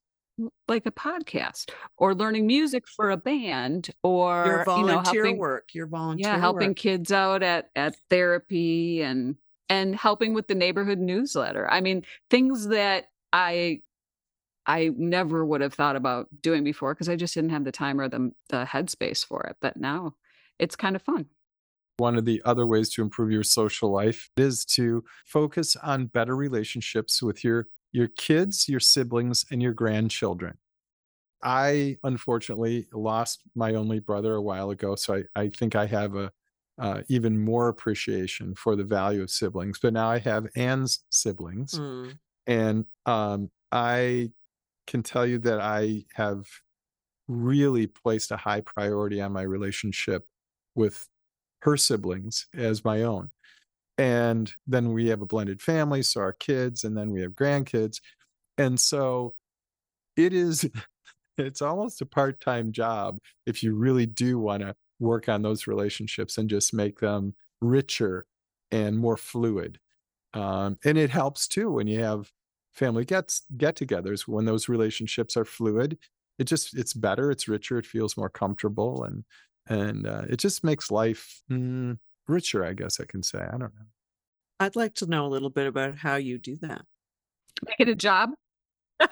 like 0.67 0.87
a 0.87 0.91
podcast 0.91 1.71
or 1.99 2.15
learning 2.15 2.47
music 2.47 2.85
for 2.89 3.11
a 3.11 3.17
band 3.19 3.91
Your 4.03 4.13
or 4.13 4.65
you 4.67 4.87
know 4.87 4.87
volunteer 5.03 5.25
helping 5.25 5.39
work. 5.39 5.69
Your 5.75 5.87
volunteer 5.87 6.27
yeah 6.31 6.39
helping 6.39 6.69
work. 6.71 6.77
kids 6.79 7.13
out 7.13 7.43
at 7.43 7.69
at 7.77 7.95
therapy 8.09 9.03
and 9.03 9.37
and 9.69 9.95
helping 9.95 10.33
with 10.33 10.49
the 10.49 10.55
neighborhood 10.55 10.99
newsletter 10.99 11.71
i 11.71 11.83
mean 11.83 12.03
things 12.31 12.69
that 12.69 13.09
i 13.35 13.83
i 14.67 14.91
never 14.97 15.45
would 15.45 15.61
have 15.61 15.75
thought 15.75 15.97
about 15.97 16.29
doing 16.41 16.65
before 16.65 16.95
because 16.95 17.11
i 17.11 17.15
just 17.15 17.35
didn't 17.35 17.51
have 17.51 17.65
the 17.65 17.71
time 17.73 18.01
or 18.01 18.09
the 18.09 18.33
the 18.49 18.65
headspace 18.65 19.25
for 19.25 19.43
it 19.45 19.57
but 19.61 19.77
now 19.77 20.15
it's 20.59 20.77
kind 20.77 20.97
of 20.97 21.03
fun 21.03 21.27
one 21.99 22.17
of 22.17 22.25
the 22.25 22.43
other 22.45 22.67
ways 22.67 22.91
to 22.91 23.03
improve 23.03 23.31
your 23.31 23.43
social 23.43 23.91
life 23.91 24.31
is 24.37 24.65
to 24.65 25.05
focus 25.27 25.77
on 25.77 26.07
better 26.07 26.37
relationships 26.37 27.23
with 27.23 27.45
your 27.45 27.69
your 27.93 28.09
kids 28.09 28.69
your 28.69 28.81
siblings 28.81 29.45
and 29.51 29.63
your 29.63 29.75
grandchildren 29.75 30.57
i 31.43 31.97
unfortunately 32.05 32.89
lost 32.93 33.43
my 33.55 33.75
only 33.75 33.99
brother 34.01 34.35
a 34.35 34.43
while 34.43 34.71
ago 34.71 34.95
so 34.95 35.15
i, 35.17 35.41
I 35.41 35.49
think 35.49 35.75
i 35.77 35.87
have 35.87 36.15
a 36.15 36.33
uh, 36.79 37.03
even 37.09 37.39
more 37.45 37.69
appreciation 37.69 38.55
for 38.55 38.75
the 38.77 38.85
value 38.85 39.23
of 39.23 39.31
siblings 39.31 39.79
but 39.81 39.93
now 39.93 40.09
i 40.09 40.19
have 40.19 40.49
anne's 40.57 41.05
siblings 41.11 41.83
Mm. 41.83 42.19
and 42.47 42.87
um, 43.07 43.51
I 43.73 44.33
can 44.87 45.03
tell 45.03 45.27
you 45.27 45.39
that 45.41 45.61
I 45.61 46.05
have 46.15 46.47
really 47.29 47.87
placed 47.87 48.31
a 48.31 48.37
high 48.37 48.61
priority 48.61 49.21
on 49.21 49.33
my 49.33 49.43
relationship 49.43 50.27
with 50.75 51.09
her 51.63 51.77
siblings 51.77 52.47
as 52.55 52.85
my 52.85 53.03
own. 53.03 53.31
And 53.99 54.53
then 54.67 54.93
we 54.93 55.09
have 55.09 55.23
a 55.23 55.27
blended 55.27 55.63
family, 55.63 56.03
so 56.03 56.21
our 56.21 56.33
kids, 56.33 56.85
and 56.85 56.97
then 56.97 57.11
we 57.11 57.23
have 57.23 57.33
grandkids. 57.33 58.01
And 58.59 58.79
so 58.81 59.35
it 60.17 60.33
is, 60.33 60.69
it's 61.39 61.63
almost 61.63 62.01
a 62.01 62.07
part 62.07 62.41
time 62.41 62.73
job 62.73 63.19
if 63.47 63.63
you 63.63 63.75
really 63.75 64.07
do 64.07 64.39
want 64.39 64.63
to 64.63 64.75
work 65.01 65.29
on 65.29 65.43
those 65.43 65.67
relationships 65.67 66.39
and 66.39 66.49
just 66.49 66.75
make 66.75 67.01
them 67.01 67.35
richer 67.61 68.27
and 68.71 68.99
more 68.99 69.17
fluid. 69.17 69.79
Um, 70.35 70.79
and 70.85 70.99
it 70.99 71.11
helps 71.11 71.49
too 71.49 71.71
when 71.71 71.87
you 71.87 72.01
have 72.03 72.31
family 72.73 73.05
gets 73.05 73.43
get-togethers 73.57 74.23
when 74.27 74.47
those 74.47 74.69
relationships 74.69 75.37
are 75.37 75.45
fluid. 75.45 75.99
It 76.39 76.45
just 76.45 76.77
it's 76.77 76.95
better, 76.95 77.31
it's 77.31 77.49
richer, 77.49 77.79
it 77.79 77.87
feels 77.87 78.17
more 78.17 78.31
comfortable, 78.31 79.05
and 79.05 79.25
and 79.69 80.07
uh, 80.07 80.23
it 80.29 80.37
just 80.39 80.65
makes 80.65 80.91
life 80.91 81.43
mm, 81.51 81.99
richer. 82.29 82.65
I 82.65 82.73
guess 82.73 83.01
I 83.01 83.05
can 83.05 83.23
say. 83.23 83.41
I 83.41 83.53
don't 83.53 83.61
know. 83.61 83.87
I'd 84.61 84.77
like 84.77 84.95
to 84.97 85.07
know 85.07 85.27
a 85.27 85.29
little 85.29 85.51
bit 85.51 85.67
about 85.67 85.99
how 85.99 86.17
you 86.17 86.39
do 86.39 86.57
that. 86.63 86.83
make 87.67 87.81
it 87.81 87.89
a 87.89 87.95
job 87.95 88.31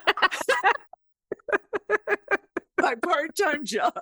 My 2.79 2.95
part-time 2.95 3.65
job. 3.65 3.93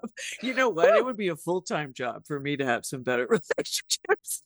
You 0.41 0.53
know 0.53 0.69
what? 0.69 0.95
It 0.95 1.03
would 1.03 1.17
be 1.17 1.27
a 1.27 1.35
full-time 1.35 1.93
job 1.93 2.25
for 2.25 2.39
me 2.39 2.55
to 2.57 2.65
have 2.65 2.85
some 2.85 3.03
better 3.03 3.27
relationships. 3.29 4.43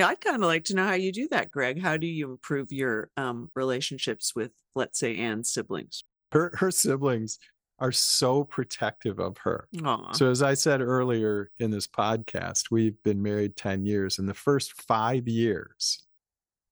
I'd 0.00 0.20
kind 0.20 0.36
of 0.36 0.42
like 0.42 0.64
to 0.64 0.74
know 0.74 0.86
how 0.86 0.94
you 0.94 1.12
do 1.12 1.28
that, 1.28 1.50
Greg. 1.50 1.80
How 1.80 1.96
do 1.96 2.06
you 2.06 2.30
improve 2.30 2.72
your 2.72 3.10
um, 3.16 3.50
relationships 3.54 4.34
with, 4.34 4.52
let's 4.74 4.98
say, 4.98 5.16
Anne's 5.16 5.50
siblings? 5.50 6.04
Her 6.32 6.52
her 6.56 6.70
siblings 6.70 7.38
are 7.80 7.92
so 7.92 8.42
protective 8.44 9.18
of 9.20 9.38
her. 9.38 9.68
Aw. 9.84 10.12
So 10.12 10.30
as 10.30 10.42
I 10.42 10.54
said 10.54 10.80
earlier 10.80 11.50
in 11.58 11.70
this 11.70 11.86
podcast, 11.86 12.70
we've 12.72 13.00
been 13.04 13.22
married 13.22 13.56
10 13.56 13.84
years. 13.86 14.18
In 14.18 14.26
the 14.26 14.34
first 14.34 14.82
five 14.82 15.28
years, 15.28 16.02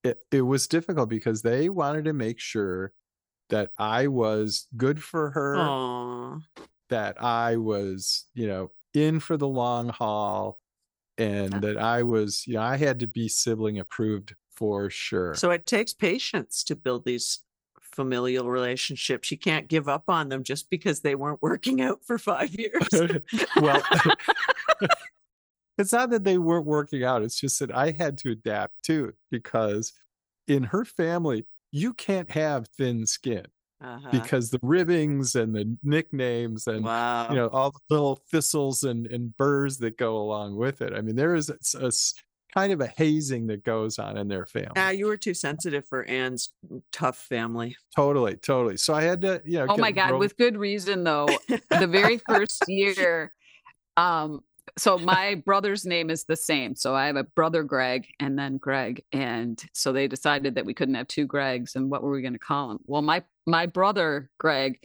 it, 0.02 0.18
it 0.32 0.40
was 0.42 0.66
difficult 0.66 1.08
because 1.08 1.42
they 1.42 1.68
wanted 1.68 2.06
to 2.06 2.12
make 2.12 2.40
sure 2.40 2.92
that 3.50 3.70
I 3.78 4.08
was 4.08 4.66
good 4.76 5.00
for 5.00 5.30
her, 5.30 5.56
Aw. 5.56 6.38
that 6.88 7.22
I 7.22 7.56
was, 7.56 8.26
you 8.34 8.48
know, 8.48 8.72
in 8.92 9.20
for 9.20 9.36
the 9.36 9.46
long 9.48 9.88
haul, 9.90 10.58
and 11.18 11.52
Yeah. 11.52 11.60
that 11.60 11.76
I 11.78 12.02
was, 12.02 12.44
you 12.48 12.54
know, 12.54 12.62
I 12.62 12.76
had 12.76 12.98
to 12.98 13.06
be 13.06 13.28
sibling 13.28 13.78
approved 13.78 14.34
for 14.50 14.90
sure. 14.90 15.34
So 15.36 15.52
it 15.52 15.66
takes 15.66 15.92
patience 15.94 16.64
to 16.64 16.74
build 16.74 17.04
these 17.04 17.44
familial 17.96 18.48
relationships. 18.48 19.30
You 19.30 19.38
can't 19.38 19.66
give 19.66 19.88
up 19.88 20.04
on 20.08 20.28
them 20.28 20.44
just 20.44 20.70
because 20.70 21.00
they 21.00 21.14
weren't 21.16 21.42
working 21.42 21.80
out 21.80 22.00
for 22.04 22.18
five 22.18 22.54
years. 22.54 22.88
well, 23.60 23.82
it's 25.78 25.92
not 25.92 26.10
that 26.10 26.22
they 26.24 26.38
weren't 26.38 26.66
working 26.66 27.02
out. 27.02 27.22
It's 27.22 27.40
just 27.40 27.58
that 27.60 27.74
I 27.74 27.92
had 27.92 28.18
to 28.18 28.30
adapt 28.30 28.74
too, 28.84 29.14
because 29.30 29.92
in 30.46 30.62
her 30.64 30.84
family, 30.84 31.46
you 31.72 31.94
can't 31.94 32.30
have 32.30 32.68
thin 32.78 33.06
skin 33.06 33.46
Uh-huh. 33.82 34.08
because 34.12 34.50
the 34.50 34.60
ribbings 34.62 35.34
and 35.34 35.54
the 35.54 35.76
nicknames 35.82 36.66
and 36.66 36.84
wow. 36.84 37.28
you 37.28 37.34
know 37.36 37.48
all 37.48 37.70
the 37.72 37.80
little 37.90 38.20
thistles 38.30 38.84
and, 38.84 39.06
and 39.06 39.36
burrs 39.36 39.78
that 39.78 39.98
go 39.98 40.16
along 40.18 40.56
with 40.56 40.80
it. 40.82 40.92
I 40.92 41.00
mean, 41.00 41.16
there 41.16 41.34
is 41.34 41.50
a, 41.50 41.56
a 41.86 41.90
kind 42.56 42.72
of 42.72 42.80
a 42.80 42.86
hazing 42.86 43.46
that 43.48 43.62
goes 43.64 43.98
on 43.98 44.16
in 44.16 44.28
their 44.28 44.46
family. 44.46 44.72
Ah, 44.76 44.88
you 44.88 45.06
were 45.06 45.18
too 45.18 45.34
sensitive 45.34 45.86
for 45.86 46.04
Anne's 46.04 46.54
tough 46.90 47.18
family. 47.18 47.76
totally, 47.94 48.36
totally. 48.36 48.78
So 48.78 48.94
I 48.94 49.02
had 49.02 49.20
to, 49.22 49.42
you 49.44 49.58
know. 49.58 49.66
oh 49.68 49.76
my 49.76 49.92
god 49.92 50.12
ro- 50.12 50.18
with 50.18 50.38
good 50.38 50.56
reason 50.56 51.04
though 51.04 51.28
the 51.48 51.86
very 51.86 52.16
first 52.28 52.62
year 52.66 53.32
um 53.98 54.40
so 54.78 54.98
my 54.98 55.34
brother's 55.46 55.84
name 55.84 56.10
is 56.10 56.24
the 56.24 56.36
same 56.36 56.74
so 56.74 56.94
i 56.94 57.06
have 57.06 57.16
a 57.16 57.24
brother 57.24 57.62
greg 57.62 58.06
and 58.20 58.38
then 58.38 58.56
greg 58.58 59.02
and 59.12 59.64
so 59.72 59.92
they 59.92 60.08
decided 60.08 60.54
that 60.54 60.66
we 60.66 60.74
couldn't 60.74 60.94
have 60.94 61.08
two 61.08 61.26
gregs 61.26 61.76
and 61.76 61.90
what 61.90 62.02
were 62.02 62.10
we 62.10 62.20
going 62.20 62.32
to 62.32 62.38
call 62.38 62.70
him 62.70 62.78
well 62.86 63.02
my 63.02 63.22
my 63.46 63.64
brother 63.64 64.30
greg 64.38 64.78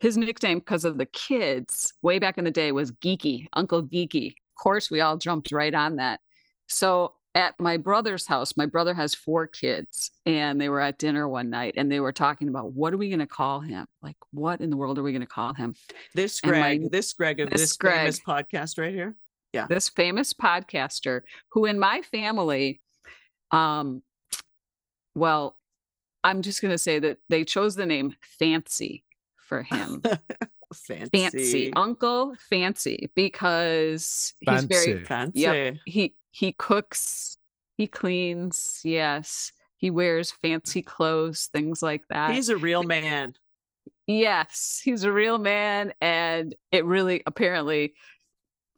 his 0.00 0.16
nickname 0.16 0.58
because 0.58 0.84
of 0.84 0.98
the 0.98 1.06
kids 1.06 1.92
way 2.02 2.18
back 2.18 2.38
in 2.38 2.44
the 2.44 2.50
day 2.50 2.72
was 2.72 2.92
geeky 2.92 3.46
uncle 3.54 3.82
geeky 3.82 4.28
of 4.28 4.62
course 4.62 4.90
we 4.90 5.00
all 5.00 5.16
jumped 5.16 5.52
right 5.52 5.74
on 5.74 5.96
that 5.96 6.20
so 6.68 7.14
at 7.34 7.54
my 7.60 7.76
brother's 7.76 8.26
house 8.26 8.56
my 8.56 8.66
brother 8.66 8.94
has 8.94 9.14
four 9.14 9.46
kids 9.46 10.10
and 10.26 10.60
they 10.60 10.68
were 10.68 10.80
at 10.80 10.98
dinner 10.98 11.28
one 11.28 11.50
night 11.50 11.74
and 11.76 11.90
they 11.92 12.00
were 12.00 12.12
talking 12.12 12.48
about 12.48 12.72
what 12.72 12.92
are 12.92 12.96
we 12.96 13.08
going 13.08 13.18
to 13.18 13.26
call 13.26 13.60
him 13.60 13.86
like 14.02 14.16
what 14.32 14.60
in 14.60 14.70
the 14.70 14.76
world 14.76 14.98
are 14.98 15.02
we 15.02 15.12
going 15.12 15.20
to 15.20 15.26
call 15.26 15.52
him 15.54 15.74
This 16.14 16.40
And 16.42 16.52
my- 16.52 16.58
Greg, 16.78 16.90
this 16.90 17.12
Greg 17.12 17.40
of 17.40 17.50
this 17.50 17.60
this, 17.60 17.76
famous 17.76 18.20
podcast 18.20 18.78
right 18.78 18.92
here. 18.94 19.14
Yeah. 19.52 19.66
This 19.66 19.88
famous 19.88 20.32
podcaster 20.32 21.20
who 21.52 21.64
in 21.66 21.78
my 21.78 22.02
family 22.02 22.80
um 23.50 24.02
well 25.14 25.56
i'm 26.24 26.42
just 26.42 26.60
going 26.60 26.72
to 26.72 26.78
say 26.78 26.98
that 26.98 27.18
they 27.28 27.44
chose 27.44 27.74
the 27.74 27.86
name 27.86 28.14
fancy 28.38 29.04
for 29.36 29.62
him 29.62 30.02
Fancy. 30.74 31.08
fancy 31.12 31.72
uncle 31.74 32.34
fancy 32.50 33.10
because 33.14 34.34
he's 34.40 34.64
very 34.64 35.02
Fancy. 35.04 35.44
Fancy. 35.44 35.80
he 35.86 36.14
he 36.30 36.52
cooks 36.52 37.36
he 37.76 37.86
cleans 37.86 38.80
yes 38.84 39.52
he 39.76 39.90
wears 39.90 40.32
fancy 40.42 40.82
clothes 40.82 41.48
things 41.52 41.82
like 41.82 42.02
that 42.08 42.32
He's 42.34 42.48
a 42.48 42.56
real 42.56 42.82
man. 42.82 43.34
yes 44.06 44.80
he's 44.84 45.04
a 45.04 45.12
real 45.12 45.38
man 45.38 45.92
and 46.00 46.54
it 46.72 46.84
really 46.84 47.22
apparently 47.26 47.94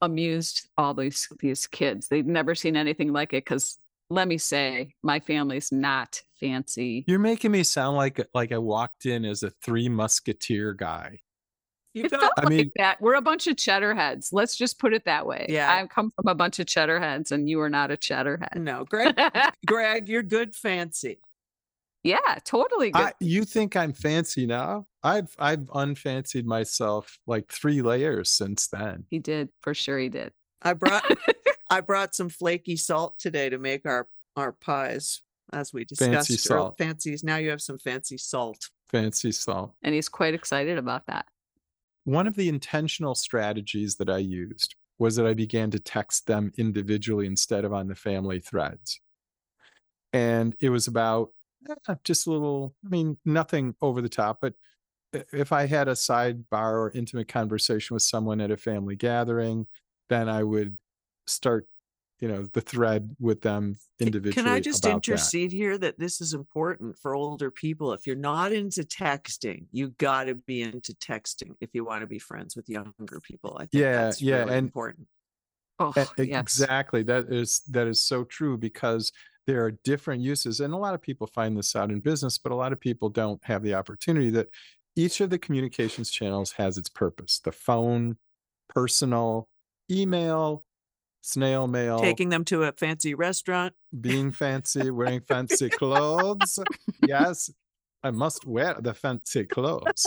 amused 0.03 0.69
all 0.79 0.95
these 0.95 1.29
these 1.41 1.67
kids 1.67 2.09
they'd 2.09 2.27
never 2.27 2.55
seen 2.55 2.77
anything 2.77 3.13
like 3.13 3.33
it 3.33 3.45
because 3.45 3.79
let 4.09 4.27
me 4.27 4.39
say 4.39 4.95
my 5.03 5.21
family's 5.21 5.71
not 5.71 6.21
fancy 6.41 7.05
You're 7.07 7.19
making 7.19 7.53
me 7.53 7.63
sound 7.63 7.97
like 7.97 8.27
like 8.35 8.51
I 8.51 8.59
walked 8.59 9.07
in 9.07 9.25
as 9.25 9.43
a 9.43 9.51
three 9.63 9.89
musketeer 9.89 10.73
guy. 10.73 11.21
You 11.95 12.05
it 12.05 12.11
felt 12.11 12.32
I 12.38 12.43
like 12.43 12.49
mean- 12.49 12.72
that 12.76 13.01
we're 13.01 13.14
a 13.14 13.20
bunch 13.22 13.47
of 13.47 13.57
cheddar 13.57 13.95
heads 13.95 14.32
let's 14.32 14.57
just 14.57 14.78
put 14.78 14.93
it 14.93 15.05
that 15.07 15.26
way 15.26 15.47
Yeah. 15.49 15.72
i 15.72 15.86
come 15.86 16.11
from 16.11 16.28
a 16.28 16.34
bunch 16.34 16.59
of 16.61 16.66
cheddar 16.66 17.01
heads 17.01 17.32
and 17.32 17.49
you 17.49 17.61
are 17.61 17.68
not 17.70 17.91
a 17.91 17.97
cheddar 17.97 18.38
head 18.38 18.61
no, 18.62 18.84
Greg. 18.84 19.18
Greg, 19.66 20.09
you're 20.09 20.22
good 20.22 20.55
fancy. 20.55 21.18
Yeah, 22.03 22.16
totally 22.45 22.91
good. 22.93 23.03
I, 23.03 23.12
you 23.20 23.45
think 23.45 23.76
I'm 23.76 23.93
fancy 23.93 24.47
now? 24.47 24.86
I've 25.03 25.34
I've 25.38 25.68
unfancied 25.74 26.47
myself 26.47 27.18
like 27.26 27.53
three 27.53 27.82
layers 27.82 28.30
since 28.30 28.68
then. 28.68 29.05
he 29.11 29.18
did 29.18 29.51
for 29.61 29.74
sure. 29.74 29.99
He 29.99 30.09
did. 30.09 30.32
I 30.62 30.72
brought 30.72 31.05
I 31.70 31.80
brought 31.82 32.14
some 32.14 32.30
flaky 32.30 32.76
salt 32.76 33.18
today 33.18 33.51
to 33.51 33.59
make 33.59 33.84
our 33.84 34.09
our 34.36 34.53
pies 34.53 35.20
as 35.53 35.74
we 35.74 35.84
discussed. 35.84 36.11
Fancy 36.11 36.36
salt. 36.38 36.78
Fancies. 36.78 37.22
Now 37.22 37.36
you 37.36 37.51
have 37.51 37.61
some 37.61 37.78
fancy 37.78 38.16
salt. 38.16 38.70
Fancy 38.91 39.30
salt. 39.32 39.74
and 39.82 39.95
he's 39.95 40.09
quite 40.09 40.32
excited 40.32 40.78
about 40.78 41.07
that. 41.09 41.26
One 42.05 42.27
of 42.27 42.35
the 42.35 42.49
intentional 42.49 43.15
strategies 43.15 43.97
that 43.97 44.11
I 44.11 44.19
used 44.19 44.75
was 44.99 45.17
that 45.17 45.27
I 45.27 45.35
began 45.35 45.71
to 45.71 45.79
text 45.79 46.27
them 46.27 46.53
individually 46.59 47.27
instead 47.27 47.65
of 47.65 47.73
on 47.73 47.89
the 47.89 47.95
family 47.95 48.41
threads. 48.41 49.01
And 50.13 50.55
it 50.61 50.71
was 50.71 50.89
about 50.89 51.31
eh, 51.89 51.95
just 52.05 52.27
a 52.27 52.31
little, 52.31 52.75
I 52.85 52.89
mean, 52.89 53.17
nothing 53.25 53.75
over 53.81 54.01
the 54.03 54.09
top, 54.09 54.39
but 54.41 54.55
if 55.13 55.53
I 55.53 55.67
had 55.67 55.89
a 55.89 55.93
sidebar 55.93 56.73
or 56.73 56.93
intimate 56.95 57.29
conversation 57.29 57.95
with 57.95 58.03
someone 58.03 58.41
at 58.41 58.51
a 58.51 58.57
family 58.57 58.97
gathering, 58.97 59.67
then 60.09 60.29
I 60.29 60.43
would 60.43 60.77
start, 61.27 61.67
you 62.21 62.29
know, 62.29 62.43
the 62.53 62.61
thread 62.61 63.14
with 63.18 63.41
them 63.41 63.77
individually. 63.99 64.35
Can 64.45 64.47
I 64.53 64.61
just 64.61 64.85
about 64.85 65.03
that. 65.03 65.11
intercede 65.12 65.53
here 65.53 65.79
that 65.79 65.99
this 65.99 66.21
is 66.21 66.35
important 66.35 66.99
for 66.99 67.14
older 67.14 67.51
people? 67.51 67.93
If 67.93 68.07
you're 68.07 68.14
not 68.16 68.53
into 68.53 68.83
texting, 68.83 69.64
you 69.73 69.89
got 69.99 70.25
to 70.25 70.35
be 70.35 70.62
into 70.62 70.93
texting 70.95 71.55
if 71.61 71.71
you 71.73 71.85
want 71.85 72.03
to 72.03 72.07
be 72.07 72.18
friends 72.18 72.55
with 72.57 72.68
younger 72.68 73.21
people. 73.23 73.57
I 73.57 73.61
think 73.66 73.71
Yeah, 73.83 73.93
that's 73.93 74.21
yeah, 74.21 74.41
really 74.41 74.57
and- 74.59 74.66
important. 74.66 75.07
Oh, 75.79 75.95
E- 75.97 76.25
yes. 76.25 76.41
Exactly. 76.43 77.03
That 77.03 77.33
is 77.33 77.61
that 77.71 77.87
is 77.87 78.01
so 78.01 78.25
true 78.25 78.59
because 78.59 79.12
there 79.47 79.64
are 79.64 79.71
different 79.83 80.21
uses, 80.23 80.61
and 80.61 80.75
a 80.75 80.77
lot 80.77 80.93
of 80.95 81.01
people 81.01 81.27
find 81.27 81.57
this 81.57 81.75
out 81.75 81.91
in 81.91 82.01
business, 82.01 82.37
but 82.37 82.53
a 82.53 82.55
lot 82.55 82.73
of 82.75 82.79
people 82.81 83.09
don't 83.09 83.43
have 83.45 83.62
the 83.62 83.73
opportunity 83.75 84.29
that 84.29 84.49
each 84.95 85.23
of 85.23 85.31
the 85.31 85.39
communications 85.39 86.11
channels 86.11 86.53
has 86.53 86.77
its 86.77 86.91
purpose. 86.91 87.41
The 87.43 87.51
phone, 87.53 88.18
personal, 88.68 89.49
email, 89.91 90.64
snail 91.21 91.66
mail, 91.68 91.99
Taking 92.01 92.29
them 92.31 92.45
to 92.47 92.64
a 92.64 92.73
fancy 92.73 93.14
restaurant. 93.14 93.75
being 94.01 94.31
fancy, 94.33 94.91
wearing 94.91 95.21
fancy 95.21 95.68
clothes. 95.81 96.59
Yes, 97.07 97.51
I 98.03 98.11
must 98.11 98.47
wear 98.47 98.77
the 98.81 98.95
fancy 98.95 99.45
clothes. 99.45 100.07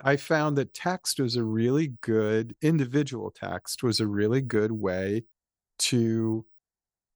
I 0.00 0.16
found 0.16 0.58
that 0.58 0.74
text 0.74 1.20
was 1.20 1.36
a 1.36 1.44
really 1.44 1.92
good 2.00 2.56
individual 2.60 3.30
text 3.30 3.82
was 3.84 4.00
a 4.00 4.06
really 4.06 4.40
good 4.40 4.72
way 4.72 5.22
to 5.78 6.44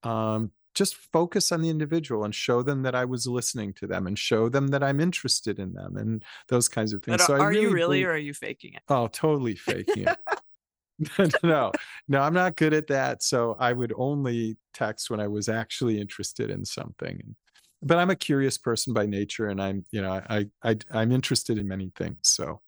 um, 0.05 0.53
just 0.74 0.95
focus 0.95 1.51
on 1.51 1.62
the 1.62 1.68
individual 1.68 2.24
and 2.24 2.33
show 2.35 2.62
them 2.62 2.83
that 2.83 2.95
I 2.95 3.05
was 3.05 3.26
listening 3.26 3.72
to 3.74 3.89
them 3.89 4.07
and 4.07 4.16
show 4.16 4.49
them 4.49 4.68
that 4.68 4.85
I'm 4.85 5.01
interested 5.01 5.59
in 5.59 5.72
them 5.72 5.97
and 5.97 6.24
those 6.49 6.68
kinds 6.68 6.93
of 6.93 7.03
things. 7.03 7.18
But 7.18 7.26
so 7.26 7.35
are 7.35 7.51
I 7.51 7.55
you 7.55 7.61
really 7.62 7.66
really 7.74 7.74
believe- 7.99 8.07
or 8.07 8.12
are 8.12 8.16
you 8.18 8.35
faking 8.35 8.74
it? 8.74 8.83
Oh, 8.89 9.09
totally 9.09 9.57
faking 9.57 10.07
it. 10.07 10.16
no, 11.42 11.72
no, 12.09 12.20
I'm 12.20 12.34
not 12.34 12.57
good 12.57 12.74
at 12.74 12.86
that. 12.88 13.22
So 13.22 13.57
I 13.59 13.72
would 13.72 13.92
only 13.96 14.57
text 14.74 15.11
when 15.11 15.20
I 15.20 15.28
was 15.28 15.48
actually 15.48 16.01
interested 16.01 16.51
in 16.51 16.64
something. 16.64 17.34
But 17.82 17.98
I'm 17.98 18.11
a 18.11 18.16
curious 18.16 18.59
person 18.59 18.92
by 18.92 19.07
nature, 19.07 19.48
and 19.48 19.61
I'm, 19.62 19.84
you 19.90 20.03
know, 20.03 20.20
I, 20.28 20.46
I, 20.62 20.76
I'm 20.92 21.12
interested 21.12 21.57
in 21.57 21.66
many 21.66 21.90
things. 21.96 22.18
So, 22.24 22.61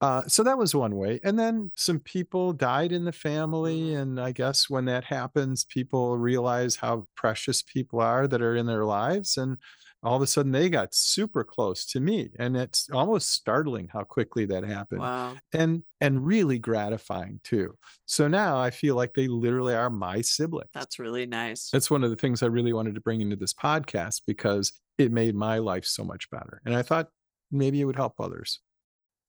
uh, 0.00 0.22
so 0.26 0.42
that 0.42 0.58
was 0.58 0.74
one 0.74 0.96
way. 0.96 1.20
And 1.22 1.38
then 1.38 1.70
some 1.76 2.00
people 2.00 2.52
died 2.52 2.90
in 2.90 3.04
the 3.04 3.12
family, 3.12 3.94
and 3.94 4.20
I 4.20 4.32
guess 4.32 4.68
when 4.68 4.84
that 4.86 5.04
happens, 5.04 5.64
people 5.64 6.18
realize 6.18 6.74
how 6.74 7.06
precious 7.16 7.62
people 7.62 8.00
are 8.00 8.26
that 8.26 8.42
are 8.42 8.56
in 8.56 8.66
their 8.66 8.84
lives, 8.84 9.36
and 9.36 9.58
all 10.02 10.16
of 10.16 10.22
a 10.22 10.26
sudden 10.26 10.52
they 10.52 10.68
got 10.68 10.94
super 10.94 11.42
close 11.44 11.84
to 11.86 12.00
me, 12.00 12.30
and 12.38 12.56
it's 12.56 12.88
almost 12.90 13.30
startling 13.32 13.88
how 13.92 14.04
quickly 14.04 14.46
that 14.46 14.64
happened 14.64 15.00
Wow. 15.00 15.36
and 15.52 15.82
and 16.00 16.24
really 16.26 16.58
gratifying 16.58 17.40
too. 17.44 17.76
So 18.06 18.28
now 18.28 18.58
I 18.58 18.70
feel 18.70 18.94
like 18.94 19.14
they 19.14 19.26
literally 19.28 19.74
are 19.74 19.90
my 19.90 20.20
siblings. 20.20 20.70
That's 20.72 20.98
really 20.98 21.26
nice. 21.26 21.70
That's 21.70 21.90
one 21.90 22.04
of 22.04 22.10
the 22.10 22.16
things 22.16 22.42
I 22.42 22.46
really 22.46 22.72
wanted 22.72 22.94
to 22.94 23.00
bring 23.00 23.20
into 23.20 23.36
this 23.36 23.52
podcast 23.54 24.22
because 24.26 24.72
it 24.98 25.12
made 25.12 25.34
my 25.34 25.58
life 25.58 25.84
so 25.84 26.04
much 26.04 26.30
better. 26.30 26.60
And 26.64 26.74
I 26.74 26.82
thought 26.82 27.08
maybe 27.50 27.80
it 27.80 27.84
would 27.84 27.96
help 27.96 28.20
others. 28.20 28.60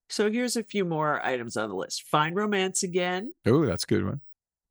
So 0.10 0.32
here's 0.32 0.56
a 0.58 0.64
few 0.64 0.86
more 0.86 1.24
items 1.26 1.56
on 1.58 1.70
the 1.70 1.76
list. 1.76 2.04
Find 2.04 2.36
romance 2.36 2.82
again. 2.84 3.32
Oh, 3.46 3.66
that's 3.66 3.84
a 3.84 3.88
good 3.88 4.06
one. 4.06 4.22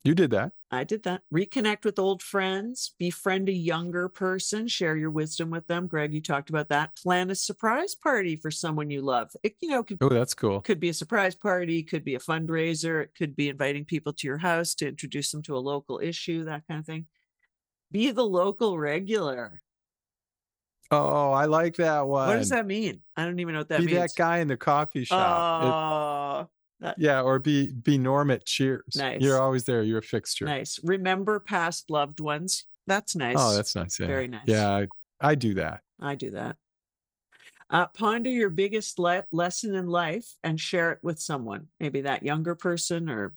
You 0.04 0.14
did 0.14 0.30
that. 0.32 0.52
I 0.70 0.84
did 0.84 1.02
that. 1.04 1.22
Reconnect 1.32 1.84
with 1.84 1.98
old 1.98 2.22
friends. 2.22 2.94
Befriend 2.98 3.48
a 3.48 3.52
younger 3.52 4.08
person. 4.08 4.68
Share 4.68 4.96
your 4.96 5.10
wisdom 5.10 5.48
with 5.50 5.66
them. 5.66 5.86
Greg, 5.86 6.12
you 6.12 6.20
talked 6.20 6.50
about 6.50 6.68
that. 6.68 6.94
Plan 6.96 7.30
a 7.30 7.34
surprise 7.34 7.94
party 7.94 8.36
for 8.36 8.50
someone 8.50 8.90
you 8.90 9.00
love. 9.00 9.30
It, 9.42 9.56
you 9.62 9.70
know, 9.70 9.82
could, 9.82 9.96
Oh, 10.02 10.10
that's 10.10 10.34
cool. 10.34 10.60
could 10.60 10.78
be 10.78 10.90
a 10.90 10.94
surprise 10.94 11.34
party, 11.34 11.82
could 11.82 12.04
be 12.04 12.16
a 12.16 12.20
fundraiser, 12.20 13.02
it 13.02 13.14
could 13.16 13.34
be 13.34 13.48
inviting 13.48 13.86
people 13.86 14.12
to 14.12 14.26
your 14.26 14.36
house 14.38 14.74
to 14.76 14.88
introduce 14.88 15.30
them 15.30 15.42
to 15.44 15.56
a 15.56 15.58
local 15.58 16.00
issue, 16.02 16.44
that 16.44 16.64
kind 16.68 16.80
of 16.80 16.86
thing. 16.86 17.06
Be 17.90 18.10
the 18.10 18.26
local 18.26 18.78
regular. 18.78 19.62
Oh, 20.90 21.32
I 21.32 21.46
like 21.46 21.76
that 21.76 22.06
one. 22.06 22.28
What 22.28 22.36
does 22.36 22.50
that 22.50 22.66
mean? 22.66 23.00
I 23.16 23.24
don't 23.24 23.40
even 23.40 23.54
know 23.54 23.60
what 23.60 23.68
that 23.70 23.80
be 23.80 23.86
means. 23.86 23.98
that 23.98 24.10
guy 24.16 24.38
in 24.38 24.48
the 24.48 24.56
coffee 24.56 25.04
shop. 25.04 25.62
Oh, 26.44 26.50
that, 26.80 26.96
yeah, 26.98 27.22
or 27.22 27.38
be 27.38 27.72
be 27.72 27.98
Norm 27.98 28.30
at 28.30 28.44
Cheers. 28.46 28.96
Nice. 28.96 29.20
You're 29.20 29.40
always 29.40 29.64
there. 29.64 29.82
You're 29.82 29.98
a 29.98 30.02
fixture. 30.02 30.44
nice. 30.44 30.78
Remember 30.82 31.40
past 31.40 31.90
loved 31.90 32.20
ones. 32.20 32.64
That's 32.86 33.14
nice. 33.16 33.36
Oh, 33.38 33.54
that's 33.54 33.74
nice. 33.76 33.98
Yeah. 34.00 34.06
Very 34.06 34.28
nice. 34.28 34.42
Yeah, 34.46 34.68
I, 34.70 34.86
I 35.20 35.34
do 35.34 35.54
that. 35.54 35.80
I 36.00 36.14
do 36.14 36.30
that. 36.30 36.56
Uh, 37.70 37.86
ponder 37.88 38.30
your 38.30 38.48
biggest 38.48 38.98
le- 38.98 39.26
lesson 39.30 39.74
in 39.74 39.86
life 39.88 40.26
and 40.42 40.58
share 40.58 40.92
it 40.92 41.00
with 41.02 41.18
someone, 41.20 41.66
maybe 41.80 42.00
that 42.02 42.22
younger 42.22 42.54
person 42.54 43.08
or 43.10 43.34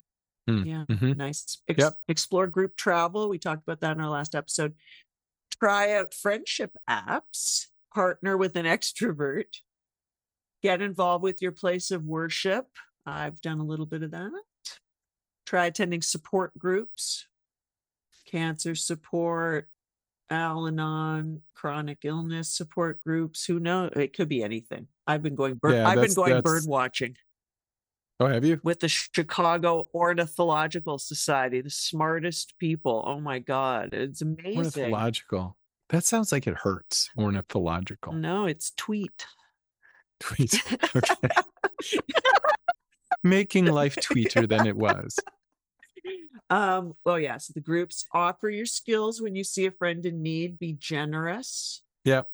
Mm, 0.49 0.65
yeah, 0.65 0.85
mhm. 0.95 1.15
nice. 1.17 1.61
Ex- 1.67 1.77
Yep. 1.79 1.93
Explore 2.07 2.47
group 2.47 2.75
travel. 2.75 3.29
We 3.29 3.37
talked 3.37 3.61
about 3.61 3.79
that 3.81 3.95
in 3.95 4.01
our 4.01 4.09
last 4.09 4.33
episode. 4.33 4.73
Try 5.59 5.93
out 5.93 6.15
friendship 6.15 6.75
apps. 6.89 7.67
Partner 7.93 8.35
with 8.37 8.55
an 8.55 8.65
extrovert. 8.65 9.45
Get 10.63 10.81
involved 10.81 11.23
with 11.23 11.43
your 11.43 11.51
place 11.51 11.91
of 11.91 12.05
worship. 12.05 12.65
I've 13.05 13.41
done 13.41 13.59
a 13.59 13.63
little 13.65 13.85
bit 13.85 14.03
of 14.03 14.11
that. 14.11 14.31
Try 15.45 15.65
attending 15.65 16.01
support 16.01 16.57
groups, 16.57 17.25
cancer 18.25 18.75
support, 18.75 19.67
Al 20.29 20.67
Anon, 20.67 21.41
chronic 21.55 21.99
illness 22.03 22.55
support 22.55 23.03
groups. 23.03 23.45
Who 23.45 23.59
knows? 23.59 23.91
It 23.95 24.13
could 24.15 24.29
be 24.29 24.43
anything. 24.43 24.87
I've 25.07 25.21
been 25.23 25.35
going 25.35 25.55
bird. 25.55 25.73
Yeah, 25.73 25.87
I've 25.87 25.99
been 26.01 26.13
going 26.13 26.29
that's- 26.35 26.43
bird 26.43 26.63
watching 26.69 27.15
Oh, 28.19 28.27
have 28.27 28.45
you? 28.45 28.61
with 28.63 28.79
the 28.81 28.87
Chicago 28.87 29.89
Ornithological 29.95 30.99
Society, 30.99 31.59
the 31.61 31.71
smartest 31.71 32.53
people. 32.59 33.03
Oh 33.05 33.19
my 33.19 33.39
God, 33.39 33.89
it's 33.93 34.21
amazing. 34.21 34.57
Ornithological. 34.57 35.57
That 35.89 36.05
sounds 36.05 36.31
like 36.31 36.45
it 36.47 36.55
hurts. 36.55 37.09
Ornithological. 37.17 38.13
No, 38.13 38.45
it's 38.45 38.71
tweet. 38.77 39.25
Tweet. 40.19 40.53
Okay. 40.95 41.29
Making 43.31 43.65
life 43.81 43.95
tweeter 43.95 44.47
than 44.47 44.67
it 44.67 44.75
was. 44.75 45.17
Um, 46.49 46.93
oh 47.05 47.15
yes, 47.15 47.47
the 47.47 47.61
groups 47.61 48.05
offer 48.13 48.49
your 48.49 48.65
skills 48.65 49.21
when 49.21 49.35
you 49.35 49.43
see 49.43 49.65
a 49.65 49.71
friend 49.71 50.05
in 50.05 50.21
need. 50.21 50.59
Be 50.59 50.73
generous. 50.73 51.81
Yep. 52.05 52.27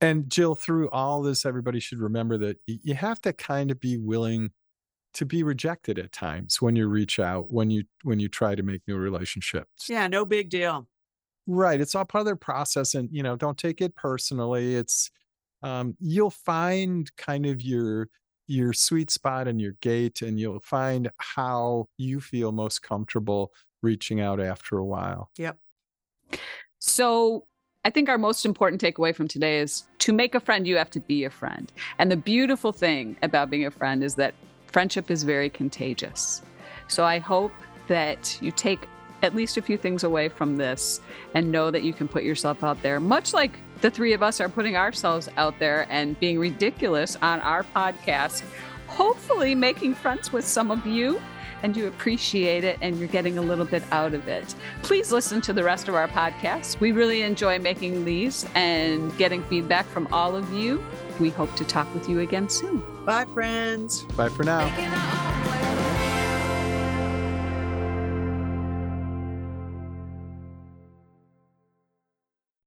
And 0.00 0.28
Jill, 0.30 0.54
through 0.54 0.90
all 0.90 1.22
this, 1.22 1.46
everybody 1.46 1.80
should 1.80 2.00
remember 2.00 2.36
that 2.38 2.58
you 2.66 2.94
have 2.94 3.20
to 3.22 3.32
kind 3.32 3.70
of 3.70 3.80
be 3.80 3.96
willing 3.96 4.50
to 5.14 5.24
be 5.24 5.42
rejected 5.42 5.98
at 5.98 6.12
times 6.12 6.60
when 6.60 6.76
you 6.76 6.86
reach 6.86 7.18
out, 7.18 7.50
when 7.50 7.70
you 7.70 7.84
when 8.02 8.20
you 8.20 8.28
try 8.28 8.54
to 8.54 8.62
make 8.62 8.82
new 8.86 8.96
relationships. 8.96 9.88
Yeah, 9.88 10.06
no 10.06 10.26
big 10.26 10.50
deal. 10.50 10.86
Right. 11.46 11.80
It's 11.80 11.94
all 11.94 12.04
part 12.04 12.20
of 12.20 12.26
their 12.26 12.36
process. 12.36 12.94
And, 12.94 13.08
you 13.12 13.22
know, 13.22 13.36
don't 13.36 13.56
take 13.56 13.80
it 13.80 13.94
personally. 13.94 14.74
It's, 14.74 15.10
um, 15.62 15.96
you'll 16.00 16.30
find 16.30 17.10
kind 17.16 17.46
of 17.46 17.62
your, 17.62 18.08
your 18.46 18.72
sweet 18.72 19.10
spot 19.10 19.48
and 19.48 19.60
your 19.60 19.72
gait, 19.80 20.22
and 20.22 20.38
you'll 20.38 20.60
find 20.60 21.10
how 21.18 21.88
you 21.98 22.20
feel 22.20 22.52
most 22.52 22.82
comfortable 22.82 23.52
reaching 23.82 24.20
out 24.20 24.40
after 24.40 24.78
a 24.78 24.84
while. 24.84 25.30
Yep. 25.38 25.58
So 26.78 27.46
I 27.84 27.90
think 27.90 28.08
our 28.08 28.18
most 28.18 28.44
important 28.44 28.80
takeaway 28.80 29.14
from 29.14 29.28
today 29.28 29.58
is 29.60 29.84
to 30.00 30.12
make 30.12 30.34
a 30.34 30.40
friend, 30.40 30.66
you 30.66 30.76
have 30.76 30.90
to 30.90 31.00
be 31.00 31.24
a 31.24 31.30
friend. 31.30 31.72
And 31.98 32.10
the 32.10 32.16
beautiful 32.16 32.72
thing 32.72 33.16
about 33.22 33.48
being 33.50 33.64
a 33.64 33.70
friend 33.70 34.02
is 34.02 34.16
that 34.16 34.34
friendship 34.66 35.10
is 35.10 35.22
very 35.22 35.48
contagious. 35.48 36.42
So 36.88 37.04
I 37.04 37.18
hope 37.18 37.52
that 37.88 38.38
you 38.42 38.50
take 38.50 38.88
at 39.22 39.34
least 39.34 39.56
a 39.56 39.62
few 39.62 39.78
things 39.78 40.04
away 40.04 40.28
from 40.28 40.56
this 40.56 41.00
and 41.34 41.50
know 41.50 41.70
that 41.70 41.82
you 41.82 41.92
can 41.92 42.08
put 42.08 42.22
yourself 42.24 42.62
out 42.62 42.82
there, 42.82 43.00
much 43.00 43.32
like 43.32 43.58
the 43.80 43.90
three 43.90 44.12
of 44.12 44.22
us 44.22 44.40
are 44.40 44.48
putting 44.48 44.76
ourselves 44.76 45.28
out 45.36 45.58
there 45.58 45.86
and 45.90 46.18
being 46.20 46.38
ridiculous 46.38 47.16
on 47.22 47.40
our 47.40 47.62
podcast, 47.62 48.42
hopefully 48.86 49.54
making 49.54 49.94
friends 49.94 50.32
with 50.32 50.46
some 50.46 50.70
of 50.70 50.86
you 50.86 51.20
and 51.62 51.76
you 51.76 51.86
appreciate 51.86 52.64
it 52.64 52.78
and 52.80 52.98
you're 52.98 53.08
getting 53.08 53.38
a 53.38 53.42
little 53.42 53.64
bit 53.64 53.82
out 53.90 54.14
of 54.14 54.28
it. 54.28 54.54
Please 54.82 55.10
listen 55.10 55.40
to 55.42 55.52
the 55.52 55.64
rest 55.64 55.88
of 55.88 55.94
our 55.94 56.08
podcasts. 56.08 56.78
We 56.78 56.92
really 56.92 57.22
enjoy 57.22 57.58
making 57.58 58.04
these 58.04 58.46
and 58.54 59.16
getting 59.16 59.42
feedback 59.44 59.86
from 59.86 60.06
all 60.12 60.36
of 60.36 60.52
you. 60.52 60.84
We 61.18 61.30
hope 61.30 61.54
to 61.56 61.64
talk 61.64 61.92
with 61.94 62.08
you 62.08 62.20
again 62.20 62.48
soon. 62.48 62.82
Bye, 63.04 63.24
friends. 63.26 64.02
Bye 64.16 64.28
for 64.28 64.44
now. 64.44 64.64
Making 64.68 64.84
our 64.86 65.60
own 65.60 65.65